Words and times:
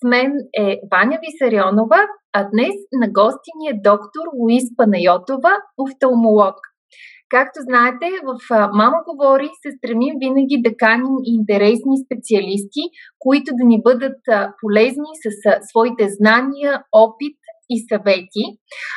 с 0.00 0.08
мен 0.08 0.32
е 0.58 0.80
Ваня 0.90 1.18
Висарионова, 1.22 2.00
а 2.32 2.48
днес 2.52 2.74
на 2.92 3.08
гости 3.08 3.50
ни 3.58 3.68
е 3.68 3.80
доктор 3.84 4.24
Луис 4.38 4.64
Панайотова, 4.76 5.52
офталмолог. 5.78 6.56
Както 7.28 7.58
знаете, 7.68 8.06
в 8.28 8.38
Мама 8.72 8.98
говори 9.08 9.48
се 9.62 9.70
стремим 9.76 10.14
винаги 10.20 10.62
да 10.66 10.76
каним 10.76 11.16
интересни 11.24 11.96
специалисти, 12.04 12.82
които 13.18 13.48
да 13.58 13.64
ни 13.66 13.82
бъдат 13.82 14.20
полезни 14.60 15.12
с 15.22 15.26
своите 15.70 16.04
знания, 16.08 16.82
опит 16.92 17.36
и 17.74 17.76
съвети. 17.88 18.44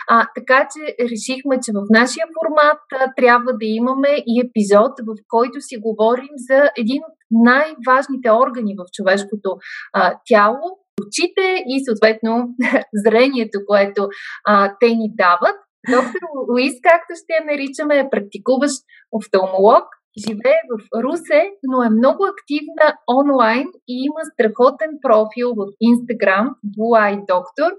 А, 0.10 0.28
така 0.36 0.68
че 0.74 0.82
решихме, 1.12 1.56
че 1.64 1.72
в 1.72 1.84
нашия 2.00 2.26
формат 2.36 2.84
а, 2.94 3.14
трябва 3.20 3.52
да 3.62 3.66
имаме 3.80 4.12
и 4.32 4.34
епизод, 4.46 4.94
в 5.08 5.12
който 5.28 5.62
си 5.62 5.76
говорим 5.88 6.36
за 6.50 6.60
един 6.78 7.02
от 7.10 7.18
най-важните 7.32 8.30
органи 8.32 8.74
в 8.80 8.84
човешкото 8.96 9.50
а, 9.94 10.14
тяло 10.26 10.83
очите 11.02 11.64
и 11.68 11.86
съответно 11.86 12.48
зрението, 13.06 13.60
което 13.68 14.08
а, 14.46 14.76
те 14.80 14.88
ни 14.88 15.10
дават. 15.16 15.58
Доктор 15.92 16.28
Луис, 16.52 16.74
както 16.84 17.12
ще 17.24 17.34
я 17.34 17.46
наричаме, 17.46 18.00
е 18.00 18.10
практикуващ 18.12 18.76
офталмолог, 19.12 19.86
живее 20.26 20.62
в 20.72 20.76
Русе, 21.04 21.42
но 21.64 21.84
е 21.84 21.90
много 21.90 22.22
активна 22.34 22.88
онлайн 23.20 23.68
и 23.94 23.96
има 24.08 24.22
страхотен 24.34 24.92
профил 25.06 25.50
в 25.60 25.64
Instagram, 25.90 26.46
Blue 26.74 27.16
Doctor, 27.32 27.72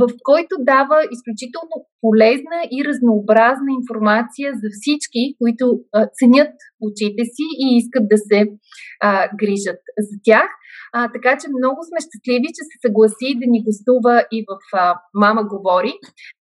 в 0.00 0.04
който 0.28 0.54
дава 0.72 0.98
изключително 1.14 1.76
полезна 2.00 2.58
и 2.76 2.84
разнообразна 2.88 3.70
информация 3.80 4.48
за 4.62 4.68
всички, 4.76 5.22
които 5.40 5.64
а, 5.92 6.06
ценят 6.18 6.54
очите 6.86 7.22
си 7.34 7.46
и 7.64 7.66
искат 7.80 8.04
да 8.12 8.18
се 8.28 8.38
а, 9.00 9.28
грижат 9.40 9.80
за 9.98 10.16
тях. 10.24 10.48
А, 10.92 11.12
така 11.12 11.30
че 11.40 11.56
много 11.58 11.78
сме 11.88 11.98
щастливи, 12.06 12.48
че 12.56 12.62
се 12.70 12.76
съгласи 12.86 13.38
да 13.40 13.46
ни 13.52 13.64
гостува 13.66 14.14
и 14.36 14.38
в 14.48 14.52
а, 14.72 14.94
Мама 15.14 15.42
говори. 15.44 15.92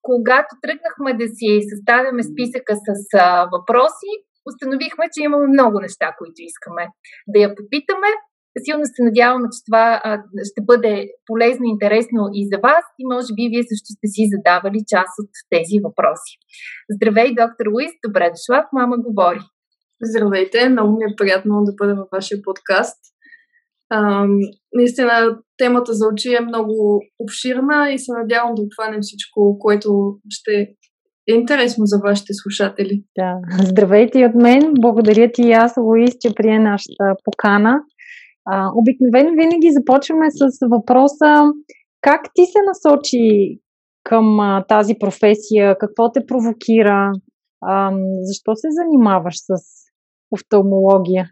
Когато 0.03 0.51
тръгнахме 0.63 1.11
да 1.23 1.27
си 1.37 1.49
съставяме 1.71 2.23
списъка 2.23 2.73
с 2.87 2.89
а, 3.15 3.49
въпроси, 3.53 4.13
установихме, 4.51 5.05
че 5.13 5.25
имаме 5.25 5.47
много 5.47 5.77
неща, 5.87 6.09
които 6.19 6.39
искаме 6.51 6.85
да 7.33 7.39
я 7.45 7.49
попитаме. 7.59 8.11
Силно 8.65 8.85
се 8.85 9.03
надяваме, 9.09 9.49
че 9.55 9.61
това 9.69 9.85
ще 10.51 10.61
бъде 10.71 10.93
полезно 11.27 11.65
и 11.67 11.75
интересно 11.77 12.21
и 12.39 12.41
за 12.53 12.59
вас 12.67 12.85
и 13.01 13.05
може 13.15 13.31
би 13.37 13.51
вие 13.53 13.65
също 13.71 13.89
сте 13.97 14.07
си 14.15 14.23
задавали 14.35 14.81
част 14.93 15.15
от 15.23 15.33
тези 15.53 15.77
въпроси. 15.87 16.33
Здравей, 16.95 17.29
доктор 17.43 17.67
Луис, 17.73 17.93
добре 18.07 18.27
дошла 18.35 18.59
в 18.63 18.73
Мама 18.79 18.97
говори. 19.07 19.43
Здравейте, 20.03 20.69
много 20.69 20.91
ми 20.97 21.05
е 21.05 21.17
приятно 21.17 21.65
да 21.65 21.73
бъда 21.79 21.95
във 21.95 22.09
вашия 22.13 22.39
подкаст. 22.43 23.01
А, 23.91 24.27
наистина, 24.75 25.39
темата 25.57 25.93
за 25.93 26.09
очи 26.09 26.35
е 26.35 26.41
много 26.41 27.03
обширна 27.19 27.91
и 27.93 27.99
се 27.99 28.13
надявам 28.13 28.55
да 28.55 28.63
обхванем 28.63 29.01
всичко, 29.03 29.59
което 29.59 30.19
ще 30.31 30.75
е 31.29 31.35
интересно 31.35 31.87
за 31.87 31.99
вашите 31.99 32.33
слушатели. 32.35 33.05
Да. 33.19 33.39
Здравейте 33.65 34.19
и 34.19 34.27
от 34.27 34.35
мен. 34.35 34.75
Благодаря 34.81 35.33
ти 35.33 35.43
и 35.43 35.53
аз, 35.53 35.77
Луис, 35.77 36.17
че 36.21 36.35
прие 36.35 36.59
нашата 36.59 37.15
покана. 37.25 37.81
А, 38.45 38.71
обикновено 38.75 39.31
винаги 39.31 39.71
започваме 39.73 40.27
с 40.31 40.67
въпроса 40.71 41.53
как 42.01 42.21
ти 42.35 42.43
се 42.47 42.59
насочи 42.67 43.59
към 44.05 44.41
а, 44.41 44.65
тази 44.69 44.95
професия, 45.01 45.79
какво 45.79 46.13
те 46.13 46.27
провокира, 46.27 47.13
а, 47.63 47.93
защо 48.23 48.55
се 48.55 48.69
занимаваш 48.71 49.35
с 49.37 49.53
офталмология? 50.31 51.31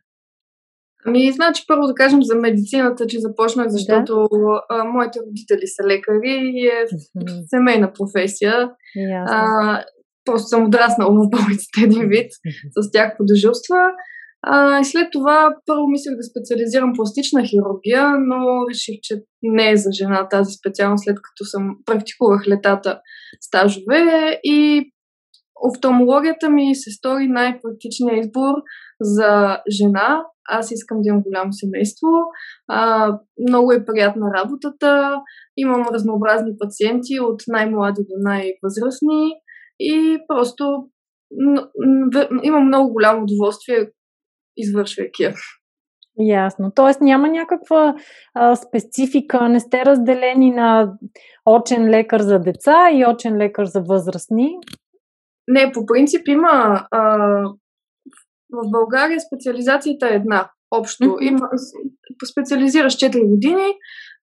Ами, 1.07 1.33
значи 1.33 1.65
първо 1.69 1.87
да 1.87 1.95
кажем 1.95 2.23
за 2.23 2.37
медицината, 2.37 3.07
че 3.07 3.21
започнах, 3.21 3.69
защото 3.69 4.29
да. 4.33 4.61
а, 4.71 4.85
моите 4.85 5.19
родители 5.27 5.67
са 5.67 5.87
лекари 5.87 6.41
и 6.55 6.67
е 6.67 6.85
mm-hmm. 6.85 7.45
семейна 7.49 7.93
професия. 7.93 8.71
А, 9.29 9.85
просто 10.25 10.49
съм 10.49 10.67
отраснала 10.67 11.11
в 11.11 11.31
болницата 11.31 11.81
един 11.85 12.09
вид 12.09 12.31
mm-hmm. 12.33 12.83
с 12.83 12.91
тях 12.91 13.17
по 13.17 13.25
дежурства. 13.25 13.77
А, 14.47 14.81
и 14.81 14.85
след 14.85 15.09
това 15.13 15.55
първо 15.67 15.87
мислех 15.87 16.17
да 16.17 16.23
специализирам 16.23 16.93
пластична 16.97 17.45
хирургия, 17.45 18.11
но 18.19 18.69
реших, 18.71 18.97
че 19.03 19.23
не 19.43 19.71
е 19.71 19.77
за 19.77 19.91
жена 19.93 20.29
тази 20.29 20.53
специалност, 20.53 21.05
след 21.05 21.17
като 21.17 21.45
съм 21.45 21.77
практикувах 21.87 22.49
летата 22.49 23.01
стажове 23.41 24.41
и 24.45 24.91
офталмологията 25.69 26.51
ми 26.51 26.75
се 26.75 26.91
стори 26.91 27.29
най-практичният 27.29 28.25
избор 28.25 28.55
за 29.01 29.59
жена, 29.71 30.23
аз 30.49 30.71
искам 30.71 30.99
да 31.01 31.09
имам 31.09 31.23
голямо 31.23 31.53
семейство, 31.53 32.09
а, 32.69 33.13
много 33.49 33.73
е 33.73 33.85
приятна 33.85 34.27
работата, 34.35 35.21
имам 35.57 35.87
разнообразни 35.93 36.53
пациенти 36.59 37.21
от 37.21 37.43
най-млади 37.49 38.03
до 38.03 38.31
най-възрастни 38.31 39.33
и 39.81 40.19
просто 40.29 40.89
имам 42.43 42.67
много 42.67 42.93
голямо 42.93 43.23
удоволствие, 43.23 43.91
извършвайки 44.57 45.23
я. 45.23 45.35
Ясно. 46.19 46.73
Тоест 46.75 47.01
няма 47.01 47.29
някаква 47.29 47.95
а, 48.35 48.57
специфика, 48.57 49.49
не 49.49 49.61
сте 49.61 49.85
разделени 49.85 50.51
на 50.51 50.93
очен 51.47 51.91
лекар 51.91 52.21
за 52.21 52.39
деца 52.39 52.91
и 52.93 53.07
очен 53.07 53.37
лекар 53.37 53.65
за 53.65 53.81
възрастни? 53.81 54.59
Не, 55.49 55.73
по 55.73 55.87
принцип 55.87 56.29
има 56.29 56.87
а, 56.91 57.29
в 58.55 58.71
България 58.71 59.21
специализацията 59.21 60.09
е 60.09 60.15
една. 60.15 60.51
Общо. 60.71 61.05
Mm-hmm. 61.05 61.29
Има, 61.29 61.49
специализираш 62.31 62.97
4 62.97 63.29
години 63.29 63.73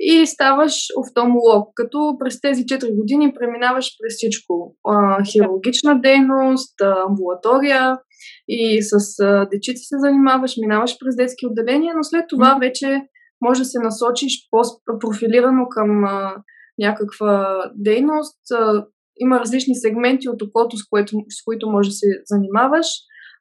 и 0.00 0.26
ставаш 0.26 0.74
офталмолог, 0.96 1.68
като 1.74 2.16
през 2.18 2.40
тези 2.40 2.62
4 2.62 2.96
години 2.96 3.34
преминаваш 3.34 3.86
през 4.02 4.14
всичко. 4.16 4.76
А, 4.88 5.24
хирургична 5.24 6.00
дейност, 6.00 6.80
амбулатория 6.80 7.98
и 8.48 8.82
с 8.82 9.20
а, 9.20 9.48
дечици 9.52 9.84
се 9.84 9.98
занимаваш, 9.98 10.54
минаваш 10.60 10.96
през 10.98 11.16
детски 11.16 11.46
отделения, 11.46 11.94
но 11.96 12.02
след 12.02 12.24
това 12.28 12.54
mm-hmm. 12.54 12.60
вече 12.60 13.02
може 13.40 13.60
да 13.60 13.64
се 13.64 13.78
насочиш 13.78 14.32
по-профилирано 14.50 15.68
към 15.68 16.04
а, 16.04 16.34
някаква 16.78 17.64
дейност. 17.74 18.38
А, 18.52 18.86
има 19.20 19.40
различни 19.40 19.74
сегменти 19.74 20.28
от 20.28 20.42
окото, 20.42 20.76
с, 20.76 20.88
което, 20.90 21.16
с 21.28 21.44
които 21.44 21.70
може 21.70 21.88
да 21.88 21.94
се 21.94 22.06
занимаваш. 22.24 22.86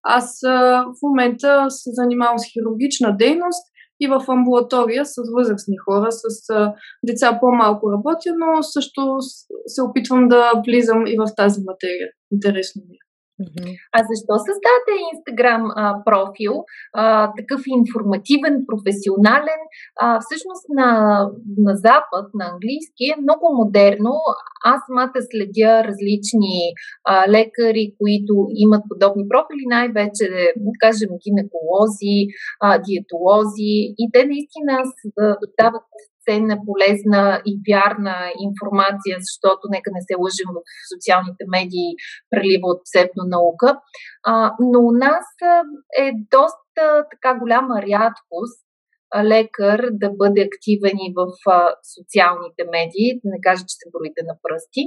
Аз 0.03 0.39
в 0.85 0.97
момента 1.03 1.65
се 1.69 1.89
занимавам 1.93 2.39
с 2.39 2.45
хирургична 2.53 3.17
дейност 3.17 3.65
и 3.99 4.07
в 4.07 4.25
амбулатория 4.27 5.05
с 5.05 5.13
възрастни 5.37 5.77
хора, 5.77 6.07
с 6.11 6.53
деца 7.03 7.37
по-малко 7.41 7.91
работя, 7.91 8.29
но 8.37 8.63
също 8.63 9.17
се 9.67 9.81
опитвам 9.81 10.27
да 10.27 10.51
влизам 10.67 11.07
и 11.07 11.17
в 11.17 11.35
тази 11.35 11.61
материя. 11.65 12.07
Интересно 12.31 12.81
ми 12.89 12.95
е. 12.95 13.08
А 13.95 13.99
защо 14.09 14.33
създадете 14.47 14.93
Инстаграм 15.13 15.63
профил, 16.05 16.53
а, 16.93 17.31
такъв 17.37 17.61
информативен, 17.79 18.55
професионален? 18.69 19.61
А, 20.01 20.19
всъщност 20.23 20.65
на, 20.69 20.89
на 21.57 21.73
Запад, 21.75 22.25
на 22.33 22.45
английски 22.53 23.03
е 23.13 23.21
много 23.21 23.45
модерно. 23.59 24.13
Аз 24.65 24.79
самата 24.87 25.19
следя 25.29 25.83
различни 25.87 26.57
а, 27.05 27.29
лекари, 27.29 27.93
които 27.99 28.33
имат 28.65 28.83
подобни 28.89 29.23
профили, 29.31 29.65
най-вече, 29.77 30.25
да 30.65 30.71
кажем, 30.79 31.11
гинеколози, 31.23 32.17
а, 32.61 32.67
диетолози 32.85 33.75
и 34.01 34.03
те 34.13 34.25
наистина 34.25 34.73
дават 35.59 35.83
ценна, 36.29 36.55
полезна 36.67 37.41
и 37.45 37.53
вярна 37.69 38.17
информация, 38.47 39.15
защото 39.27 39.63
нека 39.75 39.89
не 39.93 40.01
се 40.07 40.15
лъжим 40.23 40.49
в 40.55 40.59
социалните 40.93 41.43
медии, 41.55 41.89
прелива 42.31 42.67
от 42.73 42.81
псевдонаука. 42.85 43.69
А, 44.23 44.33
но 44.59 44.79
у 44.89 44.91
нас 44.91 45.25
е 46.03 46.05
доста 46.35 46.83
така 47.11 47.39
голяма 47.39 47.75
рядкост 47.81 48.59
лекар 49.31 49.79
да 49.91 50.09
бъде 50.09 50.41
активен 50.49 50.97
и 51.07 51.13
в 51.17 51.21
а, 51.47 51.73
социалните 51.95 52.63
медии, 52.75 53.19
да 53.23 53.27
не 53.33 53.39
кажа, 53.47 53.63
че 53.69 53.75
се 53.79 53.91
броите 53.93 54.21
на 54.29 54.35
пръсти. 54.43 54.83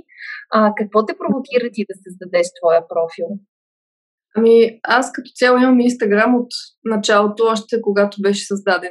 А, 0.50 0.72
какво 0.78 1.06
те 1.06 1.18
провокира 1.20 1.66
ти 1.72 1.82
да 1.90 1.94
създадеш 2.04 2.46
твоя 2.58 2.82
профил? 2.88 3.28
Ами, 4.36 4.80
аз 4.82 5.12
като 5.12 5.30
цяло 5.34 5.58
имам 5.58 5.80
Инстаграм 5.80 6.34
от 6.34 6.48
началото, 6.84 7.44
още 7.44 7.80
когато 7.82 8.16
беше 8.22 8.46
създаден 8.46 8.90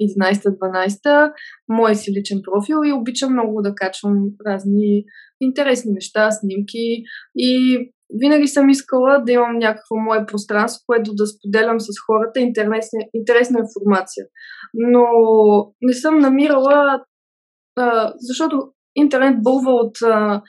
2011-2012, 0.00 1.32
мой 1.68 1.94
си 1.94 2.12
личен 2.12 2.40
профил 2.44 2.76
и 2.88 2.92
обичам 2.92 3.32
много 3.32 3.62
да 3.62 3.74
качвам 3.74 4.24
разни 4.46 5.04
интересни 5.40 5.92
неща, 5.92 6.30
снимки 6.30 7.02
и 7.36 7.78
винаги 8.20 8.48
съм 8.48 8.68
искала 8.68 9.22
да 9.26 9.32
имам 9.32 9.58
някакво 9.58 9.96
мое 9.96 10.26
пространство, 10.26 10.82
което 10.86 11.14
да 11.14 11.26
споделям 11.26 11.80
с 11.80 11.86
хората 12.06 12.40
интересна, 12.40 13.00
интересна 13.14 13.58
информация. 13.58 14.26
Но 14.74 15.04
не 15.82 15.92
съм 15.92 16.18
намирала, 16.18 17.00
а, 17.76 18.12
защото 18.16 18.72
интернет 18.96 19.42
бълва 19.42 19.72
от 19.72 20.02
а, 20.02 20.42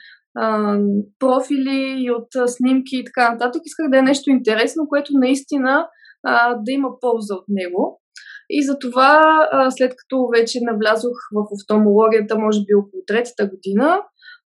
профили 1.18 1.96
и 1.98 2.10
от 2.10 2.28
снимки 2.46 2.96
и 2.96 3.04
така 3.04 3.32
нататък. 3.32 3.62
Исках 3.64 3.90
да 3.90 3.98
е 3.98 4.02
нещо 4.02 4.30
интересно, 4.30 4.88
което 4.88 5.10
наистина 5.14 5.88
а, 6.26 6.54
да 6.54 6.72
има 6.72 6.88
полза 7.00 7.34
от 7.34 7.44
него. 7.48 8.00
И 8.50 8.62
затова, 8.62 9.48
а, 9.52 9.70
след 9.70 9.94
като 9.96 10.28
вече 10.36 10.58
навлязох 10.62 11.16
в 11.32 11.46
офтомологията, 11.52 12.38
може 12.38 12.58
би 12.60 12.74
около 12.74 13.02
третата 13.06 13.46
година, 13.46 14.00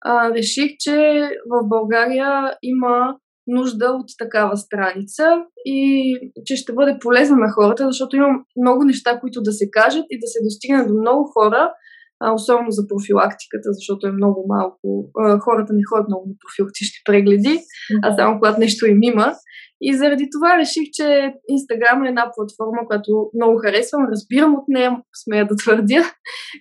а, 0.04 0.30
реших, 0.30 0.70
че 0.78 1.28
в 1.50 1.68
България 1.68 2.56
има 2.62 3.16
нужда 3.46 3.86
от 3.86 4.06
такава 4.18 4.56
страница 4.56 5.42
и 5.64 6.14
че 6.46 6.56
ще 6.56 6.72
бъде 6.72 6.98
полезна 7.00 7.36
на 7.36 7.50
хората, 7.50 7.86
защото 7.86 8.16
имам 8.16 8.44
много 8.56 8.84
неща, 8.84 9.20
които 9.20 9.42
да 9.42 9.52
се 9.52 9.70
кажат 9.70 10.04
и 10.10 10.18
да 10.20 10.26
се 10.26 10.38
достигне 10.44 10.86
до 10.86 10.94
много 10.94 11.30
хора, 11.34 11.72
а, 12.20 12.32
особено 12.32 12.70
за 12.70 12.88
профилактиката, 12.88 13.68
защото 13.72 14.06
е 14.06 14.12
много 14.12 14.44
малко. 14.48 15.10
А, 15.18 15.38
хората 15.38 15.72
не 15.72 15.82
ходят 15.90 16.08
много 16.08 16.24
на 16.28 16.34
профилактични 16.42 16.98
прегледи, 17.04 17.58
а 18.02 18.16
само 18.16 18.38
когато 18.38 18.60
нещо 18.60 18.86
им 18.86 19.02
има. 19.02 19.34
И 19.80 19.96
заради 19.96 20.28
това 20.32 20.58
реших, 20.58 20.86
че 20.92 21.32
Инстаграм 21.48 22.04
е 22.04 22.08
една 22.08 22.30
платформа, 22.34 22.86
която 22.86 23.30
много 23.34 23.58
харесвам, 23.58 24.08
разбирам 24.12 24.54
от 24.54 24.64
нея, 24.68 25.02
смея 25.24 25.46
да 25.46 25.56
твърдя, 25.56 26.02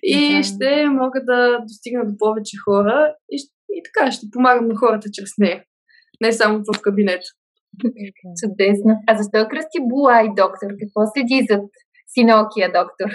и 0.04 0.38
да. 0.38 0.44
ще 0.44 0.86
мога 0.90 1.20
да 1.24 1.60
достигна 1.68 2.06
до 2.06 2.18
повече 2.18 2.58
хора 2.66 3.14
и, 3.32 3.38
и 3.70 3.82
така 3.88 4.12
ще 4.12 4.28
помагам 4.32 4.68
на 4.68 4.76
хората 4.76 5.08
чрез 5.14 5.32
нея. 5.38 5.64
Не 6.22 6.32
само 6.34 6.58
в 6.58 6.82
кабинет. 6.82 7.22
Чудесно. 8.42 8.92
А 9.08 9.18
защо 9.18 9.50
кръсти 9.50 9.80
Буай, 9.82 10.28
доктор? 10.28 10.70
Какво 10.82 11.02
седи 11.14 11.48
зад 11.50 11.66
синокия 12.08 12.72
доктор? 12.72 13.10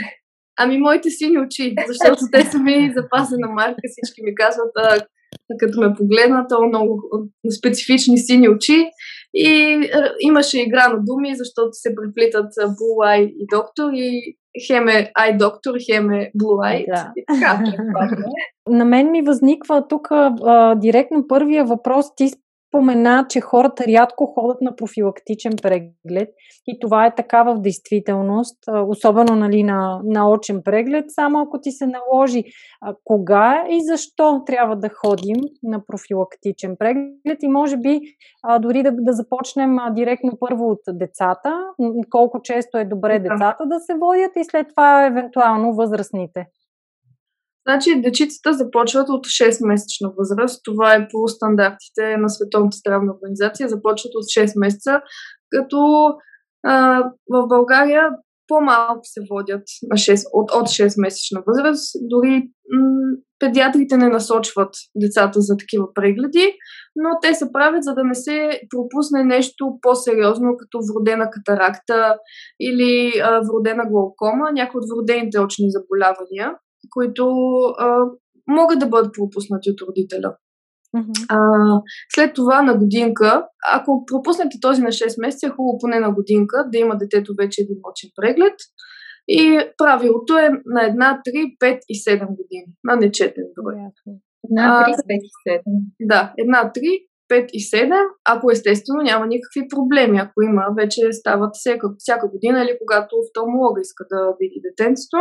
Ами 0.59 0.79
моите 0.79 1.11
сини 1.11 1.39
очи, 1.39 1.75
защото 1.89 2.21
те 2.33 2.45
са 2.45 2.59
ми 2.59 2.93
запасена 2.97 3.49
марка, 3.49 3.81
всички 3.85 4.23
ми 4.25 4.35
казват, 4.35 4.73
а, 4.77 4.99
като 5.59 5.81
ме 5.81 5.95
погледнат, 5.95 6.49
то 6.49 6.67
много 6.67 7.03
специфични 7.59 8.19
сини 8.19 8.49
очи. 8.49 8.91
И 9.35 9.75
а, 9.95 10.13
имаше 10.21 10.61
игра 10.61 10.89
на 10.89 10.99
думи, 10.99 11.37
защото 11.37 11.71
се 11.73 11.95
преплитат 11.95 12.53
Blue 12.53 13.07
Eye 13.07 13.35
и 13.39 13.47
доктор 13.53 13.91
и 13.93 14.37
хем 14.67 14.89
е 14.89 15.13
Eye 15.19 15.37
доктор, 15.37 15.75
хем 15.91 16.11
е 16.11 16.31
Blue 16.39 16.73
Eye. 16.73 16.87
Да. 16.87 17.13
И 17.17 17.25
така. 17.29 17.65
На 18.69 18.85
мен 18.85 19.11
ми 19.11 19.23
възниква 19.23 19.89
тук 19.89 20.09
а, 20.11 20.75
директно 20.75 21.27
първия 21.29 21.65
въпрос. 21.65 22.07
Ти 22.17 22.31
спомена, 22.73 23.27
че 23.29 23.41
хората 23.41 23.85
рядко 23.85 24.27
ходят 24.27 24.61
на 24.61 24.77
профилактичен 24.77 25.53
преглед 25.63 26.29
и 26.67 26.79
това 26.81 27.07
е 27.07 27.15
така 27.15 27.43
в 27.43 27.61
действителност, 27.61 28.59
особено 28.87 29.37
нали, 29.37 29.63
на 29.63 30.01
научен 30.05 30.63
преглед, 30.65 31.05
само 31.09 31.41
ако 31.41 31.61
ти 31.61 31.71
се 31.71 31.87
наложи 31.87 32.45
кога 33.05 33.65
и 33.71 33.81
защо 33.85 34.43
трябва 34.47 34.77
да 34.77 34.89
ходим 34.89 35.37
на 35.63 35.87
профилактичен 35.87 36.77
преглед 36.79 37.39
и 37.43 37.49
може 37.49 37.77
би 37.77 38.01
дори 38.61 38.83
да, 38.83 38.93
да 38.93 39.13
започнем 39.13 39.77
директно 39.91 40.33
първо 40.41 40.71
от 40.71 40.81
децата, 40.89 41.53
колко 42.11 42.43
често 42.43 42.79
е 42.79 42.85
добре 42.85 43.19
децата 43.19 43.67
да 43.67 43.81
се 43.81 43.95
водят 43.95 44.33
и 44.37 44.45
след 44.45 44.67
това 44.69 45.07
евентуално 45.07 45.75
възрастните. 45.75 46.47
Значи, 47.69 48.03
дечицата 48.03 48.53
започват 48.53 49.09
от 49.09 49.27
6-месечна 49.27 50.13
възраст. 50.19 50.61
Това 50.65 50.95
е 50.95 51.09
по 51.11 51.29
стандартите 51.29 52.17
на 52.17 52.29
Световната 52.29 52.77
здравна 52.77 53.13
организация. 53.15 53.69
Започват 53.69 54.15
от 54.15 54.25
6 54.25 54.61
месеца, 54.61 55.01
като 55.51 56.09
а, 56.67 57.03
в 57.31 57.49
България 57.49 58.09
по-малко 58.49 59.01
се 59.03 59.21
водят 59.31 59.63
на 59.83 59.97
6, 59.97 60.25
от, 60.33 60.51
от 60.51 60.69
6-месечна 60.69 61.43
възраст. 61.47 61.93
Дори 62.01 62.51
м- 62.73 63.17
педиатрите 63.39 63.97
не 63.97 64.09
насочват 64.09 64.75
децата 64.97 65.41
за 65.41 65.57
такива 65.57 65.87
прегледи, 65.95 66.55
но 66.97 67.09
те 67.23 67.35
се 67.35 67.53
правят, 67.53 67.85
за 67.85 67.95
да 67.95 68.05
не 68.05 68.15
се 68.15 68.61
пропусне 68.71 69.25
нещо 69.25 69.79
по-сериозно, 69.83 70.57
като 70.59 70.79
вродена 70.95 71.31
катаракта 71.31 72.17
или 72.61 73.13
а, 73.25 73.41
вродена 73.41 73.85
глаукома, 73.91 74.51
някои 74.53 74.79
от 74.79 74.85
вродените 74.97 75.41
очни 75.41 75.67
заболявания 75.71 76.53
които 76.91 77.27
а, 77.79 78.05
могат 78.47 78.79
да 78.79 78.87
бъдат 78.87 79.15
пропуснати 79.15 79.71
от 79.71 79.81
родителя. 79.89 80.37
Uh-huh. 80.97 81.27
А, 81.29 81.39
след 82.15 82.35
това 82.35 82.63
на 82.63 82.79
годинка, 82.79 83.47
ако 83.73 84.05
пропуснете 84.07 84.61
този 84.61 84.83
на 84.83 84.89
6 84.89 85.21
месеца, 85.21 85.47
е 85.47 85.51
хубаво 85.51 85.79
поне 85.81 86.01
на 86.01 86.13
годинка 86.13 86.69
да 86.73 86.79
има 86.79 86.97
детето 86.97 87.35
вече 87.39 87.61
един 87.61 87.77
очен 87.91 88.11
преглед. 88.17 88.55
И 89.29 89.59
правилото 89.79 90.39
е 90.39 90.51
на 90.67 90.87
една, 90.87 91.21
3, 91.29 91.57
5 91.59 91.79
и 91.89 91.95
7 91.95 92.19
години, 92.19 92.67
на 92.85 92.97
нечетен 92.97 93.45
брой. 93.63 93.75
Една, 94.45 94.87
3, 94.89 94.93
5 94.93 94.97
и 95.09 95.51
7. 95.51 95.63
Да, 96.01 96.35
една, 96.39 96.73
3, 96.77 97.07
5 97.33 97.47
и 97.53 97.61
7, 97.61 97.93
ако 98.25 98.51
естествено 98.51 99.03
няма 99.03 99.27
никакви 99.27 99.69
проблеми. 99.69 100.19
Ако 100.19 100.43
има, 100.43 100.63
вече 100.79 101.13
стават 101.13 101.51
всяка, 101.55 101.87
всяка 101.99 102.29
година 102.29 102.63
или 102.63 102.79
когато 102.81 103.17
офталмолога 103.17 103.81
иска 103.81 104.05
да 104.11 104.35
види 104.41 104.61
детенцето. 104.69 105.17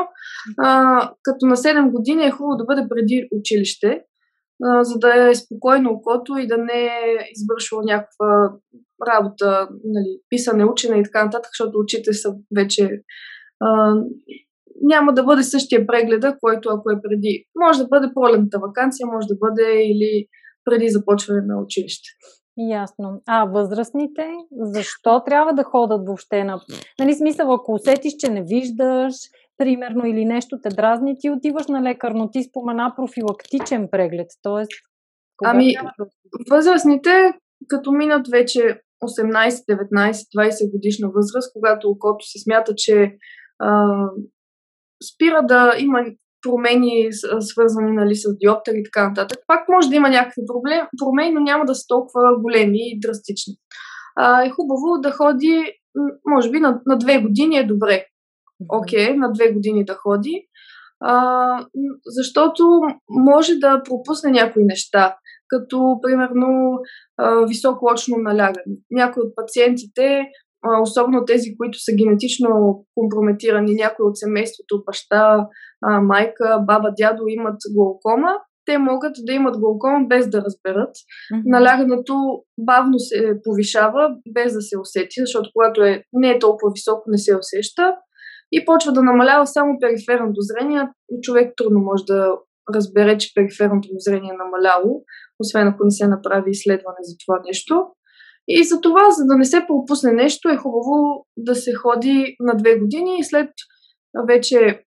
А, 0.58 1.12
като 1.24 1.46
на 1.46 1.56
7 1.56 1.92
години 1.92 2.25
е 2.25 2.31
хубаво 2.31 2.58
да 2.58 2.66
бъде 2.66 2.88
преди 2.90 3.28
училище, 3.40 4.02
а, 4.63 4.84
за 4.84 5.00
да 5.00 5.30
е 5.30 5.36
спокойно 5.36 5.90
окото 5.92 6.38
и 6.38 6.48
да 6.48 6.58
не 6.58 6.81
е 6.86 7.18
извършвал 7.36 7.81
някаква 7.81 8.52
работа, 9.08 9.68
нали, 9.84 10.19
писане, 10.30 10.66
учене 10.66 11.00
и 11.00 11.04
така 11.04 11.25
нататък, 11.25 11.50
защото 11.54 11.78
очите 11.78 12.13
са 12.13 12.34
вече 12.56 12.90
а, 13.60 13.96
няма 14.81 15.13
да 15.13 15.24
бъде 15.24 15.44
същия 15.44 15.88
прегледа, 15.88 16.38
който 16.42 16.69
ако 16.69 16.92
е 16.92 17.02
преди. 17.04 17.46
Може 17.63 17.80
да 17.80 17.88
бъде 17.88 18.13
пролетната 18.13 18.60
вакансия, 18.60 19.08
може 19.08 19.28
да 19.28 19.36
бъде 19.36 19.84
или 19.84 20.28
преди 20.66 20.90
започване 20.90 21.42
на 21.42 21.62
училище. 21.62 22.10
Ясно. 22.58 23.22
А 23.28 23.46
възрастните, 23.46 24.28
защо 24.52 25.24
трябва 25.25 25.54
да 25.54 25.63
ходят 25.63 26.02
въобще 26.08 26.44
на... 26.44 26.62
Нали 27.00 27.13
смисъл, 27.13 27.54
ако 27.54 27.74
усетиш, 27.74 28.13
че 28.19 28.31
не 28.31 28.44
виждаш, 28.44 29.13
примерно, 29.58 30.06
или 30.06 30.25
нещо 30.25 30.60
те 30.63 30.69
дразни, 30.69 31.16
ти 31.19 31.30
отиваш 31.30 31.68
на 31.68 31.81
лекар, 31.81 32.12
но 32.12 32.30
ти 32.30 32.44
спомена 32.44 32.94
профилактичен 32.96 33.88
преглед. 33.92 34.27
Тоест, 34.41 34.72
ами, 35.44 35.74
възрастните, 36.51 37.34
като 37.68 37.91
минат 37.91 38.27
вече 38.27 38.82
18, 39.03 39.50
19, 39.50 40.12
20 40.12 40.72
годишна 40.72 41.10
възраст, 41.10 41.53
когато 41.53 41.89
окото 41.89 42.25
се 42.25 42.39
смята, 42.39 42.74
че 42.77 43.18
а, 43.60 43.96
спира 45.13 45.41
да 45.44 45.74
има 45.80 46.00
промени, 46.41 47.07
свързани 47.39 47.91
нали, 47.91 48.15
с 48.15 48.38
диоптер 48.38 48.74
и 48.74 48.83
така 48.83 49.10
нататък. 49.10 49.39
Пак 49.48 49.69
може 49.69 49.89
да 49.89 49.95
има 49.95 50.10
някакви 50.10 50.41
проблем, 50.48 50.88
промени, 51.00 51.31
но 51.31 51.39
няма 51.39 51.65
да 51.65 51.75
са 51.75 51.86
толкова 51.88 52.21
големи 52.41 52.77
и 52.77 53.00
драстични. 53.00 53.53
А, 54.15 54.43
е 54.43 54.50
хубаво 54.50 55.01
да 55.01 55.12
ходи, 55.12 55.74
може 56.25 56.51
би 56.51 56.60
на, 56.60 56.81
на 56.86 56.98
две 56.98 57.21
години 57.21 57.57
е 57.57 57.67
добре. 57.67 58.05
Окей, 58.69 59.07
okay, 59.07 59.15
на 59.15 59.31
две 59.31 59.51
години 59.51 59.86
да 59.86 59.93
ходи. 59.93 60.48
А, 61.00 61.65
защото 62.05 62.63
може 63.10 63.55
да 63.55 63.81
пропусне 63.83 64.31
някои 64.31 64.63
неща, 64.65 65.15
като 65.48 66.00
примерно 66.01 66.79
а, 67.17 67.45
високо 67.45 67.89
очно 67.93 68.17
налягане. 68.17 68.75
Някои 68.91 69.24
от 69.24 69.36
пациентите 69.36 70.21
особено 70.84 71.25
тези, 71.25 71.58
които 71.58 71.80
са 71.80 71.91
генетично 71.98 72.50
компрометирани, 72.96 73.75
някои 73.75 74.06
от 74.06 74.18
семейството, 74.18 74.84
баща, 74.86 75.48
майка, 76.01 76.60
баба, 76.68 76.89
дядо 76.98 77.24
имат 77.27 77.58
глаукома, 77.75 78.34
те 78.65 78.77
могат 78.77 79.13
да 79.25 79.34
имат 79.34 79.60
глаукома 79.60 80.08
без 80.08 80.30
да 80.30 80.41
разберат. 80.41 80.96
Mm-hmm. 80.96 81.41
Налягането 81.46 82.44
бавно 82.60 83.00
се 83.00 83.34
повишава, 83.44 84.10
без 84.34 84.53
да 84.53 84.62
се 84.62 84.80
усети, 84.80 85.15
защото 85.18 85.50
когато 85.53 85.84
е, 85.84 86.03
не 86.13 86.30
е 86.30 86.39
толкова 86.39 86.72
високо, 86.75 87.03
не 87.08 87.18
се 87.18 87.38
усеща 87.38 87.96
и 88.51 88.65
почва 88.65 88.91
да 88.91 89.03
намалява 89.03 89.48
само 89.48 89.77
периферното 89.82 90.41
зрение. 90.41 90.89
Човек 91.22 91.53
трудно 91.58 91.80
може 91.80 92.03
да 92.06 92.32
разбере, 92.75 93.18
че 93.18 93.34
периферното 93.36 93.88
му 93.91 94.00
зрение 94.00 94.32
е 94.34 94.44
намаляло, 94.44 95.03
освен 95.39 95.68
ако 95.68 95.84
не 95.84 95.91
се 95.91 96.08
направи 96.08 96.51
изследване 96.51 97.01
за 97.01 97.15
това 97.25 97.41
нещо. 97.46 97.88
И 98.60 98.63
за 98.63 98.81
това, 98.81 99.12
за 99.12 99.25
да 99.25 99.38
не 99.38 99.46
се 99.46 99.65
пропусне 99.67 100.12
нещо, 100.12 100.50
е 100.50 100.58
хубаво 100.58 101.25
да 101.38 101.55
се 101.55 101.74
ходи 101.74 102.36
на 102.39 102.53
две 102.55 102.79
години 102.79 103.17
и 103.20 103.24
след 103.24 103.50
вече, 104.27 104.84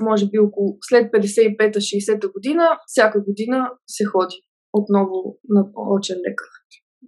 може 0.00 0.26
би 0.26 0.38
около 0.38 0.76
след 0.80 1.12
55-60 1.12 2.32
година, 2.32 2.78
всяка 2.86 3.20
година 3.24 3.70
се 3.86 4.04
ходи 4.04 4.36
отново 4.72 5.38
на 5.48 5.64
очен 5.96 6.16
лекар. 6.16 6.48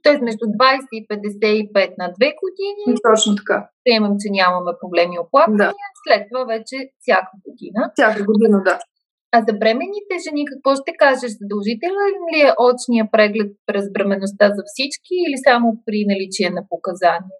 Т.е. 0.02 0.18
между 0.22 0.44
20 0.44 0.80
и 0.92 1.06
55 1.08 1.94
на 1.98 2.06
2 2.08 2.12
години. 2.42 2.96
Точно 3.10 3.36
така. 3.36 3.68
Приемам, 3.84 4.14
че 4.20 4.28
нямаме 4.30 4.72
проблеми 4.80 5.18
оплаквания. 5.18 5.68
Да. 5.68 5.74
След 6.04 6.22
това 6.30 6.44
вече 6.44 6.76
всяка 7.00 7.32
година. 7.46 7.80
Всяка 7.94 8.24
година, 8.24 8.62
да. 8.64 8.78
А 9.32 9.38
за 9.48 9.52
бременните 9.60 10.14
жени 10.24 10.44
какво 10.50 10.70
ще 10.80 10.92
кажеш? 11.02 11.30
Задължителен 11.40 12.16
ли 12.30 12.40
е 12.46 12.54
очния 12.66 13.04
преглед 13.12 13.50
през 13.66 13.84
бременността 13.92 14.46
за 14.56 14.62
всички 14.66 15.14
или 15.26 15.38
само 15.48 15.66
при 15.86 15.98
наличие 16.12 16.50
на 16.50 16.62
показания? 16.72 17.38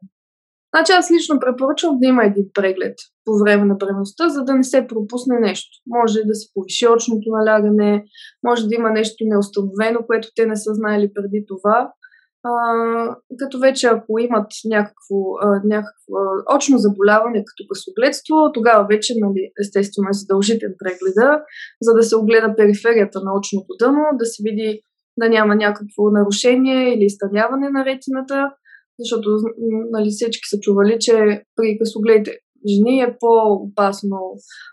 Значи 0.74 0.92
аз 0.92 1.10
лично 1.10 1.40
препоръчвам 1.40 1.98
да 1.98 2.06
има 2.06 2.24
един 2.24 2.46
преглед 2.54 2.96
по 3.24 3.32
време 3.38 3.64
на 3.64 3.74
бременността, 3.74 4.28
за 4.28 4.44
да 4.44 4.54
не 4.54 4.64
се 4.64 4.86
пропусне 4.86 5.40
нещо. 5.40 5.70
Може 5.86 6.18
да 6.24 6.34
се 6.34 6.48
повиши 6.54 6.88
очното 6.88 7.28
налягане, 7.30 8.04
може 8.46 8.66
да 8.66 8.74
има 8.74 8.90
нещо 8.90 9.24
неустановено, 9.26 10.06
което 10.06 10.28
те 10.36 10.46
не 10.46 10.56
са 10.56 10.74
знаели 10.74 11.10
преди 11.14 11.44
това. 11.46 11.92
Като 13.38 13.58
вече 13.58 13.86
ако 13.86 14.18
имат 14.18 14.46
някакво, 14.64 15.18
някакво 15.64 16.14
очно 16.56 16.78
заболяване, 16.78 17.44
като 17.46 17.62
късогледство, 17.70 18.52
тогава 18.54 18.86
вече, 18.90 19.14
нали, 19.16 19.50
естествено, 19.60 20.08
е 20.08 20.18
задължителен 20.20 20.74
прегледа, 20.78 21.42
за 21.82 21.92
да 21.94 22.02
се 22.02 22.16
огледа 22.16 22.56
периферията 22.56 23.20
на 23.24 23.34
очното 23.38 23.72
дъно, 23.78 24.02
да 24.18 24.26
се 24.26 24.42
види 24.42 24.80
да 25.18 25.28
няма 25.28 25.54
някакво 25.54 26.10
нарушение 26.10 26.94
или 26.94 27.04
изтъняване 27.04 27.68
на 27.70 27.84
ретината, 27.84 28.50
защото 28.98 29.28
нали, 29.90 30.10
всички 30.10 30.48
са 30.48 30.58
чували, 30.60 30.96
че 31.00 31.42
при 31.56 31.78
късогледите 31.78 32.38
жени 32.68 33.00
е 33.00 33.16
по-опасно 33.20 34.18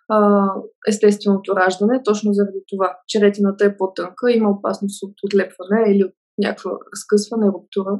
а, 0.09 0.47
естественото 0.87 1.55
раждане, 1.55 2.01
точно 2.03 2.33
заради 2.33 2.59
това, 2.69 2.97
че 3.07 3.21
ретината 3.21 3.65
е 3.65 3.77
по-тънка, 3.77 4.31
има 4.31 4.49
опасност 4.49 5.03
от 5.03 5.13
отлепване 5.25 5.83
или 5.87 6.03
от 6.03 6.13
някаква 6.37 6.71
разкъсване, 6.93 7.47
руптура. 7.47 7.99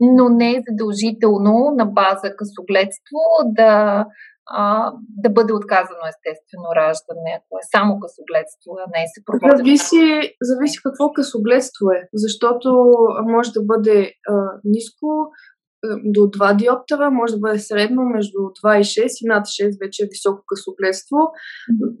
Но 0.00 0.28
не 0.28 0.50
е 0.50 0.62
задължително 0.68 1.74
на 1.76 1.86
база 1.86 2.36
късогледство 2.36 3.18
да, 3.44 4.06
а, 4.46 4.92
да 5.22 5.30
бъде 5.30 5.52
отказано 5.52 6.04
естествено 6.08 6.68
раждане, 6.76 7.30
ако 7.38 7.58
е 7.58 7.70
само 7.74 8.00
късогледство, 8.00 8.70
а 8.82 8.86
не 8.94 9.02
е 9.04 9.12
съпроводено. 9.14 9.56
Зависи, 9.56 10.04
зависи 10.42 10.78
какво 10.82 11.12
късогледство 11.12 11.84
е, 11.90 12.08
защото 12.14 12.68
може 13.34 13.50
да 13.52 13.62
бъде 13.62 14.12
а, 14.28 14.34
ниско, 14.64 15.06
до 16.04 16.20
2 16.20 16.56
диоптера, 16.56 17.10
може 17.10 17.34
да 17.34 17.38
бъде 17.38 17.58
средно 17.58 18.02
между 18.02 18.38
2 18.38 18.80
и 18.80 18.84
6 18.84 19.24
и 19.24 19.28
над 19.28 19.46
6 19.46 19.78
вече 19.84 20.02
е 20.02 20.08
високо 20.10 20.42
късогледство. 20.46 21.16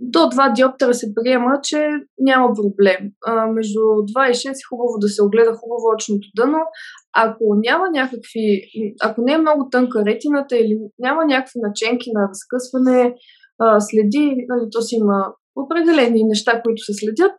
До 0.00 0.18
2 0.18 0.54
диоптера 0.54 0.94
се 0.94 1.14
приема, 1.14 1.60
че 1.62 1.88
няма 2.18 2.54
проблем. 2.54 3.10
А, 3.26 3.46
между 3.46 3.80
2 3.80 4.30
и 4.30 4.34
6 4.34 4.50
е 4.50 4.68
хубаво 4.68 4.98
да 4.98 5.08
се 5.08 5.22
огледа 5.22 5.54
хубаво 5.54 5.94
очното 5.94 6.28
дъно. 6.36 6.58
Ако 7.16 7.44
няма 7.54 7.90
някакви, 7.90 8.62
ако 9.02 9.22
не 9.22 9.32
е 9.32 9.38
много 9.38 9.68
тънка 9.70 10.04
ретината 10.04 10.56
или 10.56 10.78
няма 10.98 11.24
някакви 11.24 11.60
наченки 11.62 12.10
на 12.14 12.28
разкъсване, 12.28 13.14
а, 13.58 13.80
следи, 13.80 14.46
нали, 14.48 14.68
то 14.72 14.82
си 14.82 14.94
има 14.94 15.32
определени 15.56 16.24
неща, 16.24 16.62
които 16.62 16.82
се 16.82 16.92
следят, 16.94 17.34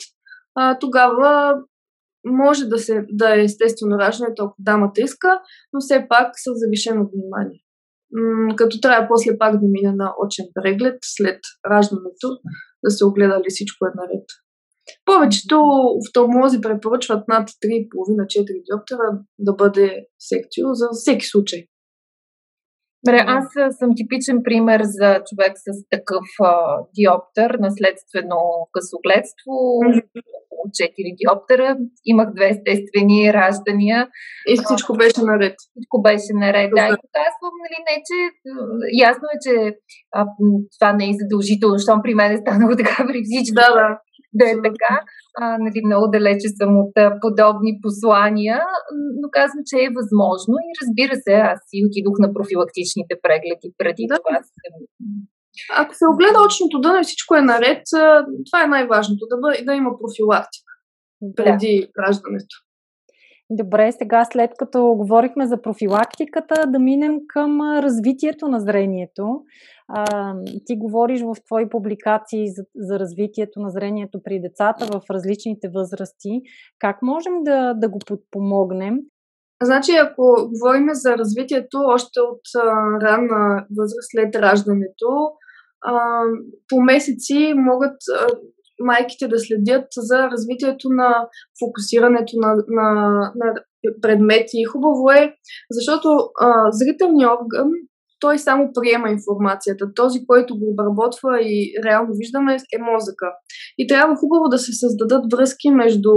а, 0.55 0.79
тогава 0.79 1.55
може 2.25 2.65
да, 2.65 2.79
се, 2.79 3.05
да 3.09 3.35
е 3.35 3.43
естествено 3.43 3.97
раждането, 3.99 4.43
ако 4.43 4.55
дамата 4.59 5.01
иска, 5.01 5.41
но 5.73 5.79
все 5.79 6.05
пак 6.09 6.31
с 6.35 6.51
завишено 6.53 7.09
внимание. 7.13 7.59
М- 8.11 8.55
като 8.55 8.79
трябва 8.79 9.07
после 9.07 9.37
пак 9.37 9.53
да 9.59 9.67
мине 9.67 9.91
на 9.95 10.13
очен 10.25 10.45
преглед 10.53 10.97
след 11.01 11.39
раждането, 11.71 12.27
да 12.83 12.91
се 12.91 13.05
огледа 13.05 13.39
ли 13.39 13.49
всичко 13.49 13.85
е 13.85 13.95
наред. 13.95 14.25
Повечето 15.05 15.61
офталмолози 15.99 16.61
препоръчват 16.61 17.27
над 17.27 17.49
3,5-4 17.49 18.45
диоптера 18.45 19.21
да 19.39 19.53
бъде 19.53 20.05
секцио 20.19 20.73
за 20.73 20.87
всеки 20.91 21.25
случай. 21.25 21.65
Добре, 23.05 23.23
аз 23.27 23.45
съм 23.79 23.89
типичен 23.95 24.37
пример 24.43 24.81
за 24.83 25.21
човек 25.29 25.53
с 25.55 25.67
такъв 25.89 26.25
а, 26.43 26.53
диоптер, 26.97 27.49
наследствено 27.59 28.39
късогледство, 28.73 29.53
около 30.39 30.63
4 30.79 31.15
диоптера. 31.19 31.77
Имах 32.05 32.33
две 32.35 32.47
естествени 32.49 33.33
раждания. 33.33 34.09
И 34.47 34.53
всичко 34.63 34.93
беше 34.93 35.21
наред. 35.21 35.55
Всичко 35.71 36.01
беше 36.01 36.31
наред, 36.33 36.69
да. 36.75 36.85
И 36.85 36.95
казвам, 37.19 37.55
нали, 37.63 37.77
не, 37.87 37.95
че 38.07 38.17
ясно 39.09 39.27
е, 39.35 39.37
че 39.45 39.75
а, 40.11 40.25
това 40.79 40.93
не 40.93 41.05
е 41.09 41.19
задължително, 41.21 41.77
защото 41.77 42.01
при 42.03 42.13
мен 42.15 42.31
е 42.31 42.37
станало 42.37 42.75
така 42.81 43.05
при 43.07 43.21
всички. 43.23 43.53
Да, 43.53 43.73
да. 43.73 43.99
Да 44.33 44.45
е 44.51 44.55
така. 44.55 44.93
А, 45.37 45.57
нали, 45.65 45.79
много 45.85 46.05
далече 46.15 46.47
съм 46.59 46.79
от 46.83 46.93
а, 46.97 47.17
подобни 47.21 47.79
послания, 47.85 48.59
но 49.21 49.27
казвам, 49.37 49.63
че 49.69 49.77
е 49.85 49.95
възможно 49.99 50.55
и 50.67 50.69
разбира 50.81 51.15
се, 51.25 51.33
аз 51.51 51.59
си 51.69 51.77
отидох 51.87 52.15
на 52.19 52.33
профилактичните 52.33 53.13
прегледи 53.23 53.67
преди 53.77 54.05
да. 54.09 54.15
това. 54.15 54.39
Ако 55.81 55.91
се 55.95 56.05
огледа 56.13 56.45
очното 56.47 56.81
дъно 56.81 56.99
и 56.99 57.07
всичко 57.07 57.35
е 57.35 57.49
наред, 57.53 57.83
това 58.47 58.63
е 58.63 58.71
най-важното, 58.75 59.23
да, 59.31 59.37
бъде, 59.37 59.63
да 59.67 59.73
има 59.73 59.91
профилактика 60.01 60.71
преди 61.35 61.73
да. 61.81 62.03
раждането. 62.03 62.55
Добре, 63.53 63.91
сега 63.91 64.25
след 64.25 64.51
като 64.59 64.95
говорихме 64.97 65.47
за 65.47 65.61
профилактиката, 65.61 66.67
да 66.67 66.79
минем 66.79 67.19
към 67.27 67.61
развитието 67.61 68.47
на 68.47 68.59
зрението. 68.59 69.41
Ти 70.65 70.77
говориш 70.77 71.21
в 71.21 71.35
твои 71.45 71.69
публикации 71.69 72.47
за, 72.47 72.63
за 72.75 72.99
развитието 72.99 73.59
на 73.59 73.69
зрението 73.69 74.19
при 74.23 74.41
децата 74.41 74.85
в 74.85 75.01
различните 75.09 75.69
възрасти. 75.75 76.41
Как 76.79 77.01
можем 77.01 77.33
да, 77.43 77.73
да 77.73 77.89
го 77.89 77.99
подпомогнем? 78.07 78.99
Значи, 79.63 79.91
ако 79.91 80.49
говорим 80.53 80.87
за 80.91 81.17
развитието 81.17 81.77
още 81.77 82.19
от 82.19 82.41
а, 82.55 82.61
ранна 83.01 83.65
възраст 83.77 84.09
след 84.11 84.35
раждането, 84.35 85.31
а, 85.85 86.23
по 86.69 86.81
месеци 86.81 87.53
могат 87.55 87.95
а, 88.19 88.27
майките 88.79 89.27
да 89.27 89.39
следят 89.39 89.85
за 89.97 90.29
развитието 90.31 90.89
на 90.89 91.27
фокусирането 91.59 92.31
на, 92.37 92.55
на, 92.67 93.19
на 93.35 93.53
предмети. 94.01 94.63
Хубаво 94.63 95.11
е, 95.11 95.35
защото 95.71 96.07
а, 96.39 96.71
зрителният 96.71 97.31
орган 97.31 97.69
той 98.21 98.39
само 98.39 98.71
приема 98.73 99.09
информацията. 99.09 99.93
Този, 99.95 100.25
който 100.25 100.59
го 100.59 100.71
обработва 100.71 101.41
и 101.41 101.73
реално 101.85 102.09
виждаме, 102.13 102.53
е 102.53 102.79
мозъка. 102.91 103.27
И 103.77 103.87
трябва 103.87 104.15
хубаво 104.15 104.49
да 104.49 104.57
се 104.57 104.71
създадат 104.73 105.33
връзки 105.33 105.69
между 105.69 106.11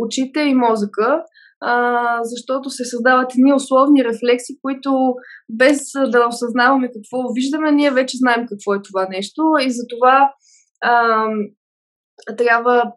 очите 0.00 0.40
и 0.40 0.54
мозъка, 0.54 1.22
а, 1.60 2.18
защото 2.22 2.70
се 2.70 2.84
създават 2.84 3.32
едни 3.34 3.52
условни 3.52 4.04
рефлекси, 4.04 4.58
които 4.62 5.14
без 5.48 5.78
да 6.12 6.26
осъзнаваме 6.28 6.90
какво 6.94 7.32
виждаме, 7.32 7.72
ние 7.72 7.90
вече 7.90 8.16
знаем 8.16 8.46
какво 8.48 8.74
е 8.74 8.82
това 8.82 9.06
нещо 9.10 9.42
и 9.60 9.70
затова 9.70 10.32
а, 10.82 11.26
трябва 12.38 12.92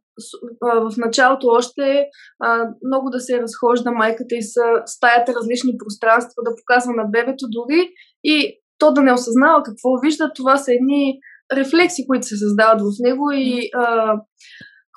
в 0.62 0.98
началото 0.98 1.48
още 1.48 2.06
а, 2.40 2.70
много 2.86 3.10
да 3.10 3.20
се 3.20 3.42
разхожда 3.42 3.92
майката 3.92 4.36
и 4.36 4.42
са 4.42 4.62
стаята 4.86 5.34
различни 5.36 5.78
пространства, 5.78 6.44
да 6.44 6.56
показва 6.56 6.94
на 6.94 7.06
бебето 7.06 7.46
дори 7.50 7.90
и 8.24 8.60
то 8.78 8.94
да 8.94 9.02
не 9.02 9.14
осъзнава 9.14 9.64
какво 9.64 9.90
вижда, 10.04 10.32
това 10.36 10.58
са 10.58 10.74
едни 10.74 11.20
рефлекси, 11.54 12.08
които 12.08 12.28
се 12.28 12.38
създават 12.38 12.82
в 12.82 12.92
него 13.00 13.32
и 13.34 13.70
а, 13.76 14.16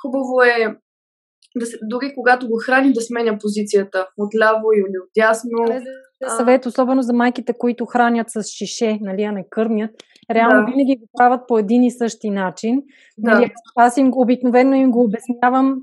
хубаво 0.03 0.43
е 0.43 0.77
да 1.57 1.67
се, 1.67 1.79
дори 1.83 2.13
когато 2.15 2.49
го 2.49 2.59
храни, 2.67 2.93
да 2.93 3.01
сменя 3.01 3.39
позицията 3.39 4.07
от 4.19 4.35
ляво 4.41 4.73
или 4.73 4.99
от 5.03 5.11
дясно. 5.17 5.83
Съвет, 6.37 6.67
особено 6.67 7.03
за 7.03 7.13
майките, 7.13 7.53
които 7.59 7.87
хранят 7.87 8.31
с 8.31 8.43
шише, 8.43 8.99
нали, 9.01 9.23
а 9.23 9.33
не 9.33 9.47
кърмят. 9.51 9.91
Реално 10.31 10.67
да. 10.67 10.73
винаги 10.73 10.97
го 11.01 11.09
правят 11.19 11.41
по 11.49 11.59
един 11.59 11.83
и 11.83 11.91
същи 11.91 12.31
начин. 12.31 12.83
Да. 13.19 13.35
Нали, 13.35 13.53
аз 13.77 13.97
им 13.97 14.11
обикновено 14.15 14.75
им 14.75 14.91
го 14.91 15.05
обяснявам 15.05 15.77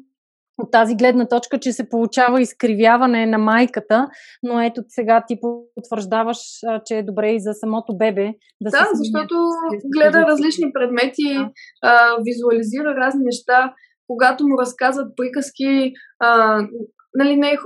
от 0.57 0.71
тази 0.71 0.95
гледна 0.95 1.27
точка, 1.27 1.59
че 1.59 1.71
се 1.71 1.89
получава 1.89 2.41
изкривяване 2.41 3.25
на 3.25 3.37
майката, 3.37 4.07
но 4.43 4.61
ето 4.61 4.81
сега 4.87 5.23
ти 5.27 5.37
потвърждаваш, 5.75 6.37
че 6.85 6.97
е 6.97 7.03
добре 7.03 7.31
и 7.31 7.39
за 7.39 7.53
самото 7.53 7.97
бебе. 7.97 8.33
Да, 8.61 8.69
да 8.69 8.87
защото 8.93 9.35
гледа 9.95 10.21
различни 10.27 10.73
предмети, 10.73 11.33
да. 11.33 11.49
а, 11.83 12.15
визуализира 12.25 12.95
разни 12.95 13.23
неща 13.23 13.73
когато 14.07 14.47
му 14.47 14.57
разказват 14.57 15.13
приказки, 15.15 15.93
а, 16.19 16.61
нали, 17.15 17.35
не 17.35 17.49
е, 17.51 17.57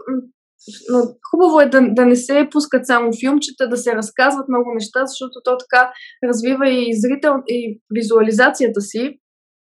но 0.92 1.00
хубаво 1.32 1.60
е 1.62 1.66
да, 1.66 1.82
да 1.90 2.06
не 2.06 2.16
се 2.16 2.48
пускат 2.52 2.88
само 2.88 3.12
филмчета, 3.20 3.70
да 3.70 3.78
се 3.78 3.96
разказват 3.96 4.50
много 4.50 4.74
неща, 4.74 5.06
защото 5.06 5.32
то 5.44 5.58
така 5.58 5.92
развива 6.28 6.70
и 6.70 7.00
зрител, 7.00 7.34
и 7.48 7.82
визуализацията 7.96 8.82
си. 8.82 9.20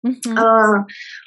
Mm-hmm. 0.06 0.34
А, 0.36 0.46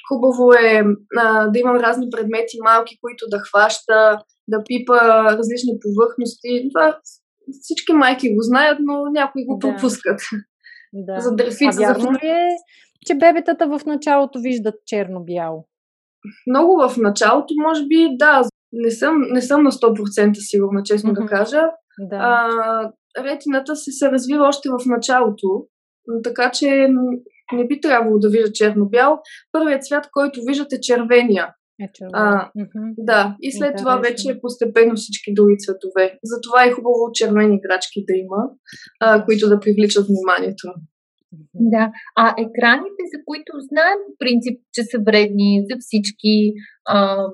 хубаво 0.08 0.52
е 0.52 0.82
а, 1.18 1.48
да 1.48 1.58
имам 1.58 1.76
разни 1.76 2.06
предмети 2.10 2.56
малки, 2.64 2.98
които 3.00 3.24
да 3.30 3.38
хваща, 3.38 4.18
да 4.48 4.62
пипа 4.64 5.24
различни 5.24 5.72
повърхности. 5.82 6.68
Това 6.74 6.98
всички 7.62 7.92
майки 7.92 8.34
го 8.34 8.42
знаят, 8.42 8.78
но 8.80 9.04
някои 9.12 9.46
го 9.46 9.58
да. 9.58 9.60
пропускат. 9.60 10.20
Да. 10.96 11.20
За 11.20 11.34
дрефица, 11.34 11.80
а 11.82 11.88
вярно 11.88 12.04
за... 12.04 12.10
ли 12.10 12.28
е, 12.28 12.48
че 13.06 13.14
бебетата 13.14 13.66
в 13.66 13.80
началото 13.86 14.38
виждат 14.38 14.74
черно-бяло? 14.86 15.68
Много 16.46 16.88
в 16.88 16.96
началото, 16.96 17.54
може 17.58 17.86
би, 17.86 18.08
да, 18.16 18.42
не 18.72 18.90
съм, 18.90 19.14
не 19.30 19.42
съм 19.42 19.62
на 19.62 19.72
100% 19.72 20.34
сигурна, 20.38 20.82
честно 20.82 21.10
mm-hmm. 21.10 21.22
да 21.22 21.26
кажа. 21.26 21.62
Да. 21.98 22.16
А, 22.16 22.92
ретината 23.24 23.76
се, 23.76 23.92
се 23.92 24.10
развива 24.10 24.46
още 24.46 24.68
в 24.68 24.86
началото, 24.86 25.66
така 26.24 26.50
че 26.50 26.88
не 27.52 27.66
би 27.66 27.80
трябвало 27.80 28.18
да 28.18 28.28
вижда 28.28 28.52
черно-бял. 28.52 29.20
Първият 29.52 29.84
цвят, 29.84 30.08
който 30.12 30.40
виждате, 30.46 30.80
червения. 30.80 31.54
Е 31.80 31.88
а, 32.12 32.50
mm-hmm. 32.58 32.94
Да, 32.98 33.36
и 33.42 33.52
след 33.52 33.66
Интересно. 33.66 33.84
това 33.84 33.96
вече 33.96 34.40
постепенно 34.42 34.94
всички 34.94 35.34
други 35.34 35.56
цветове. 35.58 36.18
Затова 36.24 36.64
е 36.64 36.72
хубаво 36.72 37.12
червени 37.14 37.60
крачки 37.62 38.04
да 38.08 38.14
има, 38.16 38.42
а, 39.00 39.24
които 39.24 39.48
да 39.48 39.60
привличат 39.60 40.06
вниманието. 40.06 40.66
Да, 41.54 41.92
а 42.16 42.30
екраните, 42.30 43.02
за 43.12 43.18
които 43.24 43.52
знаем 43.70 43.98
по 44.06 44.12
принцип, 44.18 44.60
че 44.72 44.82
са 44.82 44.98
вредни 45.06 45.64
за 45.70 45.76
всички 45.80 46.52
а, 46.88 47.26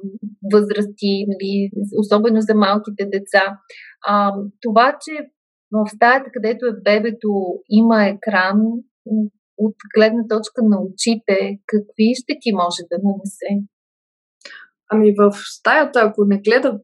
възрасти, 0.53 1.15
нали, 1.29 1.71
особено 1.99 2.41
за 2.41 2.55
малките 2.55 3.05
деца, 3.05 3.59
а, 4.07 4.33
това, 4.61 4.99
че 5.05 5.13
в 5.73 5.91
стаята, 5.95 6.31
където 6.33 6.67
е 6.67 6.81
бебето, 6.85 7.31
има 7.71 8.05
екран, 8.05 8.59
от 9.59 9.75
гледна 9.97 10.23
точка 10.29 10.63
на 10.63 10.79
очите, 10.83 11.59
какви 11.67 12.09
ще 12.15 12.33
ти 12.41 12.53
може 12.53 12.83
да 12.91 12.99
нанесе? 13.07 13.51
Ами 14.93 15.15
в 15.19 15.33
стаята, 15.35 16.01
ако 16.01 16.25
не 16.25 16.41
гледа 16.41 16.79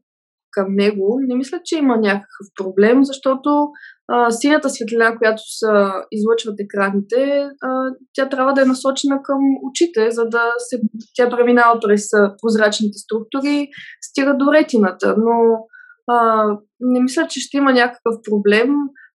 към 0.51 0.65
него, 0.69 1.19
не 1.21 1.35
мисля, 1.35 1.59
че 1.65 1.77
има 1.77 1.97
някакъв 1.97 2.47
проблем, 2.55 3.03
защото 3.03 3.67
а, 4.07 4.31
синята 4.31 4.69
светлина, 4.69 5.17
която 5.17 5.41
са, 5.45 5.91
излъчват 6.11 6.59
екраните, 6.59 7.49
а, 7.61 7.91
тя 8.13 8.29
трябва 8.29 8.53
да 8.53 8.61
е 8.61 8.65
насочена 8.65 9.21
към 9.23 9.39
очите, 9.69 10.11
за 10.11 10.25
да 10.25 10.41
се, 10.57 10.81
тя 11.15 11.29
преминава 11.29 11.79
през 11.79 12.07
прозрачните 12.41 12.97
структури, 12.97 13.67
стига 14.01 14.37
до 14.37 14.53
ретината. 14.53 15.15
Но 15.17 15.65
а, 16.07 16.47
не 16.79 16.99
мисля, 17.01 17.27
че 17.27 17.39
ще 17.39 17.57
има 17.57 17.73
някакъв 17.73 18.15
проблем 18.29 18.69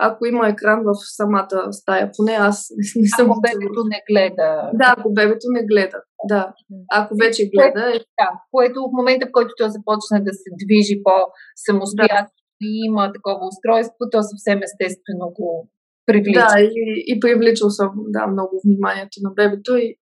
ако 0.03 0.25
има 0.25 0.47
екран 0.47 0.79
в 0.83 0.93
самата 0.95 1.73
стая. 1.73 2.11
Поне 2.17 2.31
аз 2.31 2.67
не, 2.95 3.01
не 3.01 3.07
съм. 3.07 3.31
Ако 3.31 3.41
бебето 3.41 3.81
не 3.93 3.99
гледа. 4.09 4.71
Да, 4.73 4.95
ако 4.97 5.13
бебето 5.13 5.47
не 5.49 5.65
гледа. 5.65 5.97
Да. 6.29 6.53
Ако 6.91 7.15
вече 7.23 7.49
гледа. 7.55 7.81
Което, 7.83 8.05
да, 8.19 8.29
което 8.51 8.77
в 8.81 8.91
момента, 8.97 9.25
в 9.27 9.31
който 9.31 9.51
той 9.57 9.69
започне 9.69 10.19
да 10.27 10.33
се 10.33 10.49
движи 10.63 10.95
по-самостоятелно 11.03 12.41
да. 12.61 12.67
и 12.67 12.69
има 12.87 13.13
такова 13.13 13.47
устройство, 13.51 14.01
то 14.11 14.17
съвсем 14.31 14.59
естествено 14.69 15.25
го 15.37 15.69
привлича. 16.05 16.47
Да, 16.49 16.61
и, 16.61 17.03
и 17.07 17.19
привлича 17.19 17.65
особено 17.65 18.03
да, 18.07 18.27
много 18.27 18.61
вниманието 18.65 19.19
на 19.21 19.31
бебето. 19.35 19.77
И 19.77 19.95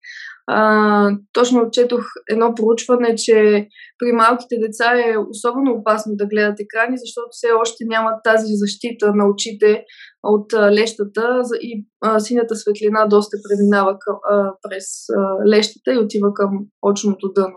а, 0.52 1.12
точно 1.34 1.72
четох 1.72 2.04
едно 2.30 2.54
проучване, 2.56 3.16
че 3.16 3.68
при 4.00 4.12
малките 4.12 4.56
деца 4.58 4.94
е 4.96 5.18
особено 5.18 5.72
опасно 5.72 6.16
да 6.16 6.28
гледат 6.28 6.60
екрани, 6.60 6.98
защото 6.98 7.28
все 7.32 7.48
още 7.62 7.86
нямат 7.88 8.24
тази 8.24 8.54
защита 8.56 9.14
на 9.16 9.30
очите 9.30 9.84
от 10.24 10.54
а, 10.54 10.72
лещата 10.72 11.42
и 11.62 11.86
а, 12.02 12.20
синята 12.20 12.56
светлина 12.56 13.06
доста 13.06 13.38
преминава 13.50 13.98
към, 14.00 14.16
а, 14.30 14.54
през 14.62 14.86
а, 15.10 15.48
лещата 15.48 15.94
и 15.94 15.98
отива 15.98 16.34
към 16.34 16.60
очното 16.82 17.32
дъно. 17.36 17.56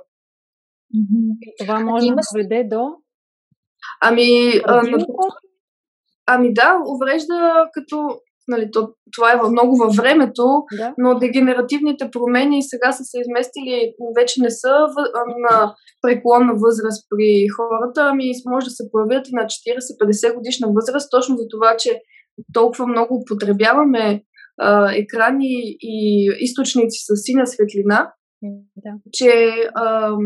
Това 1.58 1.80
може 1.80 2.06
да 2.06 2.14
доведе 2.32 2.68
до? 2.68 2.94
Ами, 4.00 4.52
а, 4.64 4.82
ами 6.26 6.54
да, 6.54 6.78
уврежда 6.86 7.66
като 7.72 8.20
нали, 8.48 8.70
то, 8.72 8.88
това 9.16 9.32
е 9.32 9.50
много 9.50 9.76
във 9.76 9.94
времето, 9.96 10.42
да. 10.78 10.94
но 10.98 11.18
дегенеративните 11.18 12.10
промени 12.12 12.62
сега 12.62 12.92
са 12.92 13.04
се 13.04 13.20
изместили, 13.20 13.94
вече 14.18 14.42
не 14.42 14.50
са 14.50 14.68
в, 14.68 14.94
на 15.38 15.74
преклонна 16.02 16.52
възраст 16.52 17.06
при 17.10 17.48
хората, 17.56 18.00
ами 18.10 18.30
може 18.50 18.64
да 18.64 18.70
се 18.70 18.88
появят 18.92 19.28
и 19.28 19.34
на 19.34 19.42
40-50 19.42 20.34
годишна 20.34 20.68
възраст, 20.74 21.10
точно 21.10 21.36
за 21.36 21.44
това, 21.50 21.76
че 21.78 22.00
толкова 22.52 22.86
много 22.86 23.14
употребяваме 23.14 24.22
а, 24.60 24.92
екрани 24.92 25.76
и 25.80 26.28
източници 26.40 26.98
с 27.06 27.16
синя 27.16 27.46
светлина, 27.46 28.12
да. 28.76 28.90
че 29.12 29.54
а, 29.74 30.16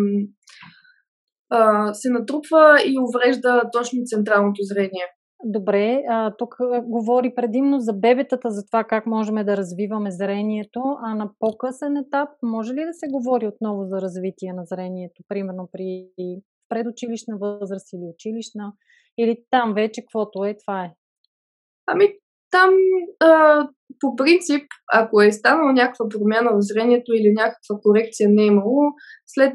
а, 1.50 1.94
се 1.94 2.10
натрупва 2.10 2.78
и 2.86 2.98
уврежда 2.98 3.62
точно 3.72 3.98
централното 4.06 4.62
зрение. 4.62 5.06
Добре, 5.44 6.02
а, 6.08 6.36
тук 6.36 6.56
говори 6.82 7.34
предимно 7.34 7.80
за 7.80 7.92
бебетата, 7.92 8.50
за 8.50 8.66
това 8.66 8.84
как 8.84 9.06
можем 9.06 9.34
да 9.34 9.56
развиваме 9.56 10.10
зрението, 10.10 10.80
а 11.02 11.14
на 11.14 11.30
по-късен 11.38 11.96
етап 11.96 12.28
може 12.42 12.74
ли 12.74 12.84
да 12.84 12.92
се 12.92 13.06
говори 13.12 13.46
отново 13.46 13.84
за 13.84 14.00
развитие 14.00 14.52
на 14.52 14.64
зрението, 14.64 15.22
примерно 15.28 15.68
при 15.72 16.06
предучилищна 16.68 17.38
възраст 17.38 17.92
или 17.92 18.12
училищна, 18.14 18.72
или 19.18 19.44
там 19.50 19.74
вече 19.74 20.02
каквото 20.02 20.44
е, 20.44 20.56
това 20.66 20.84
е? 20.84 20.90
Ами, 21.86 22.08
там 22.50 22.70
а, 23.20 23.68
по 24.00 24.16
принцип, 24.16 24.62
ако 24.92 25.22
е 25.22 25.32
станала 25.32 25.72
някаква 25.72 26.08
промяна 26.08 26.50
в 26.50 26.60
зрението 26.60 27.12
или 27.12 27.32
някаква 27.32 27.76
корекция 27.82 28.28
не 28.32 28.42
е 28.42 28.46
имало, 28.46 28.82
след 29.26 29.52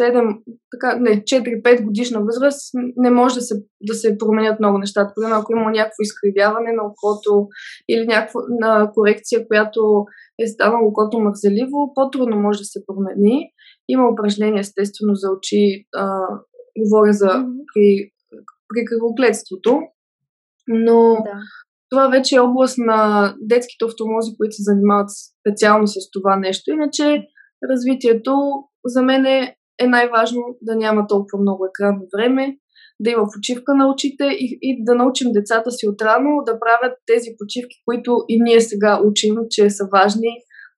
7, 0.00 0.38
така, 0.70 0.96
не, 1.00 1.10
4-5 1.10 1.84
годишна 1.84 2.20
възраст 2.24 2.70
не 2.96 3.10
може 3.10 3.34
да 3.34 3.40
се, 3.40 3.54
да 3.80 3.94
се 3.94 4.18
променят 4.18 4.60
много 4.60 4.78
нещата. 4.78 5.12
Примерно, 5.16 5.40
ако 5.40 5.52
има 5.52 5.70
някакво 5.70 6.02
изкривяване 6.02 6.72
на 6.72 6.82
окото 6.82 7.48
или 7.88 8.06
някаква 8.06 8.40
на 8.60 8.90
корекция, 8.94 9.46
която 9.48 10.04
е 10.38 10.46
станала 10.46 10.88
окото 10.88 11.20
мързеливо, 11.20 11.92
по-трудно 11.94 12.36
може 12.36 12.58
да 12.58 12.64
се 12.64 12.80
промени. 12.86 13.50
Има 13.88 14.08
упражнения, 14.08 14.60
естествено, 14.60 15.14
за 15.14 15.28
очи. 15.30 15.86
А, 15.94 16.26
говоря 16.78 17.12
за 17.12 17.44
при, 17.74 18.10
при 18.68 18.84
кръвогледството. 18.84 19.80
Но 20.68 21.14
да. 21.24 21.40
това 21.90 22.08
вече 22.08 22.36
е 22.36 22.40
област 22.40 22.78
на 22.78 23.34
детските 23.40 23.84
офтомози, 23.84 24.36
които 24.36 24.54
се 24.54 24.62
занимават 24.62 25.08
специално 25.40 25.86
с 25.86 25.94
това 26.12 26.36
нещо. 26.36 26.70
Иначе 26.70 27.22
развитието 27.70 28.34
за 28.84 29.02
мен 29.02 29.26
е 29.26 29.56
е 29.78 29.86
най-важно 29.86 30.42
да 30.62 30.76
няма 30.76 31.06
толкова 31.06 31.38
много 31.40 31.66
екранно 31.66 32.02
време, 32.16 32.56
да 33.00 33.10
има 33.10 33.24
почивка 33.34 33.74
на 33.74 33.90
очите 33.90 34.24
и, 34.24 34.58
и 34.62 34.84
да 34.84 34.94
научим 34.94 35.32
децата 35.32 35.70
си 35.70 35.88
отрано 35.88 36.42
да 36.46 36.60
правят 36.60 36.98
тези 37.06 37.30
почивки, 37.38 37.76
които 37.84 38.24
и 38.28 38.42
ние 38.42 38.60
сега 38.60 39.00
учим, 39.04 39.36
че 39.50 39.70
са 39.70 39.88
важни. 39.92 40.28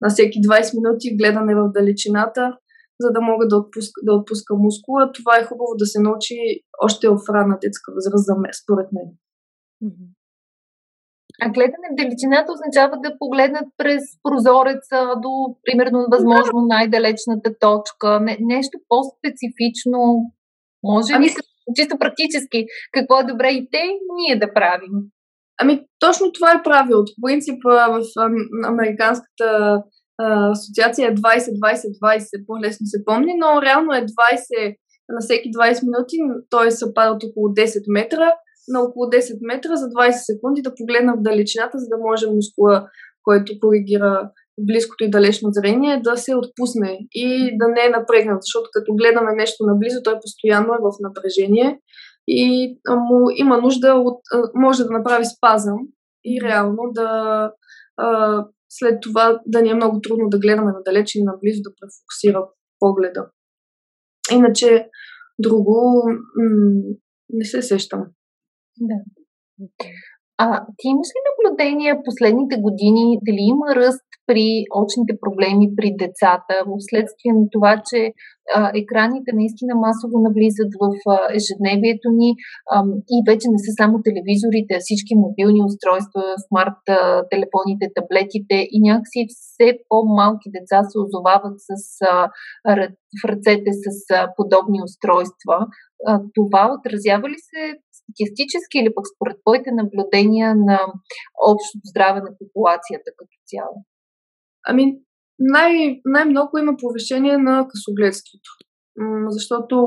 На 0.01 0.09
всеки 0.09 0.39
20 0.41 0.77
минути 0.77 1.17
гледане 1.17 1.55
в 1.55 1.71
далечината, 1.75 2.53
за 3.01 3.13
да 3.13 3.21
мога 3.21 3.49
да 3.49 3.57
отпуска, 3.57 4.01
да 4.05 4.13
отпуска 4.13 4.55
мускула. 4.55 5.13
Това 5.13 5.39
е 5.39 5.45
хубаво 5.45 5.73
да 5.79 5.87
се 5.87 6.01
научи 6.01 6.37
още 6.83 7.09
в 7.09 7.19
рана 7.29 7.59
детска 7.63 7.93
възраст, 7.95 8.29
според 8.63 8.89
мен. 8.93 9.09
А 11.43 11.49
гледане 11.49 11.89
в 11.93 11.97
далечината 11.97 12.53
означава 12.53 12.97
да 13.05 13.19
погледнат 13.19 13.69
през 13.77 14.03
прозореца 14.23 14.99
до, 15.23 15.31
примерно, 15.65 16.07
възможно 16.11 16.67
най-далечната 16.69 17.51
точка. 17.61 18.21
Не, 18.21 18.37
нещо 18.41 18.79
по-специфично. 18.89 19.99
Може 20.83 21.13
ли, 21.13 21.17
ами... 21.17 21.29
чисто 21.77 21.99
практически, 21.99 22.67
какво 22.93 23.21
е 23.21 23.31
добре 23.33 23.49
и 23.49 23.69
те, 23.73 23.83
ние 24.17 24.39
да 24.39 24.55
правим? 24.55 24.93
Ами, 25.61 25.85
точно 25.99 26.33
това 26.33 26.51
е 26.53 26.63
правилото. 26.63 27.13
По 27.21 27.27
принцип, 27.27 27.59
в 27.65 28.03
американската 28.67 29.83
асоциация 30.53 31.09
е 31.09 31.15
20-20-20, 31.15 32.47
по-лесно 32.47 32.87
се 32.87 33.05
помни, 33.05 33.35
но 33.39 33.63
реално 33.63 33.93
е 33.93 34.07
20 34.07 34.77
на 35.09 35.21
всеки 35.21 35.51
20 35.51 35.85
минути, 35.85 36.17
т.е. 36.51 36.71
са 36.71 36.95
падат 36.95 37.25
около 37.25 37.49
10 37.49 37.85
метра 37.89 38.33
на 38.69 38.81
около 38.81 39.07
10 39.07 39.39
метра 39.47 39.77
за 39.77 39.87
20 39.87 40.11
секунди 40.11 40.63
да 40.63 40.75
погледна 40.75 41.15
в 41.17 41.23
далечината, 41.23 41.79
за 41.79 41.87
да 41.89 41.99
може 41.99 42.27
мускула, 42.31 42.89
който 43.23 43.53
коригира 43.61 44.31
близкото 44.61 45.05
и 45.05 45.11
далечно 45.11 45.49
зрение, 45.53 46.01
да 46.05 46.17
се 46.17 46.35
отпусне 46.37 46.99
и 47.13 47.59
да 47.59 47.69
не 47.69 47.87
е 47.87 47.97
напрегнат, 47.99 48.43
защото 48.43 48.71
като 48.73 48.95
гледаме 48.95 49.33
нещо 49.35 49.67
наблизо, 49.67 50.03
той 50.05 50.15
постоянно 50.23 50.75
е 50.75 50.83
в 50.83 50.91
напрежение 51.01 51.81
и 52.29 52.79
му 52.89 53.31
има 53.37 53.59
нужда 53.59 53.95
от, 53.95 54.21
може 54.55 54.85
да 54.85 54.91
направи 54.91 55.25
спазъм 55.25 55.79
и 56.25 56.41
реално 56.43 56.83
да 56.93 57.51
след 58.69 59.01
това 59.01 59.41
да 59.47 59.63
ни 59.63 59.71
е 59.71 59.75
много 59.75 60.01
трудно 60.01 60.29
да 60.29 60.39
гледаме 60.39 60.73
надалеч 60.73 61.15
и 61.15 61.23
наблизо 61.23 61.63
да 61.63 61.71
префокусира 61.81 62.49
погледа. 62.79 63.31
Иначе 64.33 64.89
друго 65.39 66.03
м- 66.37 66.95
не 67.31 67.45
се 67.45 67.63
сещам. 67.63 68.07
Да. 68.81 68.99
А 70.39 70.47
ти 70.79 70.89
имаш 70.89 71.09
ли 71.15 71.21
наблюдения 71.29 72.03
последните 72.05 72.57
години, 72.61 73.19
дали 73.27 73.43
има 73.55 73.67
ръст 73.77 74.07
при 74.27 74.47
очните 74.83 75.13
проблеми 75.23 75.67
при 75.77 75.89
децата, 76.03 76.55
вследствие 76.83 77.33
на 77.41 77.47
това, 77.53 77.83
че 77.89 78.01
а, 78.55 78.61
екраните 78.83 79.31
наистина 79.41 79.75
масово 79.87 80.17
навлизат 80.27 80.71
в 80.83 80.85
а, 81.09 81.17
ежедневието 81.39 82.09
ни 82.21 82.31
а, 82.73 82.77
и 83.15 83.17
вече 83.29 83.47
не 83.55 83.59
са 83.65 83.71
само 83.81 83.95
телевизорите, 84.09 84.73
а 84.75 84.85
всички 84.85 85.15
мобилни 85.25 85.61
устройства, 85.69 86.23
смарт 86.47 86.81
а, 86.89 86.99
телефоните, 87.33 87.95
таблетите 87.99 88.57
и 88.75 88.79
някакси 88.89 89.21
все 89.35 89.69
по-малки 89.89 90.49
деца 90.57 90.79
се 90.91 90.97
озовават 91.05 91.57
с, 91.69 91.73
а, 92.13 92.29
в 93.19 93.23
ръцете 93.31 93.71
с 93.85 93.87
а, 94.15 94.17
подобни 94.37 94.79
устройства. 94.87 95.57
А, 96.07 96.21
това 96.37 96.63
отразява 96.77 97.27
ли 97.33 97.39
се 97.51 97.63
статистически 98.07 98.79
или 98.79 98.95
пък 98.95 99.05
според 99.15 99.37
твоите 99.43 99.71
наблюдения 99.81 100.55
на 100.55 100.79
общото 101.51 101.85
здраве 101.91 102.21
на 102.21 102.31
популацията 102.39 103.11
като 103.19 103.35
цяло? 103.51 103.77
Ами, 104.69 104.85
най- 105.39 106.01
най-много 106.05 106.59
има 106.59 106.73
повишение 106.83 107.39
на 107.39 107.69
късогледството. 107.71 108.51
Защото 109.29 109.87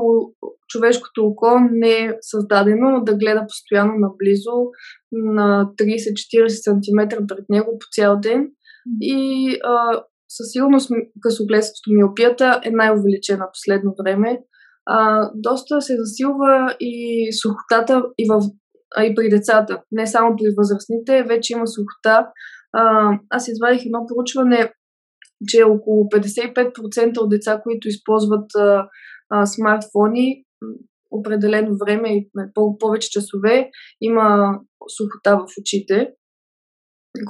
човешкото 0.68 1.26
око 1.26 1.46
не 1.70 1.90
е 1.90 2.14
създадено 2.20 3.04
да 3.04 3.16
гледа 3.16 3.44
постоянно 3.48 3.92
наблизо 3.98 4.56
на 5.12 5.68
30-40 5.78 6.48
см 6.48 7.26
пред 7.26 7.44
него 7.48 7.78
по 7.78 7.86
цял 7.92 8.20
ден. 8.20 8.48
И 9.00 9.50
а, 9.64 10.02
със 10.28 10.46
сигурност 10.52 10.90
късогледството, 11.20 11.90
миопията 11.92 12.60
е 12.64 12.70
най-увеличена 12.70 13.48
последно 13.52 13.94
време. 14.02 14.38
А, 14.92 15.30
доста 15.34 15.80
се 15.80 15.96
засилва 15.96 16.76
и 16.80 17.26
сухотата 17.32 18.02
и, 18.18 18.28
в, 18.30 18.42
а, 18.96 19.04
и 19.04 19.14
при 19.14 19.28
децата, 19.28 19.82
не 19.92 20.06
само 20.06 20.36
при 20.36 20.54
възрастните, 20.56 21.22
вече 21.22 21.52
има 21.52 21.66
сухота. 21.66 22.26
А, 22.72 23.12
аз 23.30 23.48
извадих 23.48 23.86
едно 23.86 24.06
проучване, 24.06 24.72
че 25.48 25.62
около 25.62 26.04
55% 26.04 27.18
от 27.18 27.30
деца, 27.30 27.60
които 27.62 27.88
използват 27.88 28.54
а, 28.54 28.88
а, 29.30 29.46
смартфони, 29.46 30.44
определено 31.10 31.76
време 31.86 32.16
и 32.16 32.30
повече 32.78 33.10
часове, 33.10 33.70
има 34.00 34.58
сухота 34.96 35.36
в 35.36 35.46
очите, 35.60 36.10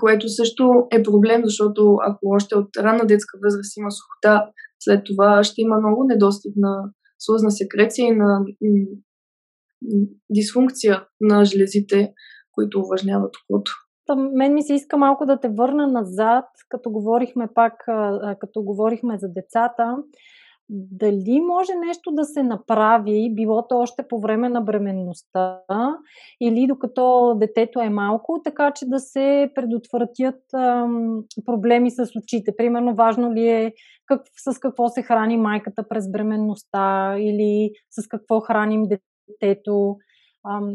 което 0.01 0.29
също 0.29 0.87
е 0.93 1.03
проблем, 1.03 1.41
защото 1.45 1.97
ако 2.03 2.29
още 2.29 2.55
от 2.55 2.77
ранна 2.77 3.07
детска 3.07 3.39
възраст 3.45 3.77
има 3.77 3.91
сухота, 3.91 4.47
след 4.81 5.05
това 5.05 5.45
ще 5.45 5.61
има 5.61 5.79
много 5.79 6.05
недостиг 6.05 6.53
на 6.57 6.91
слъзна 7.21 7.51
секреция 7.51 8.07
и 8.07 8.17
на 8.17 8.45
дисфункция 10.31 11.07
на 11.21 11.45
железите, 11.45 12.13
които 12.53 12.81
уважняват 12.81 13.35
окото. 13.37 13.73
Та, 14.07 14.15
мен 14.17 14.55
ми 14.55 14.63
се 14.63 14.75
иска 14.75 14.97
малко 14.97 15.27
да 15.27 15.41
те 15.41 15.49
върна 15.49 15.87
назад, 15.87 16.45
като 16.69 16.91
говорихме 16.91 17.49
пак, 17.55 17.73
като 18.41 18.63
говорихме 18.63 19.19
за 19.19 19.29
децата. 19.29 19.97
Дали 20.73 21.41
може 21.41 21.73
нещо 21.87 22.11
да 22.11 22.25
се 22.25 22.43
направи, 22.43 23.35
било 23.35 23.67
то 23.69 23.79
още 23.79 24.09
по 24.09 24.21
време 24.21 24.49
на 24.49 24.61
бременността 24.61 25.61
или 26.41 26.67
докато 26.67 27.35
детето 27.35 27.81
е 27.81 27.89
малко, 27.89 28.41
така 28.45 28.73
че 28.73 28.87
да 28.87 28.99
се 28.99 29.51
предотвратят 29.55 30.55
ам, 30.55 31.23
проблеми 31.47 31.91
с 31.91 32.11
очите. 32.17 32.57
Примерно, 32.57 32.95
важно 32.95 33.33
ли 33.33 33.49
е 33.49 33.73
как, 34.07 34.23
с 34.37 34.59
какво 34.59 34.89
се 34.89 35.03
храни 35.03 35.37
майката 35.37 35.89
през 35.89 36.11
бременността 36.11 37.17
или 37.19 37.71
с 37.91 38.09
какво 38.09 38.41
храним 38.41 38.83
детето 38.83 39.97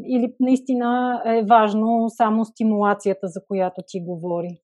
или 0.07 0.33
наистина 0.39 1.21
е 1.25 1.43
важно 1.49 2.05
само 2.09 2.45
стимулацията, 2.45 3.27
за 3.27 3.41
която 3.47 3.81
ти 3.87 4.01
говори? 4.01 4.57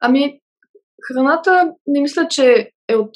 Ами, 0.00 0.40
храната 1.08 1.74
не 1.86 2.00
мисля, 2.00 2.28
че 2.28 2.70
е 2.88 2.96
от, 2.96 3.10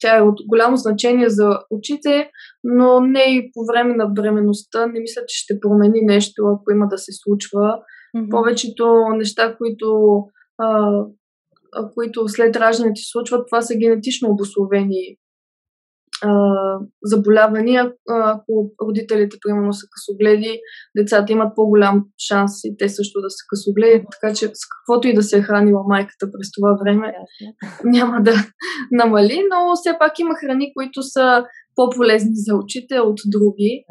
тя 0.00 0.18
е 0.18 0.22
от 0.22 0.38
голямо 0.48 0.76
значение 0.76 1.28
за 1.28 1.58
очите, 1.70 2.30
но 2.64 3.00
не 3.00 3.20
и 3.20 3.50
по 3.54 3.64
време 3.72 3.94
на 3.96 4.06
бременността. 4.06 4.86
Не 4.86 5.00
мисля, 5.00 5.22
че 5.28 5.42
ще 5.42 5.60
промени 5.60 6.00
нещо, 6.02 6.42
ако 6.46 6.72
има 6.72 6.88
да 6.88 6.98
се 6.98 7.12
случва. 7.12 7.78
Mm-hmm. 8.16 8.30
Повечето 8.30 9.08
неща, 9.16 9.56
които, 9.56 10.18
а, 10.58 10.90
които 11.94 12.28
след 12.28 12.56
раждането 12.56 13.00
се 13.00 13.10
случват, 13.10 13.46
това 13.50 13.62
са 13.62 13.74
генетично 13.76 14.30
обословени 14.30 15.16
заболявания, 17.02 17.92
ако 18.08 18.70
родителите, 18.82 19.36
примерно, 19.46 19.72
са 19.72 19.86
късогледи, 19.90 20.60
децата 20.98 21.32
имат 21.32 21.56
по-голям 21.56 22.04
шанс 22.28 22.52
и 22.64 22.76
те 22.78 22.88
също 22.88 23.20
да 23.20 23.30
са 23.30 23.44
късогледи, 23.48 24.04
така 24.12 24.34
че 24.34 24.46
с 24.46 24.62
каквото 24.76 25.08
и 25.08 25.14
да 25.14 25.22
се 25.22 25.38
е 25.38 25.42
хранила 25.42 25.82
майката 25.88 26.26
през 26.32 26.52
това 26.52 26.76
време, 26.84 27.14
няма 27.84 28.22
да 28.22 28.32
намали, 28.92 29.42
но 29.50 29.74
все 29.74 29.98
пак 29.98 30.18
има 30.18 30.34
храни, 30.34 30.72
които 30.76 31.02
са 31.02 31.44
по-полезни 31.74 32.32
за 32.34 32.54
очите 32.56 33.00
от 33.00 33.20
други, 33.26 33.84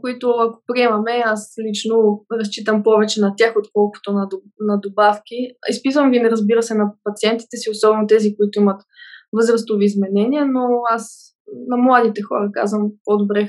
които 0.00 0.30
ако 0.30 0.62
приемаме, 0.66 1.22
аз 1.24 1.54
лично 1.68 2.24
разчитам 2.32 2.82
повече 2.82 3.20
на 3.20 3.34
тях, 3.36 3.54
отколкото 3.58 4.12
на, 4.12 4.28
на 4.60 4.80
добавки. 4.80 5.36
Изписвам 5.70 6.10
ги, 6.10 6.20
не 6.20 6.30
разбира 6.30 6.62
се, 6.62 6.74
на 6.74 6.92
пациентите 7.04 7.56
си, 7.56 7.70
особено 7.70 8.06
тези, 8.06 8.36
които 8.36 8.60
имат 8.60 8.82
възрастови 9.32 9.84
изменения, 9.84 10.46
но 10.46 10.80
аз 10.90 11.33
на 11.68 11.76
младите 11.76 12.22
хора 12.22 12.50
казвам 12.52 12.90
по-добре 13.04 13.48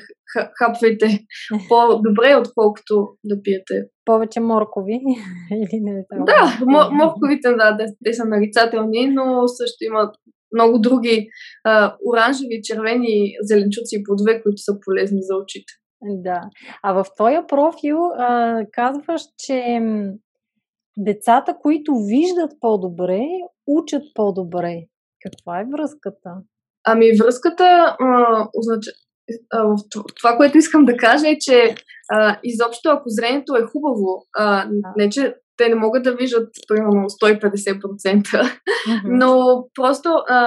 хапвайте 0.58 1.20
по-добре, 1.70 2.36
отколкото 2.36 3.18
да 3.24 3.42
пиете. 3.42 3.88
Повече 4.06 4.40
моркови 4.40 4.94
или 5.52 5.82
не? 5.82 6.06
Да, 6.12 6.60
морковите, 6.92 7.50
да, 7.50 7.78
те, 8.04 8.14
са 8.14 8.26
нарицателни, 8.26 9.08
но 9.08 9.48
също 9.48 9.84
има 9.84 10.12
много 10.54 10.80
други 10.80 11.28
а, 11.64 11.96
оранжеви, 12.08 12.62
червени 12.64 13.34
зеленчуци 13.42 13.96
и 13.96 14.04
плодове, 14.04 14.42
които 14.42 14.58
са 14.58 14.78
полезни 14.86 15.20
за 15.22 15.36
очите. 15.36 15.74
Да. 16.02 16.42
А 16.84 16.94
в 16.94 17.06
твоя 17.16 17.48
профил 17.48 17.98
а, 18.18 18.62
казваш, 18.72 19.22
че 19.38 19.82
децата, 20.98 21.58
които 21.62 21.96
виждат 21.96 22.52
по-добре, 22.60 23.22
учат 23.68 24.04
по-добре. 24.16 24.82
Каква 25.22 25.60
е 25.60 25.66
връзката? 25.72 26.30
Ами 26.88 27.18
връзката 27.18 27.64
а, 27.64 28.48
означа... 28.58 28.92
а, 29.54 29.76
това, 30.20 30.38
което 30.38 30.58
искам 30.58 30.86
да 30.86 30.98
кажа 30.98 31.30
е, 31.30 31.38
че 31.40 31.76
а, 32.12 32.40
изобщо 32.44 32.90
ако 32.90 33.04
зрението 33.08 33.56
е 33.56 33.66
хубаво, 33.72 34.26
а, 34.38 34.70
не 34.98 35.10
че 35.10 35.36
те 35.58 35.70
не 35.70 35.76
могат 35.76 36.04
да 36.04 36.16
виждат 36.16 36.50
примерно 36.68 37.10
150%, 37.10 38.24
mm-hmm. 38.24 38.50
но 39.06 39.64
просто 39.76 40.10
а, 40.10 40.40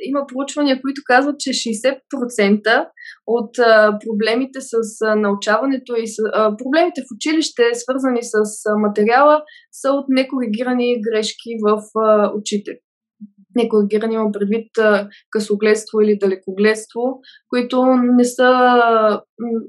има 0.00 0.20
проучвания, 0.26 0.80
които 0.80 1.00
казват, 1.04 1.38
че 1.38 1.50
60% 1.50 2.88
от 3.26 3.58
а, 3.58 3.98
проблемите 4.06 4.60
с 4.60 4.72
а, 5.04 5.14
научаването 5.14 5.96
и 5.96 6.06
с, 6.06 6.16
а, 6.32 6.56
проблемите 6.56 7.00
в 7.00 7.14
училище, 7.16 7.62
свързани 7.74 8.22
с 8.22 8.34
а, 8.68 8.78
материала, 8.78 9.42
са 9.72 9.90
от 9.90 10.04
некоригирани 10.08 11.00
грешки 11.02 11.50
в 11.62 11.82
а, 11.98 12.32
очите 12.34 12.72
некоригирани 13.58 14.14
имам 14.14 14.32
предвид 14.32 14.70
късогледство 15.30 16.00
или 16.00 16.18
далекогледство, 16.18 17.00
които 17.48 17.86
не 17.96 18.24
са, 18.24 19.20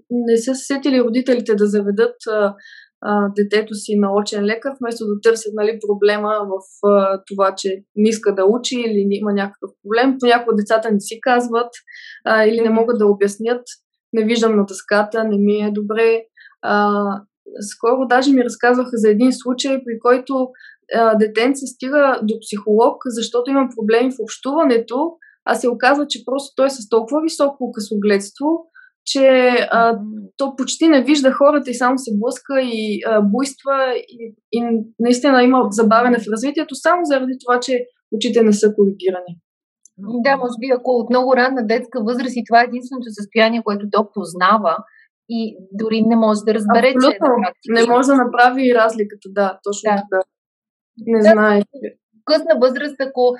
не 0.10 0.38
са 0.38 0.56
сетили 0.56 1.02
родителите 1.02 1.56
да 1.56 1.68
заведат 1.68 2.16
детето 3.36 3.76
си 3.76 3.96
на 3.96 4.16
очен 4.16 4.46
лекар, 4.46 4.72
вместо 4.80 5.06
да 5.06 5.22
търсят 5.22 5.54
нали, 5.54 5.80
проблема 5.88 6.34
в 6.46 6.62
това, 7.28 7.54
че 7.58 7.84
не 7.96 8.10
иска 8.10 8.36
да 8.36 8.46
учи 8.46 8.76
или 8.76 9.08
има 9.10 9.34
някакъв 9.34 9.72
проблем. 9.84 10.18
Понякога 10.20 10.56
децата 10.56 10.92
не 10.92 11.00
си 11.00 11.20
казват 11.22 11.70
или 12.48 12.62
не 12.62 12.70
могат 12.70 13.00
да 13.00 13.08
обяснят. 13.08 13.62
Не 14.14 14.26
виждам 14.26 14.56
на 14.56 14.66
дъската, 14.66 15.24
не 15.24 15.38
ми 15.38 15.56
е 15.56 15.72
добре. 15.72 16.22
Скоро 17.62 18.08
даже 18.10 18.32
ми 18.32 18.44
разказваха 18.44 18.92
за 18.94 19.10
един 19.10 19.34
случай, 19.34 19.84
при 19.86 20.00
който 20.00 20.50
детенце 21.20 21.68
стига 21.68 22.20
до 22.24 22.40
психолог, 22.40 23.02
защото 23.06 23.52
има 23.52 23.70
проблеми 23.76 24.12
в 24.12 24.24
общуването, 24.24 25.12
а 25.46 25.56
се 25.56 25.70
оказва, 25.70 26.08
че 26.08 26.26
просто 26.26 26.54
той 26.56 26.66
е 26.66 26.70
с 26.70 26.90
толкова 26.90 27.22
високо 27.22 27.72
късогледство, 27.72 28.66
че 29.06 29.28
а, 29.72 30.00
то 30.38 30.56
почти 30.56 30.88
не 30.88 31.04
вижда 31.04 31.32
хората 31.32 31.70
и 31.70 31.74
само 31.74 31.98
се 31.98 32.12
блъска 32.14 32.62
и 32.62 33.02
а, 33.08 33.22
буйства 33.22 33.94
и, 33.96 34.36
и 34.52 34.84
наистина 35.00 35.44
има 35.44 35.68
забавяне 35.72 36.20
в 36.20 36.28
развитието, 36.32 36.76
само 36.76 37.06
заради 37.06 37.34
това, 37.46 37.60
че 37.60 37.86
очите 38.12 38.44
не 38.44 38.54
са 38.54 38.74
коригирани. 38.76 39.38
Да, 39.98 40.38
може 40.38 40.54
би 40.60 40.68
ако 40.76 40.92
от 40.92 41.10
много 41.10 41.36
ранна 41.36 41.68
детска 41.68 42.04
възраст 42.04 42.36
и 42.36 42.44
това 42.48 42.62
е 42.62 42.70
единственото 42.70 43.08
състояние, 43.10 43.62
което 43.66 43.86
то 43.92 44.10
познава 44.14 44.78
и 45.30 45.58
дори 45.72 46.02
не 46.02 46.16
може 46.16 46.40
да 46.46 46.54
разбере, 46.54 46.94
Абсолютно. 46.96 47.28
че 47.64 47.72
е 47.72 47.74
Не 47.74 47.88
може 47.94 48.08
да 48.08 48.16
направи 48.16 48.76
разликата, 48.76 49.30
да, 49.30 49.60
точно 49.64 49.92
да. 49.92 49.96
така 49.96 50.24
не 51.08 51.20
да, 51.20 51.32
знае. 51.32 51.62
Късна 52.26 52.56
възраст, 52.62 52.96
ако 53.00 53.36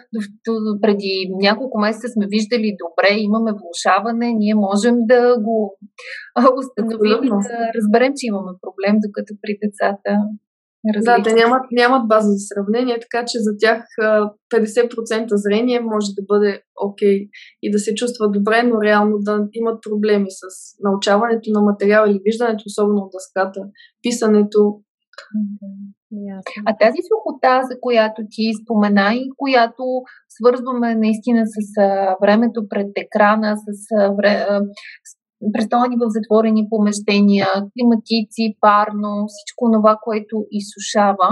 преди 0.82 1.30
няколко 1.42 1.80
месеца 1.80 2.08
сме 2.08 2.26
виждали 2.30 2.78
добре, 2.84 3.18
имаме 3.18 3.52
влушаване, 3.52 4.34
ние 4.34 4.56
можем 4.56 4.96
да 5.00 5.36
го 5.42 5.78
установим 6.60 7.24
и 7.24 7.30
да 7.30 7.72
разберем, 7.78 8.14
че 8.18 8.28
имаме 8.28 8.52
проблем, 8.62 8.96
докато 9.06 9.34
при 9.42 9.58
децата 9.64 10.12
Да, 11.06 11.24
те 11.24 11.34
нямат, 11.34 11.62
нямат 11.72 12.08
база 12.08 12.32
за 12.32 12.40
сравнение, 12.40 13.00
така 13.00 13.26
че 13.26 13.40
за 13.40 13.52
тях 13.60 13.84
50% 14.54 15.26
зрение 15.30 15.80
може 15.80 16.08
да 16.18 16.24
бъде 16.28 16.62
окей 16.86 17.18
okay 17.18 17.30
и 17.62 17.72
да 17.72 17.80
се 17.80 17.96
чувства 17.96 18.32
добре, 18.32 18.64
но 18.64 18.82
реално 18.82 19.18
да 19.20 19.48
имат 19.54 19.82
проблеми 19.90 20.28
с 20.30 20.44
научаването 20.84 21.52
на 21.52 21.62
материал 21.62 22.06
или 22.08 22.22
виждането, 22.26 22.64
особено 22.66 23.02
от 23.02 23.12
дъската, 23.12 23.62
писането. 24.04 24.82
А 26.66 26.78
тази 26.78 27.02
сухота, 27.10 27.62
за 27.72 27.80
която 27.82 28.22
ти 28.30 28.52
спомена 28.64 29.14
и 29.14 29.30
която 29.38 29.84
свързваме 30.30 30.96
наистина 30.96 31.44
с 31.46 31.82
а, 31.82 32.16
времето 32.22 32.68
пред 32.70 32.92
екрана, 32.96 33.58
с, 33.58 33.68
а, 34.00 34.10
вре, 34.18 34.46
а, 34.50 34.62
престолни 35.54 35.96
в 35.96 36.10
затворени 36.16 36.68
помещения, 36.70 37.48
климатици, 37.74 38.56
парно, 38.62 39.12
всичко 39.28 39.72
това, 39.74 39.98
което 40.06 40.36
изсушава. 40.52 41.30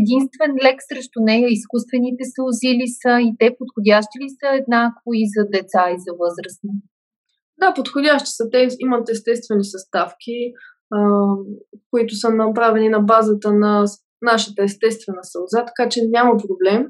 Единствен 0.00 0.52
лек 0.64 0.78
срещу 0.88 1.18
нея 1.28 1.48
изкуствените 1.50 2.24
сълзи 2.34 2.70
ли 2.80 2.88
са 3.02 3.12
и 3.28 3.30
те 3.38 3.56
подходящи 3.58 4.16
ли 4.22 4.28
са 4.38 4.48
еднакво 4.60 5.08
и 5.20 5.24
за 5.34 5.42
деца 5.56 5.82
и 5.94 5.96
за 6.04 6.12
възрастни? 6.20 6.74
Да, 7.60 7.74
подходящи 7.74 8.30
са. 8.30 8.44
Те 8.52 8.68
имат 8.78 9.08
естествени 9.08 9.64
съставки, 9.64 10.36
които 11.90 12.14
са 12.14 12.30
направени 12.30 12.88
на 12.88 13.00
базата 13.00 13.52
на 13.52 13.84
нашата 14.22 14.62
естествена 14.62 15.18
сълза, 15.22 15.64
така 15.64 15.88
че 15.88 16.00
няма 16.10 16.36
проблем 16.36 16.86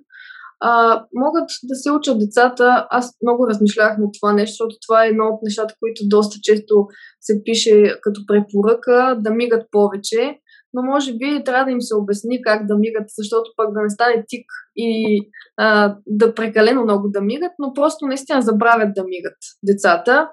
а, 0.60 1.04
могат 1.14 1.48
да 1.64 1.74
се 1.74 1.90
учат 1.90 2.18
децата. 2.18 2.86
Аз 2.90 3.12
много 3.22 3.48
размишлях 3.48 3.98
на 3.98 4.06
това 4.20 4.32
нещо, 4.32 4.52
защото 4.52 4.76
това 4.86 5.04
е 5.04 5.08
едно 5.08 5.24
от 5.24 5.40
нещата, 5.42 5.74
които 5.80 6.02
доста 6.04 6.36
често 6.42 6.86
се 7.20 7.42
пише 7.44 7.94
като 8.02 8.20
препоръка 8.26 9.14
да 9.14 9.30
мигат 9.30 9.66
повече. 9.70 10.38
Но 10.72 10.82
може 10.82 11.12
би 11.12 11.44
трябва 11.44 11.64
да 11.64 11.70
им 11.70 11.80
се 11.80 11.94
обясни 11.94 12.42
как 12.42 12.66
да 12.66 12.76
мигат, 12.76 13.04
защото 13.18 13.50
пък 13.56 13.72
да 13.74 13.82
не 13.82 13.90
стане 13.90 14.24
тик 14.28 14.46
и 14.76 15.20
а, 15.56 15.96
да 16.06 16.34
прекалено 16.34 16.82
много 16.82 17.08
да 17.08 17.20
мигат, 17.20 17.52
но 17.58 17.72
просто 17.72 18.06
наистина 18.06 18.42
забравят 18.42 18.94
да 18.94 19.04
мигат 19.04 19.36
децата. 19.66 20.28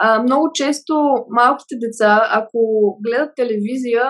А, 0.00 0.22
много 0.22 0.50
често 0.54 0.94
малките 1.28 1.74
деца, 1.80 2.28
ако 2.30 2.58
гледат 3.06 3.30
телевизия, 3.36 4.04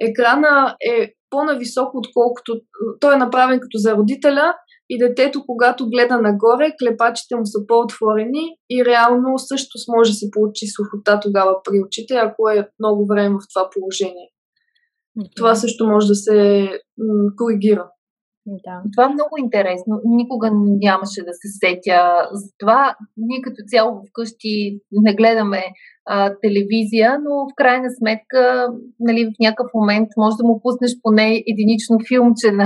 екрана 0.00 0.76
е 0.94 1.12
по-нависоко, 1.30 1.98
отколкото 1.98 2.60
той 3.00 3.14
е 3.14 3.18
направен 3.18 3.60
като 3.60 3.78
за 3.78 3.96
родителя 3.96 4.54
и 4.90 4.98
детето, 4.98 5.42
когато 5.46 5.90
гледа 5.90 6.16
нагоре, 6.20 6.72
клепачите 6.80 7.36
му 7.36 7.46
са 7.46 7.58
по-отворени 7.66 8.44
и 8.70 8.84
реално 8.84 9.38
също 9.38 9.78
може 9.96 10.10
да 10.10 10.14
се 10.14 10.30
получи 10.30 10.66
сухота 10.66 11.20
тогава 11.20 11.56
при 11.64 11.80
очите, 11.86 12.14
ако 12.14 12.48
е 12.48 12.68
много 12.78 13.06
време 13.06 13.34
в 13.34 13.46
това 13.54 13.70
положение. 13.70 14.28
Това 15.36 15.54
също 15.54 15.86
може 15.86 16.06
да 16.06 16.14
се 16.14 16.68
м- 16.98 17.30
коригира. 17.36 17.88
Да. 18.46 18.82
Това 18.92 19.04
е 19.04 19.14
много 19.14 19.34
интересно. 19.38 20.00
Никога 20.04 20.50
нямаше 20.54 21.20
да 21.22 21.32
се 21.32 21.48
сетя 21.60 22.28
за 22.32 22.48
това. 22.58 22.96
Ние 23.16 23.40
като 23.42 23.56
цяло 23.66 24.02
вкъщи 24.08 24.80
не 24.92 25.14
гледаме 25.14 25.62
а, 26.06 26.34
телевизия, 26.42 27.18
но 27.24 27.30
в 27.30 27.54
крайна 27.56 27.88
сметка 27.98 28.68
нали, 29.00 29.24
в 29.24 29.40
някакъв 29.40 29.70
момент 29.74 30.08
може 30.16 30.36
да 30.36 30.44
му 30.44 30.60
пуснеш 30.62 30.92
поне 31.02 31.42
единично 31.46 31.96
филмче 32.08 32.50
на, 32.50 32.64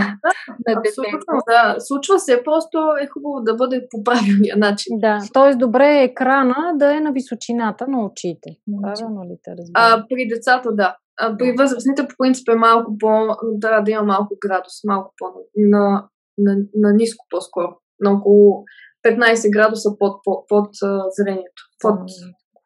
на 0.66 0.80
детето. 0.82 1.36
Да, 1.48 1.76
случва 1.78 2.18
се, 2.18 2.42
просто 2.44 2.78
е 3.02 3.06
хубаво 3.06 3.44
да 3.44 3.54
бъде 3.54 3.86
по 3.90 4.04
правилния 4.04 4.56
начин. 4.56 4.98
Да, 4.98 5.18
т.е. 5.34 5.54
добре 5.54 5.98
е 5.98 6.04
екрана 6.04 6.72
да 6.74 6.96
е 6.96 7.00
на 7.00 7.12
височината 7.12 7.86
на 7.88 8.04
очите. 8.04 8.50
Правилно 8.82 9.24
ли 9.24 9.36
те 9.42 9.50
разбира? 9.50 9.72
А, 9.74 10.04
при 10.08 10.28
децата 10.28 10.74
да. 10.74 10.96
А, 11.20 11.36
при 11.36 11.54
възрастните 11.58 12.08
по 12.08 12.14
принцип 12.18 12.48
е 12.48 12.54
малко 12.54 12.98
по... 12.98 13.36
Трябва 13.60 13.82
да 13.82 13.90
има 13.90 14.02
малко 14.02 14.34
градус, 14.46 14.72
малко 14.84 15.14
по 15.18 15.26
на, 15.56 16.08
на, 16.38 16.56
на 16.74 16.92
ниско 16.92 17.26
по-скоро. 17.30 17.78
На 18.00 18.12
около 18.12 18.64
15 19.06 19.52
градуса 19.52 19.90
под, 19.98 20.20
под, 20.24 20.48
под 20.48 20.68
зрението. 21.16 21.62
Под, 21.80 21.98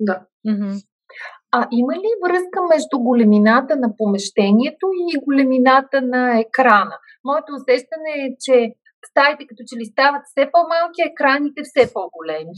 да. 0.00 0.22
А 1.52 1.68
има 1.72 1.94
ли 1.94 2.10
връзка 2.24 2.58
между 2.72 2.98
големината 2.98 3.76
на 3.76 3.96
помещението 3.96 4.86
и 5.00 5.24
големината 5.24 6.02
на 6.02 6.38
екрана? 6.40 6.96
Моето 7.24 7.52
усещане 7.58 8.12
е, 8.24 8.36
че 8.44 8.74
стаите 9.10 9.46
като 9.48 9.62
че 9.68 9.78
ли 9.80 9.84
стават 9.84 10.22
все 10.24 10.50
по-малки, 10.52 11.00
екраните 11.02 11.60
все 11.64 11.92
по-големи. 11.92 12.56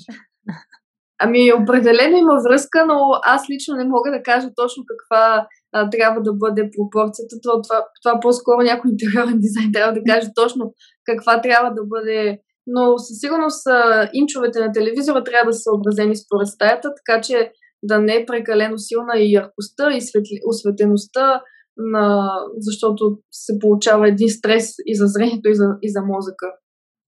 Ами, 1.24 1.52
определено 1.52 2.16
има 2.16 2.36
връзка, 2.48 2.86
но 2.86 2.98
аз 3.24 3.50
лично 3.50 3.76
не 3.76 3.84
мога 3.84 4.10
да 4.10 4.22
кажа 4.22 4.48
точно 4.56 4.82
каква 4.86 5.46
а, 5.72 5.90
трябва 5.90 6.22
да 6.22 6.32
бъде 6.32 6.70
пропорцията. 6.76 7.36
Това, 7.42 7.62
това, 7.62 7.84
това 8.02 8.20
по-скоро 8.20 8.62
някой 8.62 8.90
интериорен 8.90 9.38
дизайн 9.38 9.72
трябва 9.72 9.92
да 9.92 10.00
каже 10.08 10.28
точно 10.34 10.74
каква 11.04 11.40
трябва 11.40 11.70
да 11.74 11.82
бъде. 11.84 12.38
Но 12.66 12.98
със 12.98 13.18
сигурност 13.20 13.66
а, 13.66 14.10
инчовете 14.12 14.60
на 14.60 14.72
телевизора 14.72 15.24
трябва 15.24 15.50
да 15.50 15.52
са 15.52 15.62
съобразени 15.62 16.16
според 16.16 16.48
стаята, 16.48 16.88
така 16.98 17.20
че 17.20 17.52
да 17.82 17.98
не 17.98 18.14
е 18.14 18.26
прекалено 18.26 18.78
силна 18.78 19.18
и 19.18 19.32
яркостта, 19.32 19.92
и 19.92 20.00
светли, 20.00 20.40
осветеността, 20.46 21.42
на, 21.76 22.30
защото 22.56 23.18
се 23.30 23.58
получава 23.58 24.08
един 24.08 24.28
стрес 24.28 24.74
и 24.86 24.96
за 24.96 25.06
зрението, 25.06 25.48
и 25.48 25.54
за, 25.54 25.64
и 25.82 25.90
за 25.90 26.02
мозъка. 26.02 26.46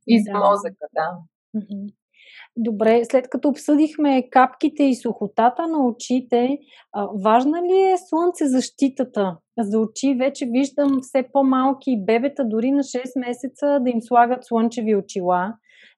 И 0.06 0.22
за 0.22 0.38
мозъка, 0.38 0.86
да. 0.94 1.08
Добре, 2.56 3.02
след 3.04 3.28
като 3.28 3.48
обсъдихме 3.48 4.28
капките 4.30 4.82
и 4.82 4.94
сухотата 4.94 5.66
на 5.66 5.86
очите, 5.86 6.58
важна 7.24 7.62
ли 7.62 7.80
е 7.80 7.96
слънцезащитата 8.08 9.36
за 9.58 9.78
очи? 9.78 10.16
Вече 10.18 10.46
виждам 10.50 10.98
все 11.02 11.28
по-малки 11.32 12.04
бебета, 12.04 12.44
дори 12.44 12.70
на 12.70 12.82
6 12.82 13.26
месеца, 13.26 13.78
да 13.80 13.90
им 13.90 14.02
слагат 14.02 14.44
слънчеви 14.44 14.96
очила. 14.96 15.54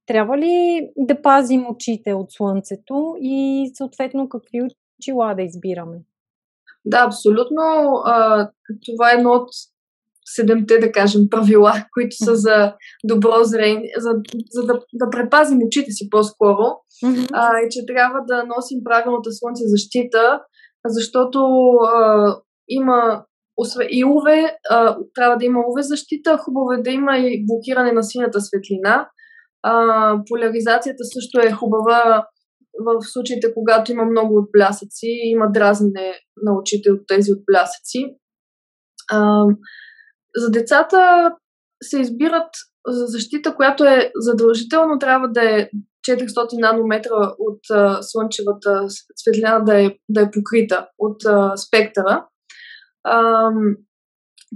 Трябва 0.07 0.39
ли 0.39 0.89
да 0.97 1.23
пазим 1.23 1.67
очите 1.71 2.15
от 2.15 2.33
слънцето 2.33 3.15
и 3.21 3.71
съответно 3.75 4.29
какви 4.29 4.61
очила 5.01 5.35
да 5.35 5.43
избираме? 5.43 5.99
Да, 6.85 7.05
абсолютно. 7.07 7.63
това 8.87 9.11
е 9.11 9.15
едно 9.15 9.31
от 9.31 9.49
седемте, 10.27 10.79
да 10.79 10.93
кажем, 10.93 11.21
правила, 11.31 11.73
които 11.95 12.17
са 12.25 12.37
за 12.37 12.75
добро 13.05 13.35
зрение, 13.43 13.91
за, 13.99 14.11
за 14.51 14.67
да, 14.67 14.81
да 14.95 15.11
предпазим 15.11 15.59
очите 15.67 15.91
си 15.91 16.11
по-скоро, 16.11 16.65
mm-hmm. 17.05 17.29
а, 17.33 17.59
и 17.59 17.69
че 17.71 17.87
трябва 17.87 18.19
да 18.29 18.45
носим 18.57 18.79
правилната 18.85 19.31
слънцезащита, 19.33 20.41
защото 20.87 21.39
а, 21.95 22.37
има 22.69 23.25
и 23.91 24.05
УВ, 24.05 24.25
а, 24.71 24.97
трябва 25.15 25.37
да 25.37 25.45
има 25.45 25.61
УВ 25.61 25.83
защита, 25.83 26.39
хубаво 26.39 26.73
е 26.73 26.83
да 26.83 26.91
има 26.91 27.19
и 27.19 27.45
блокиране 27.47 27.93
на 27.93 28.03
синята 28.03 28.41
светлина. 28.41 29.09
А, 29.63 30.15
поляризацията 30.29 31.05
също 31.05 31.41
е 31.41 31.53
хубава 31.53 32.27
в 32.85 33.01
случаите, 33.03 33.55
когато 33.55 33.93
има 33.93 34.05
много 34.05 34.37
отблясъци, 34.39 35.07
има 35.07 35.47
дразнене 35.53 36.15
на 36.43 36.59
очите 36.59 36.91
от 36.91 37.01
тези 37.07 37.33
отблясъци. 37.33 38.17
А, 39.13 39.45
за 40.37 40.51
децата 40.51 41.31
се 41.83 42.01
избират 42.01 42.51
за 42.89 43.07
защита, 43.07 43.55
която 43.55 43.85
е 43.85 44.11
задължително 44.15 44.99
трябва 44.99 45.29
да 45.29 45.61
е 45.61 45.71
400 46.09 46.61
нанометра 46.61 47.35
от 47.39 47.61
а, 47.71 48.03
слънчевата 48.03 48.87
светлина 49.17 49.59
да 49.59 49.85
е, 49.85 49.91
да 50.09 50.21
е 50.21 50.31
покрита 50.31 50.89
от 50.99 51.25
а, 51.25 51.57
спектъра. 51.57 52.27
А, 53.05 53.51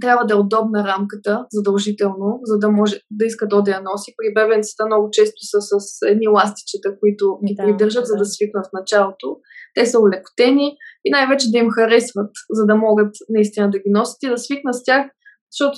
трябва 0.01 0.25
да 0.25 0.33
е 0.33 0.37
удобна 0.37 0.83
рамката, 0.87 1.45
задължително, 1.51 2.39
за 2.43 2.57
да 2.59 2.71
може 2.71 2.99
да 3.11 3.25
иска 3.25 3.47
то 3.47 3.61
да 3.61 3.71
я 3.71 3.81
носи. 3.81 4.13
При 4.17 4.33
бебенцата 4.33 4.85
много 4.85 5.09
често 5.11 5.37
са 5.41 5.61
с 5.61 6.01
едни 6.05 6.27
ластичета, 6.27 6.99
които 6.99 7.39
ги 7.47 7.55
да, 7.55 7.63
придържат, 7.63 8.03
да. 8.03 8.05
за 8.05 8.15
да 8.15 8.25
свикнат 8.25 8.65
в 8.65 8.73
началото. 8.73 9.37
Те 9.75 9.85
са 9.85 9.99
улекотени 9.99 10.77
и 11.05 11.11
най-вече 11.11 11.51
да 11.51 11.57
им 11.57 11.71
харесват, 11.71 12.31
за 12.49 12.65
да 12.65 12.75
могат 12.75 13.15
наистина 13.29 13.69
да 13.69 13.77
ги 13.77 13.89
носят 13.89 14.23
и 14.23 14.29
да 14.29 14.37
свикнат 14.37 14.75
с 14.75 14.83
тях 14.83 15.05
защото 15.51 15.77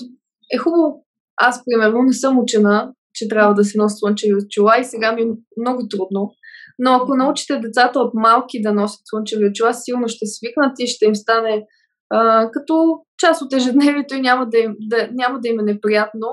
е 0.54 0.58
хубаво, 0.58 1.06
аз 1.38 1.62
примерно 1.66 2.02
не 2.02 2.14
съм 2.14 2.40
учена, 2.40 2.94
че 3.14 3.28
трябва 3.28 3.54
да 3.54 3.64
се 3.64 3.78
носи 3.78 3.96
слънчеви 4.00 4.34
очила 4.36 4.80
и 4.80 4.84
сега 4.84 5.12
ми 5.12 5.22
е 5.22 5.62
много 5.62 5.88
трудно. 5.90 6.32
Но 6.80 6.94
ако 6.94 7.16
научите 7.16 7.60
децата 7.60 8.00
от 8.00 8.14
малки 8.14 8.62
да 8.62 8.74
носят 8.74 9.02
слънчеви 9.06 9.50
очила, 9.50 9.74
силно 9.74 10.08
ще 10.08 10.26
свикнат 10.26 10.80
и 10.80 10.88
ще 10.88 11.06
им 11.06 11.16
стане 11.16 11.66
а, 12.10 12.52
като 12.52 13.00
част 13.18 13.42
от 13.42 13.54
ежедневието 13.54 14.16
и 14.16 14.22
няма 14.22 14.50
да, 14.50 14.58
им, 14.58 14.76
да, 14.80 15.10
няма 15.12 15.40
да 15.40 15.48
им 15.48 15.60
е 15.60 15.64
неприятно 15.64 16.28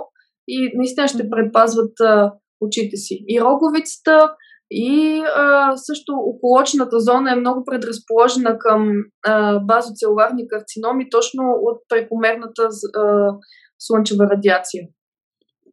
и 0.48 0.72
наистина 0.74 1.09
ще 1.09 1.31
предпазват 1.31 2.00
а, 2.00 2.33
очите 2.61 2.96
си. 2.96 3.24
И 3.29 3.40
роговицата, 3.40 4.35
и 4.70 5.22
а, 5.37 5.76
също 5.76 6.12
околочната 6.12 7.00
зона 7.00 7.33
е 7.33 7.37
много 7.37 7.64
предразположена 7.64 8.59
към 8.59 8.92
а, 9.26 9.59
базоцелуларни 9.59 10.48
карциноми, 10.48 11.11
точно 11.11 11.42
от 11.62 11.78
прекомерната 11.88 12.68
а, 12.96 13.35
слънчева 13.78 14.24
радиация. 14.24 14.88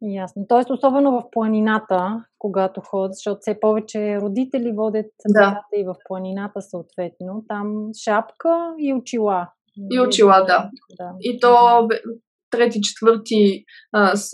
Ясно. 0.02 0.46
Тоест, 0.48 0.70
особено 0.70 1.10
в 1.10 1.22
планината, 1.30 2.24
когато 2.38 2.80
ходят, 2.80 3.14
защото 3.14 3.38
все 3.40 3.60
повече 3.60 4.16
родители 4.20 4.72
водят 4.76 5.06
да. 5.28 5.40
децата 5.40 5.76
и 5.76 5.84
в 5.84 5.94
планината 6.08 6.62
съответно. 6.62 7.44
Там 7.48 7.90
шапка 8.04 8.74
и 8.78 8.94
очила. 8.94 9.48
И 9.92 10.00
очила, 10.00 10.44
да. 10.46 10.70
да. 10.98 11.12
И 11.20 11.40
то 11.40 11.88
трети, 12.50 12.80
четвърти, 12.82 13.64
а, 13.92 14.16
с, 14.16 14.30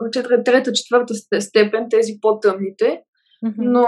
а, 0.00 0.10
трета, 0.44 0.72
четвърта 0.72 1.14
степен, 1.40 1.86
тези 1.90 2.12
по-тъмните. 2.20 3.02
Mm-hmm. 3.44 3.54
Но 3.58 3.86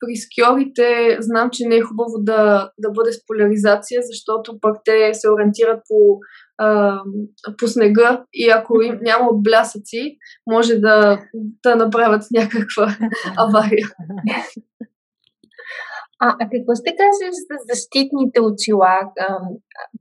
при 0.00 0.16
скиорите 0.16 1.16
знам, 1.20 1.50
че 1.52 1.66
не 1.66 1.76
е 1.76 1.82
хубаво 1.82 2.12
да, 2.18 2.70
да 2.78 2.90
бъде 2.90 3.12
с 3.12 3.26
поляризация, 3.26 4.00
защото 4.04 4.58
пък 4.60 4.76
те 4.84 5.14
се 5.14 5.30
ориентират 5.30 5.80
по, 5.88 6.18
а, 6.58 6.98
по 7.58 7.68
снега 7.68 8.24
и 8.34 8.50
ако 8.50 8.82
им 8.82 8.98
няма 9.02 9.28
отблясъци, 9.30 10.16
може 10.50 10.74
да, 10.76 11.20
да 11.62 11.76
направят 11.76 12.22
някаква 12.32 12.96
авария. 13.36 13.88
А, 16.22 16.26
а 16.40 16.44
какво 16.52 16.72
ще 16.80 16.96
кажеш 17.02 17.34
за 17.48 17.56
защитните 17.70 18.38
очила 18.40 18.94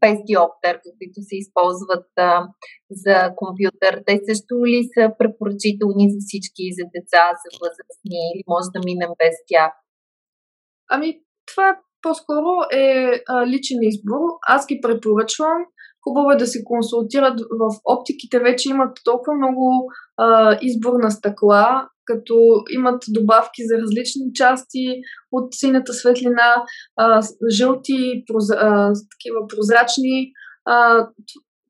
без 0.02 0.18
диоптер, 0.28 0.76
които 0.98 1.20
се 1.30 1.36
използват 1.44 2.10
а, 2.18 2.48
за 2.92 3.18
компютър? 3.36 3.94
Те 4.06 4.14
също 4.30 4.54
ли 4.66 4.90
са 4.94 5.04
препоръчителни 5.20 6.06
за 6.14 6.18
всички, 6.28 6.64
за 6.78 6.86
деца, 6.96 7.24
за 7.42 7.50
възрастни 7.62 8.20
или 8.32 8.44
може 8.54 8.68
да 8.76 8.80
минем 8.86 9.12
без 9.22 9.36
тях? 9.48 9.72
Ами, 10.90 11.10
това 11.50 11.80
по-скоро 12.02 12.52
е 12.72 12.88
а, 13.28 13.48
личен 13.48 13.80
избор. 13.82 14.22
Аз 14.48 14.68
ги 14.68 14.82
препоръчвам. 14.82 15.60
Хубаво 16.04 16.32
е 16.32 16.38
да 16.38 16.48
се 16.48 16.64
консултират 16.64 17.40
в 17.40 17.76
оптиките. 17.86 18.40
Вече 18.40 18.70
имат 18.70 18.98
толкова 19.04 19.38
много 19.38 19.92
а, 20.18 20.58
избор 20.62 20.94
на 20.94 21.12
стъкла, 21.12 21.88
като 22.06 22.64
имат 22.70 23.04
добавки 23.10 23.62
за 23.66 23.82
различни 23.82 24.34
части 24.34 25.02
от 25.32 25.54
синята 25.54 25.94
светлина, 25.94 26.64
а, 26.98 27.22
жълти, 27.50 28.24
проз, 28.28 28.50
а, 28.52 28.94
такива 29.12 29.48
прозрачни. 29.48 30.32
А, 30.66 31.08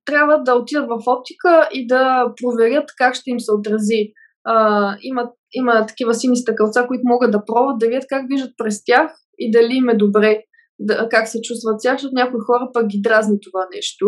трябва 0.06 0.44
да 0.44 0.56
отидат 0.56 0.88
в 0.90 1.04
оптика 1.08 1.70
и 1.74 1.88
да 1.88 2.34
проверят 2.42 2.90
как 2.98 3.16
ще 3.16 3.30
им 3.30 3.40
се 3.40 3.52
отрази. 3.54 4.14
А, 4.44 4.96
има, 5.02 5.30
има 5.54 5.86
такива 5.86 6.14
сини 6.14 6.38
стъкълца, 6.38 6.86
които 6.88 7.02
могат 7.06 7.32
да 7.32 7.46
пробват, 7.46 7.80
да 7.80 7.88
видят 7.88 8.06
как 8.10 8.26
виждат 8.30 8.52
през 8.58 8.84
тях 8.84 9.12
и 9.40 9.52
дали 9.52 9.76
им 9.76 9.90
е 9.90 9.96
добре, 9.96 10.44
да, 10.80 11.10
как 11.10 11.28
се 11.28 11.42
чувстват 11.42 11.80
тях, 11.82 11.96
защото 11.96 12.16
някои 12.16 12.40
хора 12.40 12.70
пък 12.74 12.88
ги 12.88 13.02
дразни 13.02 13.38
това 13.42 13.68
нещо, 13.76 14.06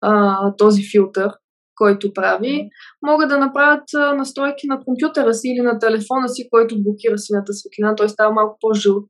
а, 0.00 0.38
този 0.56 0.82
филтър 0.90 1.30
който 1.76 2.12
прави, 2.12 2.68
могат 3.06 3.28
да 3.28 3.38
направят 3.38 3.84
настройки 3.94 4.66
на 4.66 4.80
компютъра 4.84 5.34
си 5.34 5.48
или 5.48 5.60
на 5.60 5.78
телефона 5.78 6.28
си, 6.28 6.48
който 6.50 6.82
блокира 6.82 7.18
синята 7.18 7.52
светлина. 7.52 7.94
Той 7.94 8.08
става 8.08 8.32
малко 8.32 8.58
по-жълт, 8.60 9.06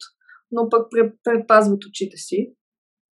но 0.52 0.68
пък 0.68 0.86
предпазват 1.24 1.84
очите 1.84 2.16
си. 2.16 2.52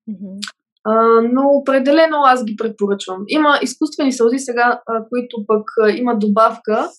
Mm-hmm. 0.09 0.39
А, 0.83 1.21
но 1.33 1.41
определено 1.41 2.17
аз 2.25 2.45
ги 2.45 2.55
препоръчвам. 2.55 3.23
Има 3.27 3.59
изкуствени 3.61 4.11
сълзи 4.11 4.39
сега, 4.39 4.81
а, 4.87 5.05
които 5.09 5.45
пък 5.47 5.63
а, 5.83 5.89
имат 5.91 6.19
добавка 6.19 6.89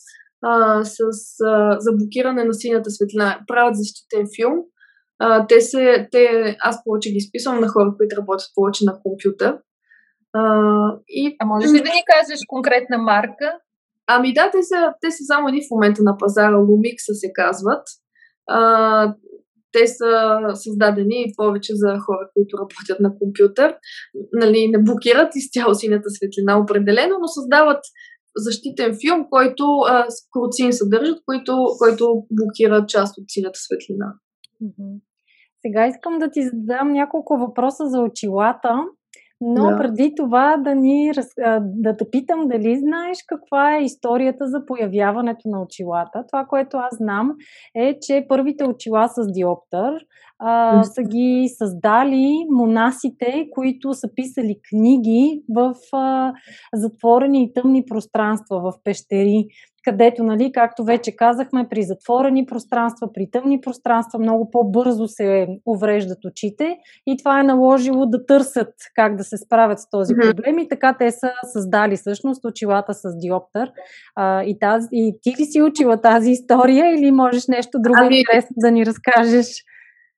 а, 0.43 0.85
с, 0.85 0.99
а, 1.45 1.77
за 1.81 1.93
блокиране 1.93 2.45
на 2.45 2.55
синята 2.55 2.91
светлина. 2.91 3.41
Правят 3.47 3.77
защитен 3.77 4.27
филм. 4.37 4.55
А, 5.23 5.47
те 5.47 5.61
се, 5.61 6.09
те, 6.11 6.57
аз 6.61 6.85
повече 6.85 7.11
ги 7.11 7.17
изписвам 7.17 7.61
на 7.61 7.69
хора, 7.69 7.95
които 7.97 8.17
работят 8.17 8.49
повече 8.55 8.85
на 8.85 9.01
компютър. 9.03 9.59
А, 10.33 10.43
и... 11.09 11.37
а 11.41 11.47
можеш 11.47 11.73
ли 11.73 11.79
да 11.79 11.91
ни 11.91 12.03
кажеш 12.15 12.41
конкретна 12.49 12.99
марка? 12.99 13.59
Ами 14.07 14.35
да, 14.35 14.51
те 14.51 14.63
са, 14.63 14.93
те 15.01 15.11
са 15.11 15.25
само 15.25 15.49
едни 15.49 15.61
в 15.61 15.71
момента 15.71 16.03
на 16.03 16.17
пазара, 16.19 16.57
Lumix 16.57 16.97
се 17.13 17.33
казват. 17.35 17.83
А, 18.49 19.15
те 19.73 19.87
са 19.87 20.41
създадени 20.55 21.33
повече 21.37 21.73
за 21.75 21.89
хора, 21.89 22.31
които 22.35 22.59
работят 22.59 23.01
на 23.01 23.19
компютър. 23.19 23.77
Нали, 24.33 24.69
не 24.69 24.83
блокират 24.83 25.37
изцяло 25.37 25.75
синята 25.75 26.11
светлина 26.11 26.61
определено, 26.61 27.15
но 27.21 27.29
създават 27.29 27.85
защитен 28.37 28.97
филм, 29.01 29.27
който 29.31 29.65
а, 29.89 30.07
кроцин 30.33 30.73
съдържат, 30.73 31.19
който, 31.27 31.67
който 31.79 32.27
блокира 32.31 32.87
част 32.87 33.19
от 33.19 33.25
синята 33.29 33.59
светлина. 33.59 34.07
Сега 35.67 35.87
искам 35.87 36.19
да 36.19 36.31
ти 36.31 36.43
задам 36.43 36.93
няколко 36.93 37.37
въпроса 37.37 37.87
за 37.87 38.01
очилата. 38.01 38.85
Но 39.43 39.71
да. 39.71 39.77
преди 39.77 40.15
това 40.17 40.57
да 40.57 40.75
ни 40.75 41.13
да 41.61 41.97
те 41.97 42.11
питам 42.11 42.49
дали 42.49 42.79
знаеш 42.79 43.19
каква 43.27 43.77
е 43.77 43.83
историята 43.83 44.47
за 44.47 44.67
появяването 44.67 45.49
на 45.49 45.63
очилата. 45.63 46.25
Това, 46.29 46.45
което 46.45 46.77
аз 46.77 46.97
знам 46.97 47.33
е, 47.75 47.99
че 48.01 48.27
първите 48.29 48.65
очила 48.65 49.09
с 49.09 49.33
диоптър 49.33 50.07
а, 50.39 50.83
са 50.85 51.03
ги 51.03 51.49
създали 51.59 52.47
монасите, 52.51 53.49
които 53.55 53.95
са 53.95 54.09
писали 54.15 54.57
книги 54.71 55.43
в 55.55 55.75
а, 55.93 56.33
затворени 56.75 57.43
и 57.43 57.53
тъмни 57.53 57.85
пространства, 57.87 58.61
в 58.61 58.73
пещери 58.85 59.47
където, 59.85 60.23
нали, 60.25 60.53
както 60.53 60.85
вече 60.85 61.17
казахме, 61.17 61.67
при 61.71 61.83
затворени 61.83 62.47
пространства, 62.47 63.13
при 63.13 63.31
тъмни 63.31 63.61
пространства 63.61 64.19
много 64.19 64.51
по-бързо 64.51 65.09
се 65.09 65.47
увреждат 65.67 66.25
очите 66.25 66.77
и 67.07 67.17
това 67.17 67.41
е 67.41 67.43
наложило 67.43 68.07
да 68.07 68.27
търсят 68.27 68.75
как 68.95 69.17
да 69.17 69.25
се 69.25 69.37
справят 69.37 69.81
с 69.81 69.91
този 69.91 70.15
проблем 70.15 70.59
и 70.59 70.69
така 70.69 70.97
те 70.99 71.11
са 71.11 71.33
създали 71.53 71.97
всъщност 71.97 72.45
очилата 72.45 72.95
с 72.95 73.19
диоптър. 73.19 73.71
А, 74.17 74.43
и, 74.43 74.59
тази, 74.59 74.89
и 74.93 75.15
ти 75.23 75.31
ли 75.31 75.45
си 75.45 75.63
учила 75.63 76.01
тази 76.01 76.31
история 76.31 76.95
или 76.95 77.11
можеш 77.11 77.47
нещо 77.49 77.79
друго 77.81 77.97
ами... 77.99 78.19
интересно 78.19 78.55
да 78.57 78.71
ни 78.71 78.87
разкажеш? 78.87 79.65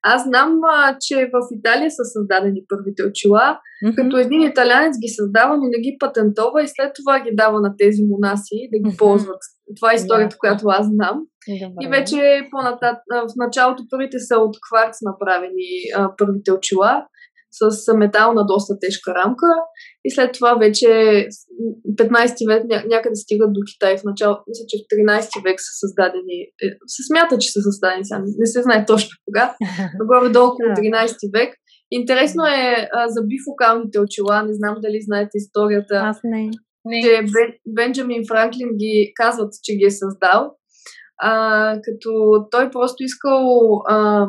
Аз 0.03 0.23
знам, 0.23 0.59
а, 0.75 0.97
че 0.99 1.15
в 1.15 1.35
Италия 1.59 1.91
са 1.91 2.03
създадени 2.05 2.61
първите 2.69 3.03
очила, 3.03 3.59
mm-hmm. 3.85 3.95
като 3.95 4.17
един 4.17 4.41
италянец 4.41 4.95
ги 5.01 5.07
създава, 5.07 5.57
но 5.57 5.63
не 5.63 5.79
ги 5.79 5.97
патентова 5.99 6.63
и 6.63 6.67
след 6.67 6.91
това 6.95 7.19
ги 7.19 7.29
дава 7.33 7.61
на 7.61 7.73
тези 7.77 8.01
монаси 8.03 8.69
да 8.73 8.89
ги 8.89 8.97
ползват. 8.97 9.41
Това 9.75 9.91
е 9.91 9.95
историята, 9.95 10.35
yeah. 10.35 10.39
която 10.39 10.67
аз 10.67 10.85
знам. 10.85 11.17
Добре. 11.47 11.85
И 11.85 11.87
вече 11.87 12.47
по-натат, 12.51 12.97
в 13.11 13.33
началото 13.35 13.83
първите 13.89 14.19
са 14.19 14.35
от 14.35 14.55
кварц 14.67 14.97
направени 15.01 15.69
а, 15.95 16.09
първите 16.17 16.51
очила 16.51 17.05
с 17.59 17.93
метална 17.93 18.45
доста 18.45 18.73
тежка 18.81 19.15
рамка 19.15 19.49
и 20.05 20.11
след 20.11 20.31
това 20.33 20.55
вече 20.55 20.87
15 20.87 22.47
век 22.49 22.63
някъде 22.93 23.15
стигат 23.15 23.53
до 23.53 23.61
Китай 23.71 23.97
в 23.97 24.03
начало, 24.03 24.37
мисля, 24.47 24.65
че 24.69 24.77
в 24.77 24.85
13 24.95 25.43
век 25.43 25.57
са 25.59 25.73
създадени, 25.81 26.37
е, 26.63 26.67
се 26.87 27.01
смята, 27.09 27.37
че 27.37 27.51
са 27.51 27.59
създадени 27.61 28.05
сега, 28.05 28.21
не 28.37 28.45
се 28.45 28.61
знае 28.61 28.85
точно 28.85 29.09
кога, 29.25 29.55
но 29.99 30.05
горе-долу 30.05 30.47
около 30.47 30.69
13 30.69 31.39
век. 31.39 31.53
Интересно 31.91 32.43
е 32.45 32.89
а, 32.93 33.07
за 33.07 33.21
бифокалните 33.31 33.99
очила, 33.99 34.43
не 34.43 34.53
знам 34.53 34.75
дали 34.81 35.01
знаете 35.01 35.31
историята. 35.35 35.95
Аз 35.95 36.19
не. 36.23 36.49
Че 37.03 37.21
Бен, 37.21 37.49
Бенджамин 37.67 38.23
Франклин 38.27 38.69
ги 38.75 39.11
казват, 39.15 39.53
че 39.63 39.75
ги 39.75 39.85
е 39.85 39.91
създал. 39.91 40.55
А, 41.21 41.73
като 41.83 42.11
той 42.51 42.71
просто 42.71 43.03
искал 43.03 43.43
а, 43.87 44.27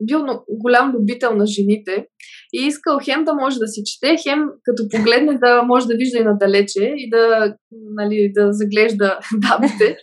бил 0.00 0.26
голям 0.48 0.92
любител 0.92 1.34
на 1.36 1.46
жените 1.46 2.06
и 2.52 2.66
искал 2.66 2.98
хем 3.04 3.24
да 3.24 3.34
може 3.34 3.58
да 3.58 3.66
си 3.66 3.82
чете, 3.84 4.22
хем 4.22 4.40
като 4.64 4.82
погледне 4.90 5.38
да 5.38 5.62
може 5.62 5.86
да 5.86 5.94
вижда 5.94 6.18
и 6.18 6.24
надалече 6.24 6.92
и 6.96 7.10
да, 7.10 7.54
нали, 7.72 8.32
да 8.34 8.52
заглежда 8.52 9.18
дамите. 9.48 9.96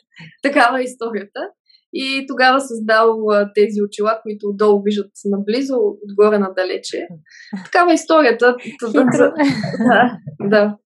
Такава 0.44 0.80
е 0.80 0.84
историята. 0.84 1.40
И 1.94 2.26
тогава 2.28 2.62
създал 2.62 3.18
тези 3.56 3.82
очила, 3.88 4.20
които 4.24 4.48
отдолу 4.48 4.82
виждат 4.84 5.12
наблизо, 5.26 5.76
отгоре 6.10 6.40
надалече. 6.40 7.08
Такава 7.66 7.92
е 7.92 7.96
историята. 7.96 8.56
да, 9.90 10.18
да. 10.50 10.78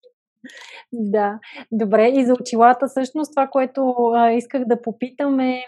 Да, 0.93 1.39
добре. 1.71 2.07
И 2.07 2.25
за 2.25 2.33
очилата, 2.33 2.87
всъщност, 2.87 3.31
това, 3.31 3.47
което 3.47 3.93
а, 4.15 4.31
исках 4.31 4.65
да 4.65 4.81
попитам 4.81 5.39
е, 5.39 5.63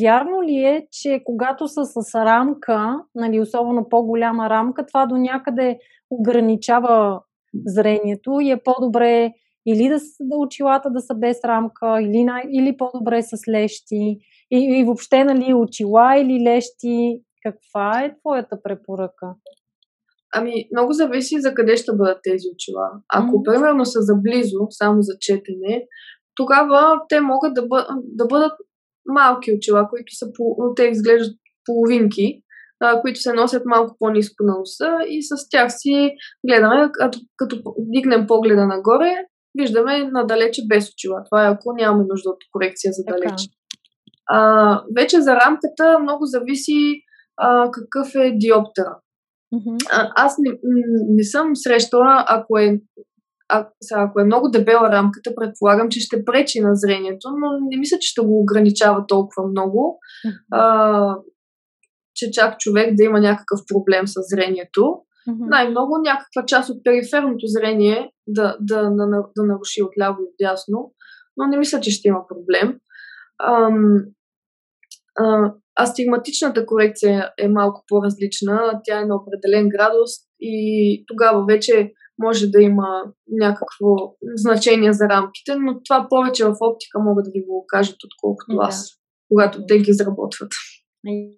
вярно 0.00 0.42
ли 0.42 0.64
е, 0.64 0.86
че 0.90 1.22
когато 1.24 1.68
са 1.68 1.84
с 1.84 2.14
рамка, 2.14 3.04
нали, 3.14 3.40
особено 3.40 3.88
по-голяма 3.88 4.50
рамка, 4.50 4.86
това 4.86 5.06
до 5.06 5.16
някъде 5.16 5.78
ограничава 6.10 7.20
зрението 7.66 8.40
и 8.40 8.50
е 8.50 8.56
по-добре 8.56 9.32
или 9.66 9.88
да, 9.88 9.98
да 10.20 10.36
очилата 10.36 10.90
да 10.90 11.00
са 11.00 11.14
без 11.14 11.44
рамка, 11.44 12.02
или, 12.02 12.26
или 12.52 12.76
по-добре 12.76 13.22
с 13.22 13.48
лещи, 13.48 14.18
и, 14.50 14.78
и 14.78 14.84
въобще, 14.84 15.24
нали, 15.24 15.54
очила 15.54 16.16
или 16.16 16.44
лещи. 16.44 17.22
Каква 17.42 18.04
е 18.04 18.18
твоята 18.18 18.62
препоръка? 18.62 19.34
Ами, 20.34 20.68
много 20.72 20.92
зависи 20.92 21.40
за 21.40 21.54
къде 21.54 21.76
ще 21.76 21.92
бъдат 21.92 22.18
тези 22.22 22.44
очила. 22.54 22.90
Ако, 23.08 23.36
mm-hmm. 23.36 23.52
примерно, 23.52 23.84
са 23.84 24.00
за 24.00 24.14
близо, 24.14 24.58
само 24.70 25.02
за 25.02 25.12
четене, 25.20 25.86
тогава 26.34 27.00
те 27.08 27.20
могат 27.20 27.54
да, 27.54 27.66
бъ... 27.66 27.86
да 28.02 28.26
бъдат 28.26 28.52
малки 29.06 29.52
очила, 29.56 29.88
които 29.90 30.14
са 30.14 30.26
по... 30.36 30.74
те 30.76 30.84
изглеждат 30.84 31.36
половинки, 31.64 32.42
а, 32.80 33.00
които 33.00 33.20
се 33.20 33.32
носят 33.32 33.62
малко 33.66 33.96
по-низко 33.98 34.44
на 34.44 34.58
носа 34.58 34.98
и 35.08 35.22
с 35.22 35.48
тях 35.50 35.72
си 35.76 36.10
гледаме, 36.48 36.90
като, 36.92 37.18
като 37.36 37.62
дигнем 37.78 38.26
погледа 38.26 38.66
нагоре, 38.66 39.14
виждаме 39.58 40.10
надалече 40.10 40.62
без 40.68 40.90
очила. 40.92 41.22
Това 41.30 41.46
е 41.46 41.50
ако 41.50 41.72
нямаме 41.72 42.04
нужда 42.08 42.30
от 42.30 42.38
корекция 42.52 42.92
за 42.92 43.02
далеч. 43.04 43.48
А, 44.30 44.82
вече 44.96 45.20
за 45.20 45.34
рамката 45.34 45.98
много 45.98 46.24
зависи 46.24 47.02
а, 47.36 47.70
какъв 47.70 48.14
е 48.14 48.32
диоптера. 48.36 48.96
Mm-hmm. 49.54 49.76
А, 49.92 50.10
аз 50.16 50.34
не, 50.38 50.58
не 51.08 51.24
съм 51.24 51.56
срещала, 51.56 52.24
ако 52.28 52.58
е 52.58 52.80
а, 53.48 53.68
ако 53.94 54.20
е 54.20 54.24
много 54.24 54.48
дебела 54.48 54.92
рамката, 54.92 55.34
предполагам, 55.34 55.88
че 55.88 56.00
ще 56.00 56.24
пречи 56.24 56.60
на 56.60 56.70
зрението, 56.74 57.28
но 57.30 57.66
не 57.70 57.78
мисля, 57.78 57.98
че 58.00 58.08
ще 58.08 58.20
го 58.20 58.40
ограничава 58.40 59.06
толкова 59.06 59.48
много, 59.48 59.98
а, 60.52 61.16
че 62.14 62.30
чак 62.30 62.58
човек 62.58 62.94
да 62.94 63.04
има 63.04 63.20
някакъв 63.20 63.60
проблем 63.68 64.06
с 64.06 64.14
зрението. 64.14 64.80
Mm-hmm. 64.80 65.48
Най-много 65.48 65.98
някаква 66.04 66.46
част 66.46 66.70
от 66.70 66.84
периферното 66.84 67.46
зрение 67.46 68.10
да, 68.26 68.56
да, 68.60 68.82
да, 68.82 69.06
да 69.36 69.42
наруши 69.44 69.82
от 69.82 69.92
ляво 70.00 70.18
и 70.22 70.44
дясно, 70.44 70.92
но 71.36 71.46
не 71.46 71.58
мисля, 71.58 71.80
че 71.80 71.90
ще 71.90 72.08
има 72.08 72.20
проблем. 72.28 72.78
Ам, 73.42 74.04
а, 75.18 75.54
астигматичната 75.82 76.66
корекция 76.66 77.30
е 77.38 77.48
малко 77.48 77.84
по-различна. 77.88 78.80
Тя 78.84 79.00
е 79.00 79.04
на 79.04 79.16
определен 79.16 79.68
градус 79.68 80.10
и 80.40 81.04
тогава 81.06 81.44
вече 81.44 81.92
може 82.18 82.46
да 82.46 82.62
има 82.62 83.02
някакво 83.30 83.88
значение 84.36 84.92
за 84.92 85.08
рамките, 85.08 85.56
но 85.56 85.82
това 85.82 86.06
повече 86.10 86.44
в 86.44 86.56
оптика 86.60 86.98
могат 86.98 87.24
да 87.24 87.30
ви 87.30 87.44
го 87.48 87.64
кажат, 87.68 87.96
отколкото 88.04 88.56
да. 88.56 88.66
аз, 88.68 88.90
когато 89.28 89.66
те 89.68 89.78
ги 89.78 89.90
изработват. 89.90 90.52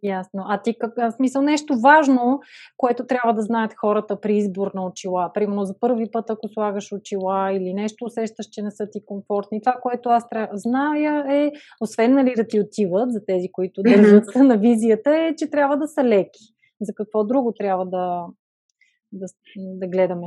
Ясно. 0.02 0.44
А 0.46 0.62
ти 0.62 0.74
как, 0.78 1.14
смисъл 1.16 1.42
нещо 1.42 1.80
важно, 1.80 2.40
което 2.76 3.06
трябва 3.06 3.34
да 3.34 3.42
знаят 3.42 3.74
хората 3.76 4.20
при 4.20 4.36
избор 4.36 4.70
на 4.74 4.86
очила? 4.86 5.30
Примерно 5.34 5.64
за 5.64 5.80
първи 5.80 6.10
път, 6.10 6.30
ако 6.30 6.48
слагаш 6.48 6.92
очила 6.92 7.52
или 7.52 7.74
нещо 7.74 8.04
усещаш, 8.04 8.46
че 8.46 8.62
не 8.62 8.70
са 8.70 8.90
ти 8.90 9.04
комфортни. 9.04 9.62
Това, 9.62 9.78
което 9.82 10.08
аз 10.08 10.28
трябва 10.28 10.56
зная 10.56 11.24
е, 11.30 11.52
освен 11.80 12.14
нали 12.14 12.32
да 12.36 12.46
ти 12.46 12.60
отиват 12.60 13.12
за 13.12 13.24
тези, 13.26 13.52
които 13.52 13.82
държат 13.82 14.24
на 14.34 14.58
визията, 14.58 15.16
е, 15.16 15.34
че 15.36 15.50
трябва 15.50 15.76
да 15.76 15.88
са 15.88 16.04
леки. 16.04 16.44
За 16.80 16.94
какво 16.94 17.24
друго 17.24 17.52
трябва 17.58 17.86
да, 17.86 18.26
да, 19.12 19.26
да 19.56 19.88
гледаме? 19.88 20.26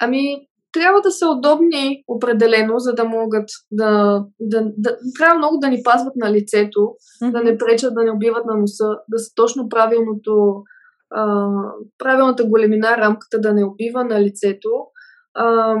Ами, 0.00 0.48
трябва 0.74 1.00
да 1.00 1.10
са 1.10 1.26
удобни 1.28 2.04
определено, 2.08 2.78
за 2.78 2.94
да 2.94 3.04
могат 3.04 3.48
да, 3.70 4.24
да, 4.40 4.62
да 4.78 4.96
трябва 5.18 5.38
много 5.38 5.58
да 5.58 5.68
ни 5.68 5.80
пазват 5.84 6.16
на 6.16 6.32
лицето, 6.32 6.80
mm-hmm. 6.80 7.32
да 7.32 7.42
не 7.42 7.58
пречат, 7.58 7.94
да 7.94 8.04
не 8.04 8.10
убиват 8.10 8.46
на 8.46 8.56
носа, 8.56 8.88
да 9.08 9.18
са 9.18 9.30
точно 9.34 9.68
правилното 9.68 10.62
а, 11.10 11.48
правилната 11.98 12.44
големина 12.44 12.96
рамката 12.96 13.40
да 13.40 13.52
не 13.52 13.64
убива 13.64 14.04
на 14.04 14.22
лицето, 14.22 14.68
а, 15.34 15.76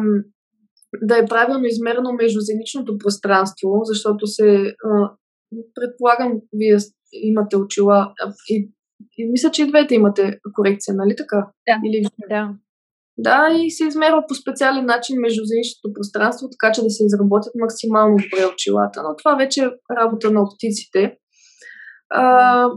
да 1.02 1.18
е 1.18 1.26
правилно 1.26 1.64
измерено 1.64 2.12
междузеничното 2.12 2.98
пространство, 2.98 3.68
защото 3.84 4.26
се 4.26 4.74
а, 4.84 5.10
предполагам, 5.74 6.32
вие 6.52 6.78
имате 7.12 7.56
очила 7.56 8.12
и, 8.50 8.70
и 9.18 9.30
мисля, 9.30 9.50
че 9.50 9.62
и 9.62 9.66
двете 9.66 9.94
имате 9.94 10.38
корекция, 10.54 10.94
нали 10.94 11.16
така? 11.16 11.36
Да. 11.68 11.80
Или... 11.84 12.06
да. 12.28 12.54
Да, 13.18 13.48
и 13.52 13.70
се 13.70 13.84
измерва 13.84 14.24
по 14.28 14.34
специален 14.34 14.84
начин 14.84 15.20
между 15.20 15.42
зеничното 15.44 15.92
пространство, 15.94 16.48
така 16.50 16.72
че 16.72 16.82
да 16.82 16.90
се 16.90 17.04
изработят 17.04 17.52
максимално 17.54 18.16
добре 18.16 18.46
очилата. 18.54 19.02
Но 19.02 19.16
това 19.16 19.34
вече 19.34 19.60
е 19.64 19.96
работа 19.96 20.30
на 20.30 20.42
оптиците. 20.42 21.16
А, 22.10 22.68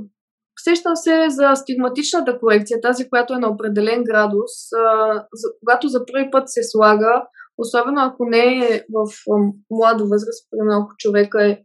сещам 0.59 0.95
се 0.95 1.25
за 1.29 1.55
стигматичната 1.55 2.39
корекция, 2.39 2.81
тази, 2.81 3.09
която 3.09 3.33
е 3.33 3.39
на 3.39 3.49
определен 3.49 4.03
градус. 4.03 4.51
А, 4.77 5.25
когато 5.59 5.87
за 5.87 6.05
първи 6.05 6.31
път 6.31 6.43
се 6.49 6.63
слага, 6.63 7.23
особено 7.57 8.01
ако 8.01 8.25
не 8.25 8.65
е 8.65 8.83
в 8.93 9.11
млада 9.71 10.03
възраст, 10.03 10.47
примерно 10.51 10.81
ако 10.83 10.93
човека 10.97 11.45
е 11.45 11.59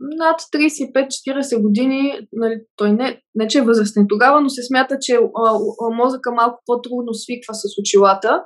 над 0.00 0.40
35-40 0.40 1.62
години, 1.62 2.28
нали, 2.32 2.54
той 2.76 2.92
не, 2.92 3.22
не 3.34 3.48
че 3.48 3.58
е 3.58 3.62
възрастен 3.62 4.06
тогава, 4.08 4.40
но 4.40 4.48
се 4.48 4.62
смята, 4.62 4.96
че 5.00 5.14
а, 5.14 5.58
а, 5.82 5.94
мозъка 5.94 6.32
малко 6.32 6.62
по-трудно 6.66 7.14
свиква 7.14 7.54
с 7.54 7.62
очилата. 7.80 8.42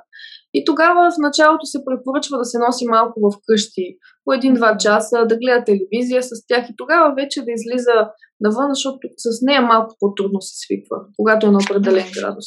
И 0.53 0.65
тогава 0.65 1.11
в 1.11 1.17
началото 1.17 1.65
се 1.65 1.85
препоръчва 1.85 2.37
да 2.37 2.45
се 2.45 2.57
носи 2.57 2.85
малко 2.85 3.19
в 3.19 3.37
къщи, 3.47 3.97
по 4.25 4.33
един-два 4.33 4.77
часа, 4.77 5.25
да 5.25 5.37
гледа 5.37 5.63
телевизия 5.65 6.23
с 6.23 6.29
тях 6.47 6.69
и 6.69 6.75
тогава 6.77 7.13
вече 7.15 7.45
да 7.45 7.51
излиза 7.51 7.95
навън, 8.41 8.69
защото 8.69 8.99
с 9.17 9.41
нея 9.41 9.61
малко 9.61 9.95
по-трудно 9.99 10.41
се 10.41 10.53
свиква, 10.65 10.97
когато 11.17 11.47
е 11.47 11.51
на 11.51 11.59
определен 11.65 12.07
градус. 12.15 12.45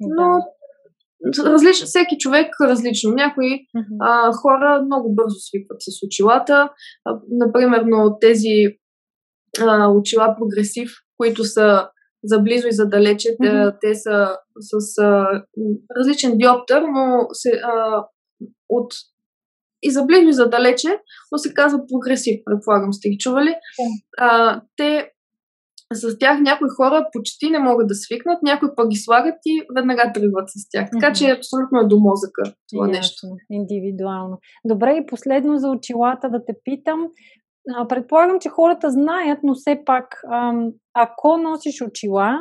Но 0.00 0.38
различ, 1.38 1.76
всеки 1.76 2.18
човек 2.18 2.54
различно. 2.62 3.10
Някои 3.14 3.50
uh-huh. 3.50 3.96
а, 4.00 4.32
хора 4.32 4.82
много 4.84 5.14
бързо 5.14 5.36
свикват 5.38 5.82
с 5.82 6.06
очилата. 6.06 6.70
А, 7.04 7.18
например, 7.30 7.82
но 7.86 8.18
тези 8.20 8.78
а, 9.60 9.88
очила 9.88 10.36
прогресив, 10.38 10.90
които 11.18 11.44
са 11.44 11.88
за 12.24 12.38
близо 12.38 12.68
и 12.68 12.72
за 12.72 12.86
далече, 12.86 13.28
uh-huh. 13.28 13.76
те 13.80 13.94
са 13.94 14.36
с 14.60 14.98
а, 15.02 15.42
различен 15.96 16.38
диоптър, 16.38 16.82
но 16.82 17.26
се, 17.32 17.50
а, 17.64 18.04
от 18.68 18.92
и 19.82 19.90
за 19.90 20.04
близо 20.04 20.28
и 20.28 20.32
за 20.32 20.48
далече, 20.48 20.88
но 21.32 21.38
се 21.38 21.54
казва 21.54 21.80
прогресив, 21.88 22.40
предполагам 22.44 22.92
сте 22.92 23.08
ги 23.08 23.18
чували. 23.18 23.48
Uh-huh. 23.48 24.02
А, 24.18 24.60
те 24.76 25.10
с 25.92 26.18
тях 26.18 26.40
някои 26.40 26.68
хора 26.76 27.06
почти 27.12 27.50
не 27.50 27.58
могат 27.58 27.88
да 27.88 27.94
свикнат, 27.94 28.42
някои 28.42 28.68
пък 28.76 28.88
ги 28.88 28.96
слагат 28.96 29.34
и 29.46 29.62
веднага 29.76 30.10
тръгват 30.14 30.48
с 30.48 30.70
тях. 30.70 30.88
Така 30.92 31.12
че 31.12 31.30
абсолютно 31.30 31.80
е 31.80 31.86
до 31.86 31.98
мозъка 32.00 32.42
това 32.72 32.86
Ясно, 32.86 32.98
нещо. 32.98 33.26
Индивидуално. 33.50 34.38
Добре, 34.64 34.96
и 34.96 35.06
последно 35.06 35.58
за 35.58 35.70
очилата 35.70 36.30
да 36.30 36.44
те 36.44 36.52
питам. 36.64 37.06
Предполагам, 37.88 38.40
че 38.40 38.48
хората 38.48 38.90
знаят, 38.90 39.38
но 39.42 39.54
все 39.54 39.82
пак, 39.86 40.22
ако 40.94 41.36
носиш 41.36 41.82
очила, 41.82 42.38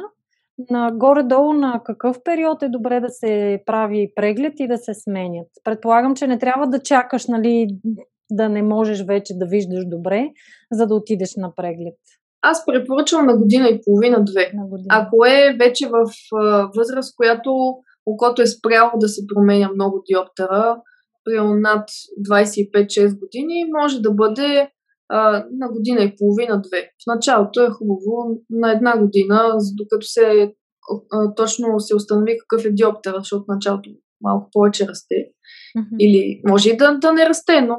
на 0.70 0.92
горе-долу 0.94 1.54
на 1.54 1.82
какъв 1.86 2.18
период 2.24 2.64
е 2.64 2.70
добре 2.70 3.00
да 3.00 3.10
се 3.10 3.64
прави 3.66 4.12
преглед 4.16 4.54
и 4.60 4.68
да 4.68 4.78
се 4.78 4.94
сменят? 4.94 5.48
Предполагам, 5.64 6.16
че 6.16 6.28
не 6.28 6.40
трябва 6.40 6.68
да 6.68 6.80
чакаш, 6.80 7.28
нали, 7.28 7.68
да 8.32 8.50
не 8.50 8.64
можеш 8.64 9.04
вече 9.04 9.34
да 9.38 9.46
виждаш 9.46 9.84
добре, 9.88 10.30
за 10.72 10.88
да 10.88 10.96
отидеш 10.96 11.36
на 11.36 11.56
преглед. 11.56 11.98
Аз 12.42 12.66
препоръчвам 12.66 13.26
на 13.26 13.38
година 13.38 13.70
и 13.70 13.82
половина-две. 13.86 14.52
Ако 14.90 15.26
е 15.26 15.56
вече 15.60 15.88
в 15.88 16.12
а, 16.36 16.70
възраст, 16.78 17.16
която 17.16 17.74
окото 18.06 18.42
е 18.42 18.48
спряло 18.48 18.92
да 18.96 19.08
се 19.08 19.22
променя 19.28 19.70
много 19.76 20.04
диоптера, 20.12 20.82
примерно 21.24 21.56
над 21.56 21.90
25-6 22.30 23.20
години, 23.20 23.72
може 23.80 24.02
да 24.02 24.12
бъде 24.12 24.70
а, 25.10 25.46
на 25.52 25.70
година 25.72 26.04
и 26.04 26.16
половина-две. 26.18 26.82
В 26.82 27.16
началото 27.16 27.62
е 27.62 27.70
хубаво 27.70 28.42
на 28.50 28.72
една 28.72 28.98
година, 29.00 29.58
докато 29.78 30.06
се 30.06 30.54
а, 31.12 31.34
точно 31.36 31.80
се 31.80 31.96
установи 31.96 32.38
какъв 32.40 32.66
е 32.66 32.72
диоптера, 32.72 33.16
защото 33.20 33.44
в 33.44 33.54
началото 33.54 33.90
малко 34.22 34.50
повече 34.52 34.88
расте. 34.88 35.16
Mm-hmm. 35.16 35.98
Или 36.00 36.42
може 36.48 36.70
и 36.70 36.78
да, 36.78 36.98
да 37.02 37.14
не 37.14 37.26
расте, 37.26 37.62
но 37.62 37.78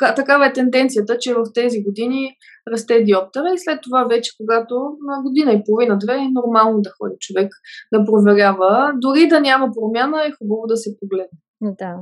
така, 0.00 0.14
такава 0.14 0.46
е 0.46 0.52
тенденцията, 0.52 1.18
че 1.18 1.34
в 1.34 1.44
тези 1.54 1.82
години 1.82 2.36
расте 2.72 3.02
диоптера 3.02 3.54
и 3.54 3.58
след 3.58 3.78
това 3.82 4.04
вече, 4.04 4.30
когато 4.40 4.74
на 5.06 5.22
година 5.22 5.52
и 5.52 5.62
половина-две 5.66 6.14
е 6.14 6.28
нормално 6.32 6.80
да 6.80 6.90
ходи 6.98 7.16
човек 7.20 7.52
да 7.92 8.04
проверява. 8.04 8.92
Дори 8.96 9.28
да 9.28 9.40
няма 9.40 9.68
промяна, 9.74 10.26
е 10.26 10.32
хубаво 10.38 10.66
да 10.66 10.76
се 10.76 10.96
погледне. 11.00 11.38
Да. 11.60 11.94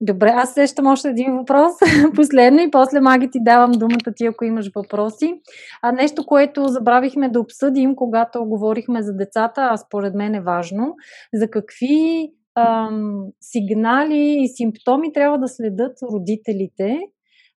Добре, 0.00 0.32
аз 0.36 0.54
сещам 0.54 0.86
още 0.86 1.08
един 1.08 1.36
въпрос, 1.36 1.72
последно 2.14 2.60
и 2.60 2.70
после 2.70 3.00
маги 3.00 3.30
ти 3.30 3.38
давам 3.42 3.72
думата 3.72 4.12
ти, 4.16 4.26
ако 4.26 4.44
имаш 4.44 4.70
въпроси. 4.76 5.40
А 5.82 5.92
нещо, 5.92 6.26
което 6.26 6.68
забравихме 6.68 7.28
да 7.28 7.40
обсъдим, 7.40 7.96
когато 7.96 8.44
говорихме 8.44 9.02
за 9.02 9.12
децата, 9.12 9.68
а 9.70 9.76
според 9.76 10.14
мен 10.14 10.34
е 10.34 10.40
важно, 10.40 10.94
за 11.34 11.50
какви 11.50 12.30
ам, 12.58 13.26
сигнали 13.40 14.38
и 14.40 14.48
симптоми 14.48 15.12
трябва 15.12 15.38
да 15.38 15.48
следят 15.48 15.92
родителите, 16.12 16.98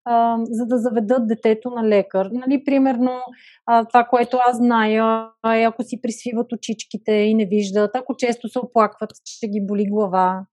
а, 0.06 0.38
за 0.52 0.66
да 0.66 0.78
заведат 0.78 1.28
детето 1.28 1.70
на 1.70 1.88
лекар. 1.88 2.30
Нали, 2.32 2.64
примерно, 2.64 3.12
а, 3.66 3.86
това, 3.86 4.04
което 4.04 4.38
аз 4.48 4.58
зная, 4.58 5.28
е 5.56 5.64
ако 5.64 5.84
си 5.84 6.02
присвиват 6.02 6.52
очичките 6.54 7.12
и 7.12 7.34
не 7.34 7.46
виждат, 7.46 7.96
ако 7.96 8.16
често 8.18 8.50
се 8.50 8.60
оплакват, 8.60 9.10
че 9.26 9.48
ги 9.48 9.66
боли 9.66 9.86
глава. 9.90 10.46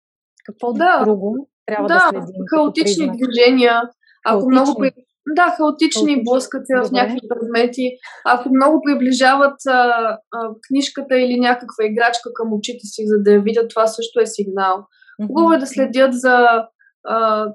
Какво 0.45 0.73
да, 0.73 1.05
друго 1.05 1.49
трябва 1.67 1.89
да, 1.89 1.95
да 1.95 2.01
следим? 2.11 2.43
Хаотични 2.55 3.11
движения. 3.13 3.83
Ако 4.27 4.51
много 4.51 4.85
да, 5.27 5.55
хаотични, 5.57 6.25
блъскат 6.25 6.67
се 6.67 6.89
в 6.89 6.93
някакви 6.93 7.29
предмети. 7.29 7.91
Ако 8.25 8.49
много 8.49 8.83
приближават 8.87 9.57
а, 9.67 9.73
а, 9.73 10.49
книжката 10.69 11.19
или 11.19 11.41
някаква 11.41 11.85
играчка 11.85 12.31
към 12.35 12.53
очите 12.53 12.87
си, 12.87 13.03
за 13.07 13.23
да 13.23 13.31
я 13.33 13.41
видят, 13.41 13.71
това 13.71 13.87
също 13.87 14.21
е 14.21 14.27
сигнал. 14.27 14.87
Хубаво 15.27 15.53
е 15.53 15.59
да 15.59 15.67
следят 15.67 16.15
за 16.15 16.49
а, 17.05 17.47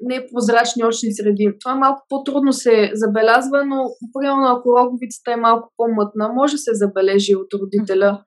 непрозрачни 0.00 0.84
очни 0.84 1.12
среди. 1.12 1.52
Това 1.60 1.74
малко 1.74 2.02
по-трудно 2.08 2.52
се 2.52 2.90
забелязва, 2.94 3.64
но 3.66 3.84
примерно 4.12 4.46
ако 4.46 4.78
роговицата 4.78 5.32
е 5.32 5.36
малко 5.36 5.72
по-мътна, 5.76 6.28
може 6.28 6.54
да 6.54 6.58
се 6.58 6.74
забележи 6.74 7.34
от 7.34 7.54
родителя 7.62 8.20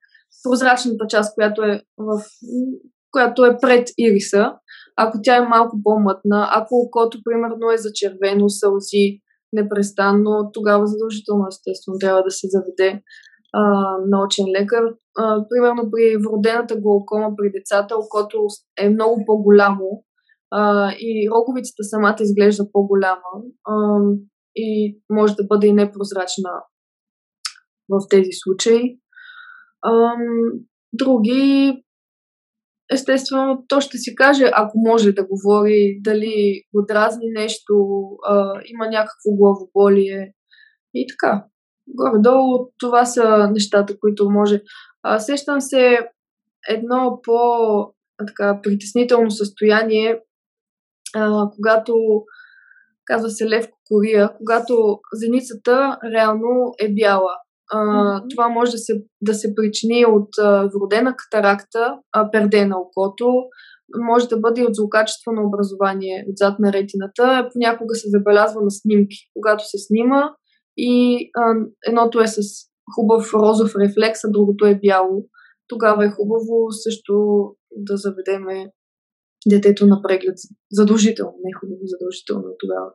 прозрачната 0.43 1.05
част, 1.09 1.35
която 1.35 1.63
е, 1.63 1.81
в, 1.97 2.21
която 3.11 3.45
е 3.45 3.57
пред 3.61 3.87
ириса 3.97 4.51
ако 4.97 5.17
тя 5.23 5.35
е 5.37 5.47
малко 5.47 5.77
по-мътна, 5.83 6.49
ако 6.51 6.75
окото, 6.75 7.17
примерно, 7.23 7.71
е 7.71 7.77
зачервено, 7.77 8.49
сълзи 8.49 9.21
непрестанно, 9.53 10.49
тогава 10.53 10.87
задължително, 10.87 11.45
естествено, 11.47 11.97
трябва 11.99 12.23
да 12.23 12.31
се 12.31 12.47
заведе 12.49 13.01
а, 13.53 13.61
научен 14.07 14.45
лекар. 14.59 14.83
А, 15.17 15.45
примерно 15.49 15.91
при 15.91 16.17
вродената 16.17 16.75
глаукома 16.75 17.35
при 17.37 17.51
децата 17.51 17.95
окото 17.97 18.47
е 18.79 18.89
много 18.89 19.23
по-голямо 19.25 20.03
а, 20.51 20.91
и 20.99 21.29
роговицата 21.31 21.83
самата 21.83 22.15
изглежда 22.19 22.63
по-голяма 22.71 23.31
а, 23.67 23.99
и 24.55 24.99
може 25.09 25.35
да 25.35 25.43
бъде 25.43 25.67
и 25.67 25.73
непрозрачна 25.73 26.51
в 27.89 27.99
тези 28.09 28.29
случаи. 28.31 28.99
А, 29.81 30.13
други 30.93 31.83
естествено, 32.91 33.65
то 33.67 33.81
ще 33.81 33.97
си 33.97 34.15
каже, 34.15 34.51
ако 34.53 34.71
може 34.75 35.11
да 35.11 35.25
говори, 35.25 35.99
дали 36.01 36.63
го 36.75 36.85
дразни 36.87 37.29
нещо, 37.29 37.73
а, 38.27 38.61
има 38.65 38.87
някакво 38.87 39.31
главоболие 39.31 40.33
и 40.93 41.07
така. 41.07 41.45
Горе-долу 41.87 42.69
това 42.77 43.05
са 43.05 43.49
нещата, 43.51 43.99
които 43.99 44.29
може. 44.29 44.61
А, 45.03 45.19
сещам 45.19 45.61
се 45.61 45.99
едно 46.69 47.19
по 47.23 47.37
така, 48.27 48.59
притеснително 48.63 49.31
състояние, 49.31 50.19
а, 51.15 51.49
когато 51.55 52.23
казва 53.05 53.29
се 53.29 53.49
Лев 53.49 53.67
Кокория, 53.71 54.29
когато 54.37 54.99
зеницата 55.13 55.97
реално 56.13 56.73
е 56.79 56.93
бяла. 56.93 57.35
А, 57.73 57.77
mm-hmm. 57.77 58.29
Това 58.29 58.49
може 58.49 58.71
да 58.71 58.77
се, 58.77 59.03
да 59.21 59.33
се 59.33 59.55
причини 59.55 60.05
от 60.05 60.29
а, 60.39 60.69
вродена 60.75 61.15
катаракта, 61.15 61.97
а, 62.11 62.31
перде 62.31 62.65
на 62.65 62.79
окото, 62.79 63.33
може 63.99 64.27
да 64.27 64.39
бъде 64.39 64.63
от 64.63 64.75
злокачество 64.75 65.31
на 65.31 65.47
образование 65.47 66.25
отзад 66.31 66.59
на 66.59 66.73
ретината. 66.73 67.49
Понякога 67.53 67.95
се 67.95 68.09
забелязва 68.09 68.61
на 68.61 68.71
снимки, 68.71 69.17
когато 69.33 69.69
се 69.69 69.77
снима 69.77 70.29
и 70.77 71.29
а, 71.37 71.53
едното 71.87 72.21
е 72.21 72.27
с 72.27 72.41
хубав 72.95 73.33
розов 73.33 73.75
рефлекс, 73.75 74.23
а 74.23 74.31
другото 74.31 74.65
е 74.65 74.79
бяло. 74.83 75.25
Тогава 75.67 76.05
е 76.05 76.11
хубаво 76.11 76.71
също 76.71 77.13
да 77.75 77.97
заведеме 77.97 78.71
детето 79.49 79.87
на 79.87 80.01
преглед. 80.01 80.37
Задължително, 80.71 81.33
не 81.43 81.53
хубаво, 81.59 81.81
задължително 81.83 82.55
тогава. 82.59 82.91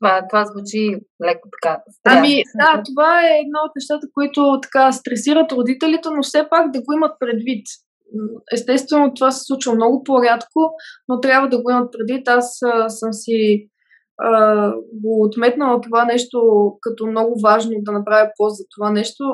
Това, 0.00 0.26
това 0.28 0.44
звучи 0.44 1.00
леко 1.26 1.48
така. 1.54 1.82
Стря. 1.90 2.18
Ами, 2.18 2.42
да, 2.54 2.82
това 2.88 3.10
е 3.26 3.40
едно 3.44 3.58
от 3.66 3.72
нещата, 3.76 4.06
които 4.14 4.58
така 4.62 4.92
стресират 4.92 5.52
родителите, 5.52 6.08
но 6.10 6.22
все 6.22 6.46
пак 6.50 6.70
да 6.70 6.78
го 6.78 6.92
имат 6.92 7.12
предвид. 7.20 7.66
Естествено, 8.52 9.14
това 9.14 9.30
се 9.30 9.44
случва 9.44 9.74
много 9.74 10.04
по-рядко, 10.04 10.60
но 11.08 11.20
трябва 11.20 11.48
да 11.48 11.62
го 11.62 11.70
имат 11.70 11.92
предвид. 11.92 12.28
Аз 12.28 12.58
а, 12.62 12.88
съм 12.88 13.12
си 13.12 13.68
а, 14.18 14.72
го 14.92 15.24
отметнала 15.24 15.80
това 15.80 16.04
нещо 16.04 16.38
като 16.80 17.06
много 17.06 17.40
важно 17.40 17.72
да 17.78 17.92
направя 17.92 18.30
пост 18.36 18.56
за 18.56 18.64
това 18.76 18.90
нещо, 18.90 19.24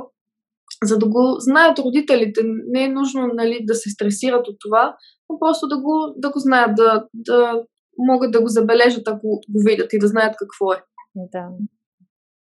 за 0.84 0.98
да 0.98 1.08
го 1.08 1.36
знаят 1.38 1.78
родителите. 1.78 2.40
Не 2.44 2.84
е 2.84 2.88
нужно 2.88 3.26
нали, 3.34 3.58
да 3.62 3.74
се 3.74 3.90
стресират 3.90 4.48
от 4.48 4.56
това, 4.60 4.96
но 5.30 5.38
просто 5.38 5.68
да 5.68 5.76
го, 5.76 6.14
да 6.16 6.30
го 6.30 6.38
знаят, 6.38 6.74
да, 6.76 7.04
да 7.14 7.62
могат 8.00 8.32
да 8.32 8.42
го 8.42 8.48
забележат, 8.48 9.08
ако 9.08 9.26
го 9.28 9.60
видят 9.66 9.92
и 9.92 9.98
да 9.98 10.06
знаят 10.06 10.36
какво 10.38 10.72
е. 10.72 10.76
Да. 11.16 11.48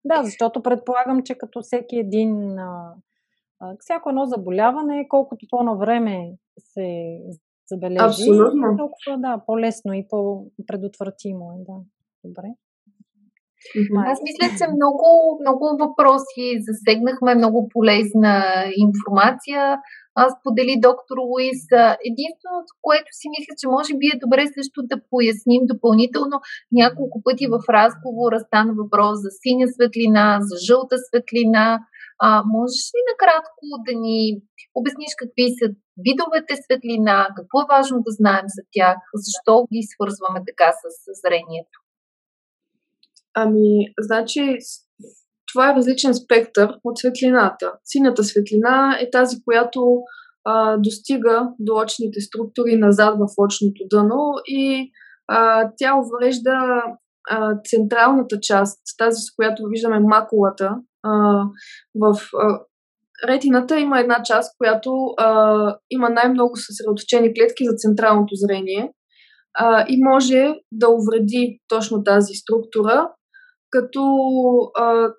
Да, 0.04 0.22
защото 0.24 0.62
предполагам, 0.62 1.22
че 1.22 1.34
като 1.34 1.62
всеки 1.62 1.96
един, 1.96 2.58
а, 2.58 2.94
всяко 3.78 4.08
едно 4.08 4.26
заболяване, 4.26 5.06
колкото 5.08 5.46
по 5.50 5.62
навреме 5.62 6.32
се 6.58 7.18
забележи, 7.68 8.04
Абсолютно. 8.04 8.76
толкова 8.76 9.18
да, 9.18 9.42
по-лесно 9.46 9.92
и 9.92 10.06
по-предотвратимо 10.08 11.52
е. 11.52 11.56
Да. 11.58 11.78
Добре. 12.24 12.48
Аз 14.12 14.18
мисля, 14.26 14.46
че 14.58 14.64
много, 14.76 15.06
много 15.42 15.64
въпроси 15.82 16.46
засегнахме, 16.68 17.34
много 17.34 17.68
полезна 17.74 18.34
информация. 18.86 19.78
Аз 20.14 20.32
подели 20.44 20.84
доктор 20.88 21.16
Луис. 21.30 21.62
Единственото, 22.10 22.70
което 22.86 23.10
си 23.18 23.26
мисля, 23.34 23.52
че 23.60 23.66
може 23.76 23.92
би 24.00 24.06
е 24.10 24.22
добре 24.24 24.42
също 24.56 24.78
да 24.90 24.96
поясним 25.10 25.62
допълнително. 25.72 26.36
Няколко 26.82 27.16
пъти 27.26 27.46
в 27.54 27.58
разговора 27.78 28.36
стана 28.46 28.72
въпрос 28.82 29.14
за 29.24 29.30
синя 29.40 29.66
светлина, 29.74 30.26
за 30.48 30.56
жълта 30.66 30.96
светлина. 31.08 31.66
А, 32.24 32.28
можеш 32.54 32.84
ли 32.94 33.00
накратко 33.10 33.64
да 33.86 33.92
ни 34.04 34.18
обясниш 34.78 35.12
какви 35.22 35.46
са 35.58 35.66
видовете 36.06 36.54
светлина, 36.64 37.28
какво 37.36 37.56
е 37.60 37.70
важно 37.74 37.96
да 38.06 38.10
знаем 38.20 38.46
за 38.56 38.62
тях, 38.74 38.98
защо 39.26 39.54
ги 39.72 39.90
свързваме 39.92 40.40
така 40.48 40.68
с 40.80 40.84
зрението? 41.22 41.81
Ами, 43.34 43.94
значи, 44.00 44.58
това 45.52 45.70
е 45.70 45.74
различен 45.74 46.14
спектър 46.14 46.74
от 46.84 46.98
светлината. 46.98 47.72
Синята 47.84 48.24
светлина 48.24 48.98
е 49.00 49.10
тази, 49.10 49.36
която 49.44 50.02
а, 50.44 50.76
достига 50.76 51.48
до 51.58 51.74
очните 51.74 52.20
структури 52.20 52.76
назад 52.76 53.14
в 53.18 53.26
очното 53.38 53.82
дъно 53.90 54.32
и 54.46 54.90
а, 55.28 55.70
тя 55.76 55.94
уврежда 55.94 56.82
а, 57.30 57.54
централната 57.64 58.40
част, 58.40 58.80
тази 58.98 59.20
с 59.20 59.34
която 59.36 59.62
виждаме 59.68 60.00
макулата. 60.00 60.76
А, 61.02 61.10
в 61.94 62.20
а, 62.38 62.60
ретината 63.28 63.80
има 63.80 64.00
една 64.00 64.22
част, 64.22 64.54
която 64.58 65.06
а, 65.18 65.76
има 65.90 66.10
най-много 66.10 66.56
съсредоточени 66.56 67.34
клетки 67.34 67.64
за 67.64 67.74
централното 67.76 68.34
зрение 68.34 68.92
а, 69.54 69.84
и 69.88 70.04
може 70.04 70.54
да 70.72 70.88
увреди 70.88 71.60
точно 71.68 72.04
тази 72.04 72.34
структура 72.34 73.08
като 73.72 74.02
а, 74.74 75.12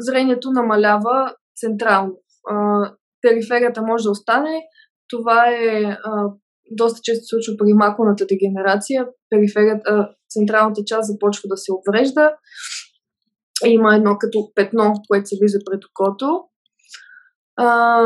зрението 0.00 0.50
намалява 0.50 1.34
централно. 1.56 2.12
А, 2.50 2.54
периферията 3.22 3.82
може 3.82 4.04
да 4.04 4.10
остане. 4.10 4.62
Това 5.08 5.46
е 5.48 5.82
а, 5.82 6.24
доста 6.70 7.00
често 7.02 7.24
случва 7.26 7.54
при 7.58 7.72
макулната 7.72 8.26
дегенерация. 8.26 9.06
Периферията, 9.30 10.08
централната 10.30 10.80
част 10.86 11.12
започва 11.12 11.42
да 11.48 11.56
се 11.56 11.72
обрежда. 11.72 12.32
Има 13.66 13.94
едно 13.94 14.16
като 14.18 14.52
петно, 14.54 14.92
което 15.08 15.28
се 15.28 15.36
вижда 15.42 15.58
пред 15.70 15.84
окото. 15.84 16.44
А, 17.56 18.00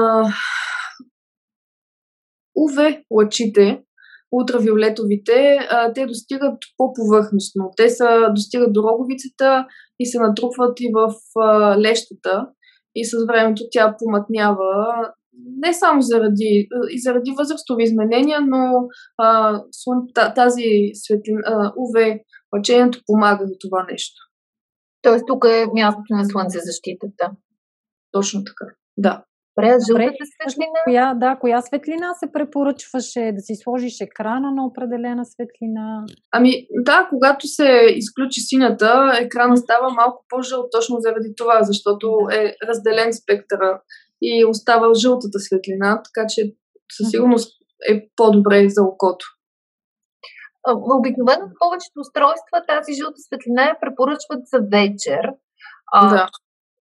УВ 2.54 3.02
лъчите 3.10 3.82
ултравиолетовите, 4.32 5.58
а, 5.70 5.92
те 5.92 6.06
достигат 6.06 6.58
по-повърхностно. 6.76 7.70
Те 7.76 7.90
са, 7.90 8.28
достигат 8.34 8.72
до 8.72 8.82
роговицата 8.82 9.66
и 10.00 10.06
се 10.06 10.18
натрупват 10.18 10.80
и 10.80 10.90
в 10.94 11.14
а, 11.40 11.78
лещата 11.80 12.46
и 12.94 13.04
с 13.04 13.12
времето 13.28 13.62
тя 13.70 13.96
помътнява 13.98 14.86
не 15.58 15.74
само 15.74 16.02
заради, 16.02 16.68
и 16.90 17.00
заради 17.00 17.30
възрастови 17.38 17.82
изменения, 17.82 18.40
но 18.40 18.88
а, 19.18 19.60
тази 20.34 20.90
светлина, 20.94 21.72
УВ 21.76 22.18
лъчението 22.56 23.00
помага 23.06 23.46
за 23.46 23.54
това 23.60 23.86
нещо. 23.90 24.14
Тоест 25.02 25.24
тук 25.26 25.44
е 25.44 25.66
мястото 25.74 26.14
на 26.14 26.24
слънцезащитата. 26.24 27.30
Точно 28.12 28.44
така, 28.44 28.74
да. 28.96 29.24
Добре, 29.58 29.78
жълтата 29.86 30.24
светлина? 30.32 30.80
Коя, 30.84 31.14
да, 31.14 31.36
коя 31.40 31.60
светлина 31.60 32.14
се 32.14 32.32
препоръчваше 32.32 33.32
да 33.34 33.40
си 33.40 33.54
сложиш 33.62 34.00
екрана 34.00 34.50
на 34.50 34.66
определена 34.66 35.24
светлина? 35.24 36.04
Ами 36.30 36.66
да, 36.70 37.06
когато 37.10 37.46
се 37.46 37.86
изключи 37.96 38.40
синята, 38.40 39.12
екрана 39.20 39.56
става 39.56 39.90
малко 39.90 40.24
по-жълт 40.28 40.66
точно 40.72 40.96
заради 41.00 41.34
това, 41.36 41.62
защото 41.62 42.28
е 42.32 42.54
разделен 42.68 43.12
спектъра 43.12 43.80
и 44.22 44.44
остава 44.44 44.94
жълтата 44.94 45.38
светлина, 45.38 46.02
така 46.02 46.26
че 46.28 46.52
със 46.96 47.10
сигурност 47.10 47.52
е 47.90 48.08
по-добре 48.16 48.68
за 48.68 48.82
окото. 48.82 49.26
Обикновено 50.98 51.46
в 51.46 51.58
повечето 51.58 52.00
устройства 52.00 52.56
тази 52.68 52.92
жълта 52.92 53.20
светлина 53.26 53.62
я 53.62 53.80
препоръчват 53.80 54.40
за 54.52 54.58
вечер. 54.72 55.22
Да. 55.94 56.28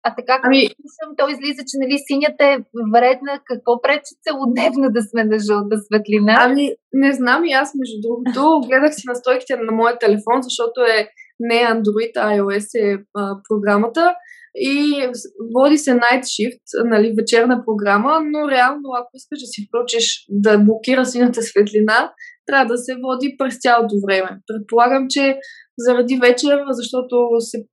А 0.03 0.15
така, 0.19 0.35
като 0.37 0.47
ами... 0.47 0.61
слушам, 0.77 1.11
то 1.19 1.29
излиза, 1.29 1.63
че 1.69 1.75
нали, 1.83 1.97
синята 2.09 2.45
е 2.55 2.63
вредна. 2.95 3.33
Какво 3.51 3.73
пречи 3.83 4.13
целодневно 4.25 4.87
да 4.97 5.03
сме 5.03 5.23
на 5.25 5.39
жълта 5.47 5.77
светлина? 5.87 6.37
Ами, 6.47 6.65
не 6.93 7.13
знам 7.13 7.45
и 7.45 7.53
аз, 7.53 7.69
между 7.81 7.97
другото. 8.05 8.41
Гледах 8.69 8.95
си 8.95 9.03
настройките 9.07 9.57
на 9.57 9.73
моя 9.73 9.99
телефон, 9.99 10.37
защото 10.43 10.81
е 10.81 11.09
не 11.41 11.55
Android, 11.55 12.13
а 12.17 12.27
iOS 12.37 12.69
е 12.85 13.05
а, 13.15 13.37
програмата. 13.49 14.15
И 14.55 15.07
води 15.55 15.79
се 15.79 15.91
Night 15.91 16.25
Shift, 16.35 16.61
нали, 16.85 17.15
вечерна 17.19 17.63
програма, 17.67 18.21
но 18.33 18.51
реално, 18.51 18.89
ако 19.01 19.11
искаш 19.15 19.39
да 19.41 19.47
си 19.47 19.67
включиш 19.67 20.27
да 20.29 20.59
блокира 20.59 21.07
синята 21.07 21.43
светлина, 21.43 22.13
трябва 22.47 22.67
да 22.67 22.79
се 22.79 22.93
води 23.05 23.35
през 23.39 23.59
цялото 23.61 23.95
време. 24.07 24.31
Предполагам, 24.47 25.07
че 25.11 25.39
заради 25.79 26.17
вечер, 26.17 26.59
защото 26.71 27.27
се 27.39 27.65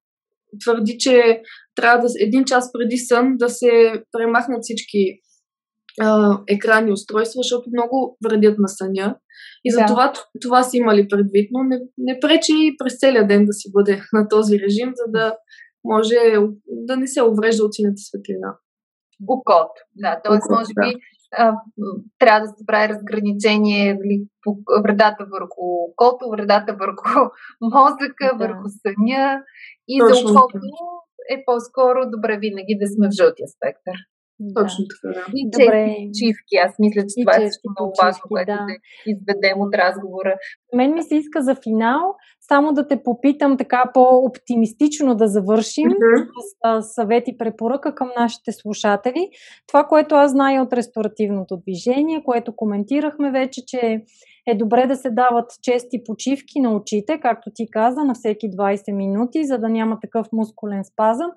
твърди, 0.60 0.96
че 1.00 1.42
трябва 1.76 2.08
да 2.08 2.14
един 2.20 2.46
час 2.46 2.72
преди 2.72 2.98
сън 2.98 3.38
да 3.38 3.50
се 3.50 4.04
премахнат 4.12 4.60
всички 4.62 5.20
а, 6.02 6.40
екрани 6.48 6.92
устройства, 6.92 7.40
защото 7.44 7.70
много 7.74 8.18
вредят 8.26 8.60
на 8.60 8.68
съня. 8.68 9.16
И 9.66 9.72
за 9.72 9.80
да. 9.80 9.86
това, 9.86 10.14
това 10.42 10.64
си 10.64 10.78
имали 10.78 11.08
предвид, 11.08 11.50
но 11.52 11.64
не, 11.64 11.80
не 11.98 12.20
пречи 12.20 12.76
през 12.78 13.00
целия 13.00 13.28
ден 13.28 13.46
да 13.46 13.54
си 13.54 13.72
бъде 13.72 14.02
на 14.14 14.28
този 14.28 14.60
режим, 14.60 14.92
за 14.96 15.12
да 15.12 15.36
може 15.84 16.16
да 16.68 16.98
не 16.98 17.08
се 17.08 17.22
уврежда 17.22 17.64
от 17.64 17.74
синята 17.74 17.98
светлина. 17.98 18.58
окото. 19.28 19.82
Да, 19.96 20.22
т.е. 20.24 20.54
може 20.54 20.72
би 20.82 20.96
а, 21.32 21.54
трябва 22.20 22.42
да 22.42 22.48
се 22.48 22.66
прави 22.66 22.90
разграничение 22.90 23.94
нали, 23.94 24.28
по 24.44 24.58
вредата 24.84 25.26
върху 25.32 25.62
окото, 25.90 26.30
вредата 26.30 26.74
върху 26.74 27.30
мозъка, 27.62 28.28
да. 28.32 28.48
върху 28.48 28.68
съня 28.82 29.42
и 29.88 30.00
Точно. 30.00 30.28
за 30.28 30.34
окото 30.34 30.60
е 31.30 31.44
по-скоро 31.46 32.00
добре 32.10 32.38
винаги 32.38 32.78
да 32.82 32.88
сме 32.88 33.08
в 33.08 33.12
жълтия 33.12 33.48
спектър. 33.48 33.98
Точно 34.56 34.86
така, 34.92 35.14
да. 35.14 35.26
И 35.36 35.50
чести 35.58 36.08
почивки. 36.08 36.56
Аз 36.66 36.72
мисля, 36.80 37.02
че 37.02 37.16
и 37.18 37.24
това 37.26 37.36
е 37.36 37.48
също 37.48 37.66
много 37.70 37.94
важно, 38.04 38.22
което 38.30 38.52
да. 38.52 38.66
да 38.70 38.74
изведем 39.14 39.58
от 39.66 39.76
разговора. 39.76 40.36
Мен 40.76 40.94
ми 40.94 41.04
се 41.04 41.16
иска 41.16 41.42
за 41.42 41.56
финал 41.56 42.16
само 42.48 42.74
да 42.74 42.88
те 42.88 43.04
попитам 43.04 43.58
така 43.58 43.92
по-оптимистично 43.94 45.16
да 45.16 45.28
завършим 45.28 45.90
mm-hmm. 45.90 46.82
с 46.82 46.94
съвет 46.96 47.24
и 47.28 47.38
препоръка 47.38 47.96
към 47.96 48.10
нашите 48.20 48.52
слушатели. 48.52 49.30
Това, 49.68 49.84
което 49.84 50.16
аз 50.16 50.32
зная 50.32 50.64
от 50.64 50.74
ресторативното 50.74 51.58
движение, 51.58 52.24
което 52.24 52.56
коментирахме 52.56 53.32
вече, 53.32 53.62
че 53.66 54.02
е 54.48 54.56
добре 54.56 54.88
да 54.88 54.96
се 54.96 55.10
дават 55.10 55.52
чести 55.62 56.04
почивки 56.04 56.60
на 56.60 56.76
очите, 56.76 57.20
както 57.20 57.52
ти 57.56 57.70
каза, 57.72 58.04
на 58.04 58.14
всеки 58.14 58.50
20 58.50 58.96
минути, 58.96 59.46
за 59.46 59.58
да 59.58 59.70
няма 59.70 60.00
такъв 60.00 60.28
мускулен 60.32 60.84
спазъм. 60.84 61.32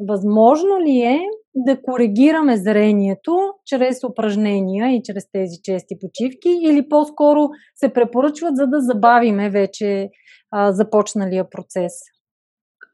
Възможно 0.00 0.80
ли 0.80 1.00
е 1.00 1.20
да 1.54 1.82
коригираме 1.82 2.56
зрението 2.56 3.36
чрез 3.66 4.04
упражнения 4.04 4.96
и 4.96 5.02
чрез 5.04 5.30
тези 5.32 5.56
чести 5.62 5.94
почивки 6.00 6.58
или 6.62 6.88
по-скоро 6.88 7.48
се 7.76 7.92
препоръчват, 7.92 8.56
за 8.56 8.66
да 8.66 8.80
забавиме 8.80 9.50
вече 9.50 10.08
а, 10.50 10.72
започналия 10.72 11.50
процес? 11.50 11.92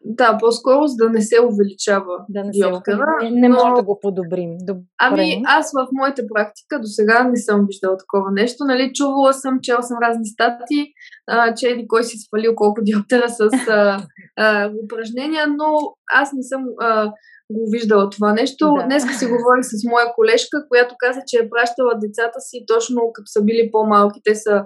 Да, 0.04 0.38
по-скоро 0.40 0.86
за 0.86 0.96
да 0.96 1.10
не 1.10 1.20
се 1.20 1.36
увеличава 1.40 2.16
да 2.28 2.44
не 2.44 2.50
диоптера. 2.50 3.06
Не, 3.22 3.30
не 3.30 3.48
но... 3.48 3.54
може 3.54 3.74
да 3.74 3.82
го 3.82 3.98
подобрим. 4.00 4.50
Добре. 4.66 4.82
Ами 5.00 5.42
аз 5.46 5.72
в 5.72 5.88
моята 5.92 6.22
практика 6.34 6.80
до 6.80 6.86
сега 6.86 7.24
не 7.24 7.36
съм 7.36 7.66
виждала 7.66 7.96
такова 7.96 8.30
нещо. 8.32 8.64
Нали, 8.64 8.92
чувала 8.94 9.32
съм, 9.34 9.58
чела 9.62 9.82
съм 9.82 9.96
разни 10.02 10.26
статии, 10.26 10.86
а, 11.26 11.54
че 11.54 11.68
еди 11.68 11.86
кой 11.88 12.04
си 12.04 12.16
свалил 12.18 12.54
колко 12.54 12.80
диоптера 12.82 13.28
с 13.28 13.40
а, 13.68 13.98
а, 14.38 14.70
упражнения, 14.84 15.46
но 15.46 15.78
аз 16.12 16.32
не 16.32 16.42
съм 16.42 16.62
а, 16.80 17.06
го 17.52 17.70
виждала 17.72 18.10
това 18.10 18.32
нещо. 18.32 18.74
Да. 18.78 18.84
Днес 18.84 19.02
си 19.18 19.26
говорих 19.26 19.64
с 19.64 19.90
моя 19.90 20.06
колежка, 20.14 20.68
която 20.68 20.94
каза, 20.98 21.20
че 21.26 21.36
е 21.36 21.50
пращала 21.50 21.92
децата 22.00 22.40
си 22.40 22.64
точно 22.66 23.00
като 23.14 23.26
са 23.26 23.42
били 23.42 23.68
по-малки. 23.72 24.20
Те 24.24 24.34
са 24.34 24.64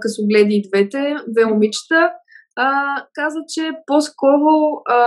късогледи 0.00 0.54
и 0.54 0.68
двете, 0.68 1.16
две 1.28 1.44
момичета 1.44 2.10
а, 2.56 2.96
каза, 3.14 3.38
че 3.48 3.70
по-скоро 3.86 4.82
а, 4.88 4.98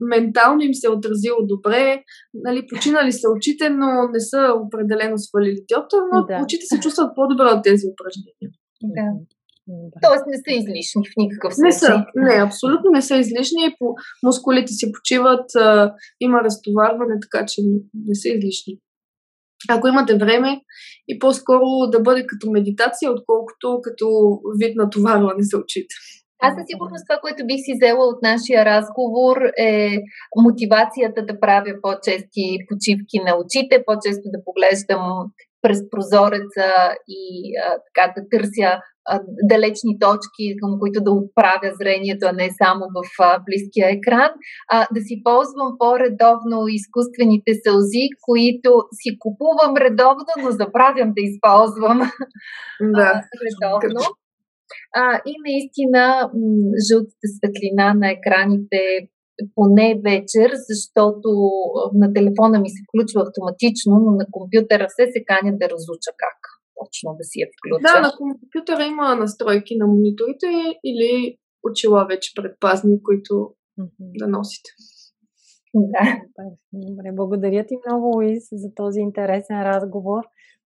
ментално 0.00 0.62
им 0.62 0.74
се 0.74 0.86
е 0.86 0.90
отразило 0.90 1.36
добре, 1.42 2.02
нали, 2.34 2.66
починали 2.66 3.12
са 3.12 3.28
очите, 3.36 3.70
но 3.70 3.86
не 4.12 4.20
са 4.20 4.54
определено 4.66 5.18
свалили 5.18 5.64
диоптер, 5.68 5.98
но 6.12 6.24
да. 6.24 6.40
очите 6.44 6.66
се 6.66 6.80
чувстват 6.80 7.12
по-добре 7.16 7.44
от 7.44 7.62
тези 7.62 7.86
упражнения. 7.92 8.50
Да. 8.82 9.06
Тоест 10.02 10.24
не 10.26 10.36
са 10.36 10.50
излишни 10.60 11.02
в 11.08 11.12
никакъв 11.16 11.54
случай. 11.54 11.66
Не 11.66 11.72
са, 11.72 12.04
не, 12.14 12.42
абсолютно 12.42 12.90
не 12.90 13.02
са 13.02 13.16
излишни. 13.16 13.74
По 13.78 13.94
мускулите 14.22 14.72
си 14.72 14.92
почиват, 14.92 15.54
а, 15.54 15.94
има 16.20 16.38
разтоварване, 16.44 17.14
така 17.22 17.46
че 17.46 17.62
не 17.94 18.14
са 18.14 18.28
излишни. 18.28 18.78
Ако 19.68 19.88
имате 19.88 20.18
време 20.18 20.60
и 21.08 21.18
по-скоро 21.18 21.90
да 21.92 22.00
бъде 22.00 22.26
като 22.26 22.50
медитация, 22.50 23.12
отколкото 23.12 23.80
като 23.82 24.06
вид 24.58 24.76
на 24.76 24.90
товарване 24.90 25.42
за 25.42 25.58
очите. 25.58 25.94
Аз 26.42 26.54
със 26.54 26.64
сигурност 26.70 27.04
това, 27.08 27.18
което 27.20 27.46
бих 27.46 27.60
си 27.66 27.72
взела 27.74 28.04
от 28.12 28.22
нашия 28.22 28.64
разговор 28.64 29.36
е 29.58 29.98
мотивацията 30.46 31.26
да 31.26 31.40
правя 31.40 31.74
по-чести 31.82 32.44
почивки 32.68 33.18
на 33.26 33.32
очите, 33.40 33.84
по-често 33.86 34.26
да 34.34 34.44
поглеждам 34.44 35.02
през 35.62 35.78
прозореца 35.90 36.68
и 37.08 37.22
а, 37.64 37.76
така 37.86 38.12
да 38.16 38.28
търся 38.30 38.70
а, 39.08 39.20
далечни 39.52 39.98
точки, 39.98 40.56
към 40.60 40.78
които 40.80 41.00
да 41.00 41.10
отправя 41.10 41.70
зрението, 41.80 42.26
а 42.26 42.32
не 42.32 42.48
само 42.62 42.84
в 42.96 43.00
а, 43.20 43.38
близкия 43.46 43.88
екран, 43.90 44.30
а, 44.72 44.86
да 44.94 45.00
си 45.00 45.22
ползвам 45.24 45.70
по-редовно 45.78 46.58
изкуствените 46.68 47.52
сълзи, 47.64 48.04
които 48.22 48.70
си 48.92 49.18
купувам 49.18 49.76
редовно, 49.76 50.32
но 50.42 50.50
забравям 50.50 51.10
да 51.16 51.22
използвам 51.30 51.98
да. 52.98 53.22
редовно. 53.44 54.00
А, 55.00 55.20
и 55.30 55.32
наистина 55.46 56.02
м- 56.22 56.72
жълтата 56.88 57.26
светлина 57.36 57.94
на 57.94 58.10
екраните 58.16 58.80
поне 59.54 60.00
вечер, 60.04 60.50
защото 60.70 61.28
на 61.94 62.12
телефона 62.12 62.56
ми 62.60 62.70
се 62.70 62.82
включва 62.86 63.20
автоматично, 63.26 63.92
но 64.04 64.10
на 64.20 64.26
компютъра 64.30 64.86
все 64.88 65.04
се 65.12 65.20
каня 65.30 65.52
да 65.60 65.66
разуча 65.74 66.10
как 66.24 66.38
точно 66.78 67.16
да 67.18 67.24
си 67.24 67.36
я 67.44 67.46
включа. 67.52 67.82
Да, 67.88 68.00
на 68.06 68.12
компютъра 68.18 68.82
има 68.84 69.14
настройки 69.14 69.76
на 69.76 69.86
мониторите 69.86 70.50
или 70.84 71.36
очила 71.68 72.06
вече 72.10 72.32
предпазни, 72.36 73.02
които 73.02 73.32
mm-hmm. 73.78 74.18
да 74.18 74.26
носите. 74.28 74.70
Да. 75.74 76.20
Добре, 76.72 77.08
благодаря 77.12 77.66
ти 77.66 77.74
много, 77.86 78.06
Луис, 78.16 78.48
за 78.52 78.68
този 78.74 79.00
интересен 79.00 79.62
разговор. 79.62 80.22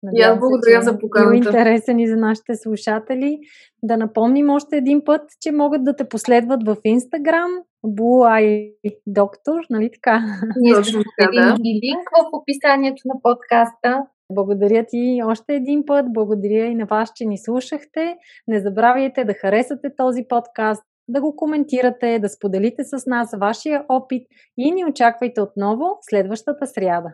Надявам 0.03 0.37
аз 0.37 0.39
благодаря 0.39 0.81
се, 0.81 0.89
за 0.89 0.99
поканата. 0.99 1.35
интересен 1.35 1.99
и 1.99 2.07
за 2.07 2.15
нашите 2.15 2.55
слушатели. 2.55 3.39
Да 3.83 3.97
напомним 3.97 4.49
още 4.49 4.77
един 4.77 5.01
път, 5.05 5.21
че 5.41 5.51
могат 5.51 5.83
да 5.83 5.95
те 5.95 6.09
последват 6.09 6.63
в 6.63 6.75
Instagram, 6.75 7.49
Blue 7.85 8.23
Eye 8.39 8.73
Doctor, 9.09 9.65
нали 9.69 9.89
така? 9.93 10.21
Ние 10.57 10.83
ще 10.83 10.97
да. 11.33 11.55
и 11.63 11.73
линк 11.73 12.09
в 12.17 12.29
описанието 12.33 13.01
на 13.05 13.21
подкаста. 13.21 14.03
Благодаря 14.31 14.85
ти 14.89 15.21
още 15.25 15.55
един 15.55 15.83
път. 15.85 16.05
Благодаря 16.09 16.65
и 16.65 16.75
на 16.75 16.85
вас, 16.85 17.11
че 17.15 17.25
ни 17.25 17.37
слушахте. 17.37 18.15
Не 18.47 18.59
забравяйте 18.59 19.23
да 19.23 19.33
харесате 19.33 19.95
този 19.97 20.23
подкаст, 20.29 20.83
да 21.07 21.21
го 21.21 21.35
коментирате, 21.35 22.19
да 22.19 22.29
споделите 22.29 22.83
с 22.83 23.05
нас 23.05 23.29
вашия 23.39 23.85
опит 23.89 24.27
и 24.57 24.71
ни 24.71 24.85
очаквайте 24.85 25.41
отново 25.41 25.97
следващата 26.01 26.67
сряда. 26.67 27.13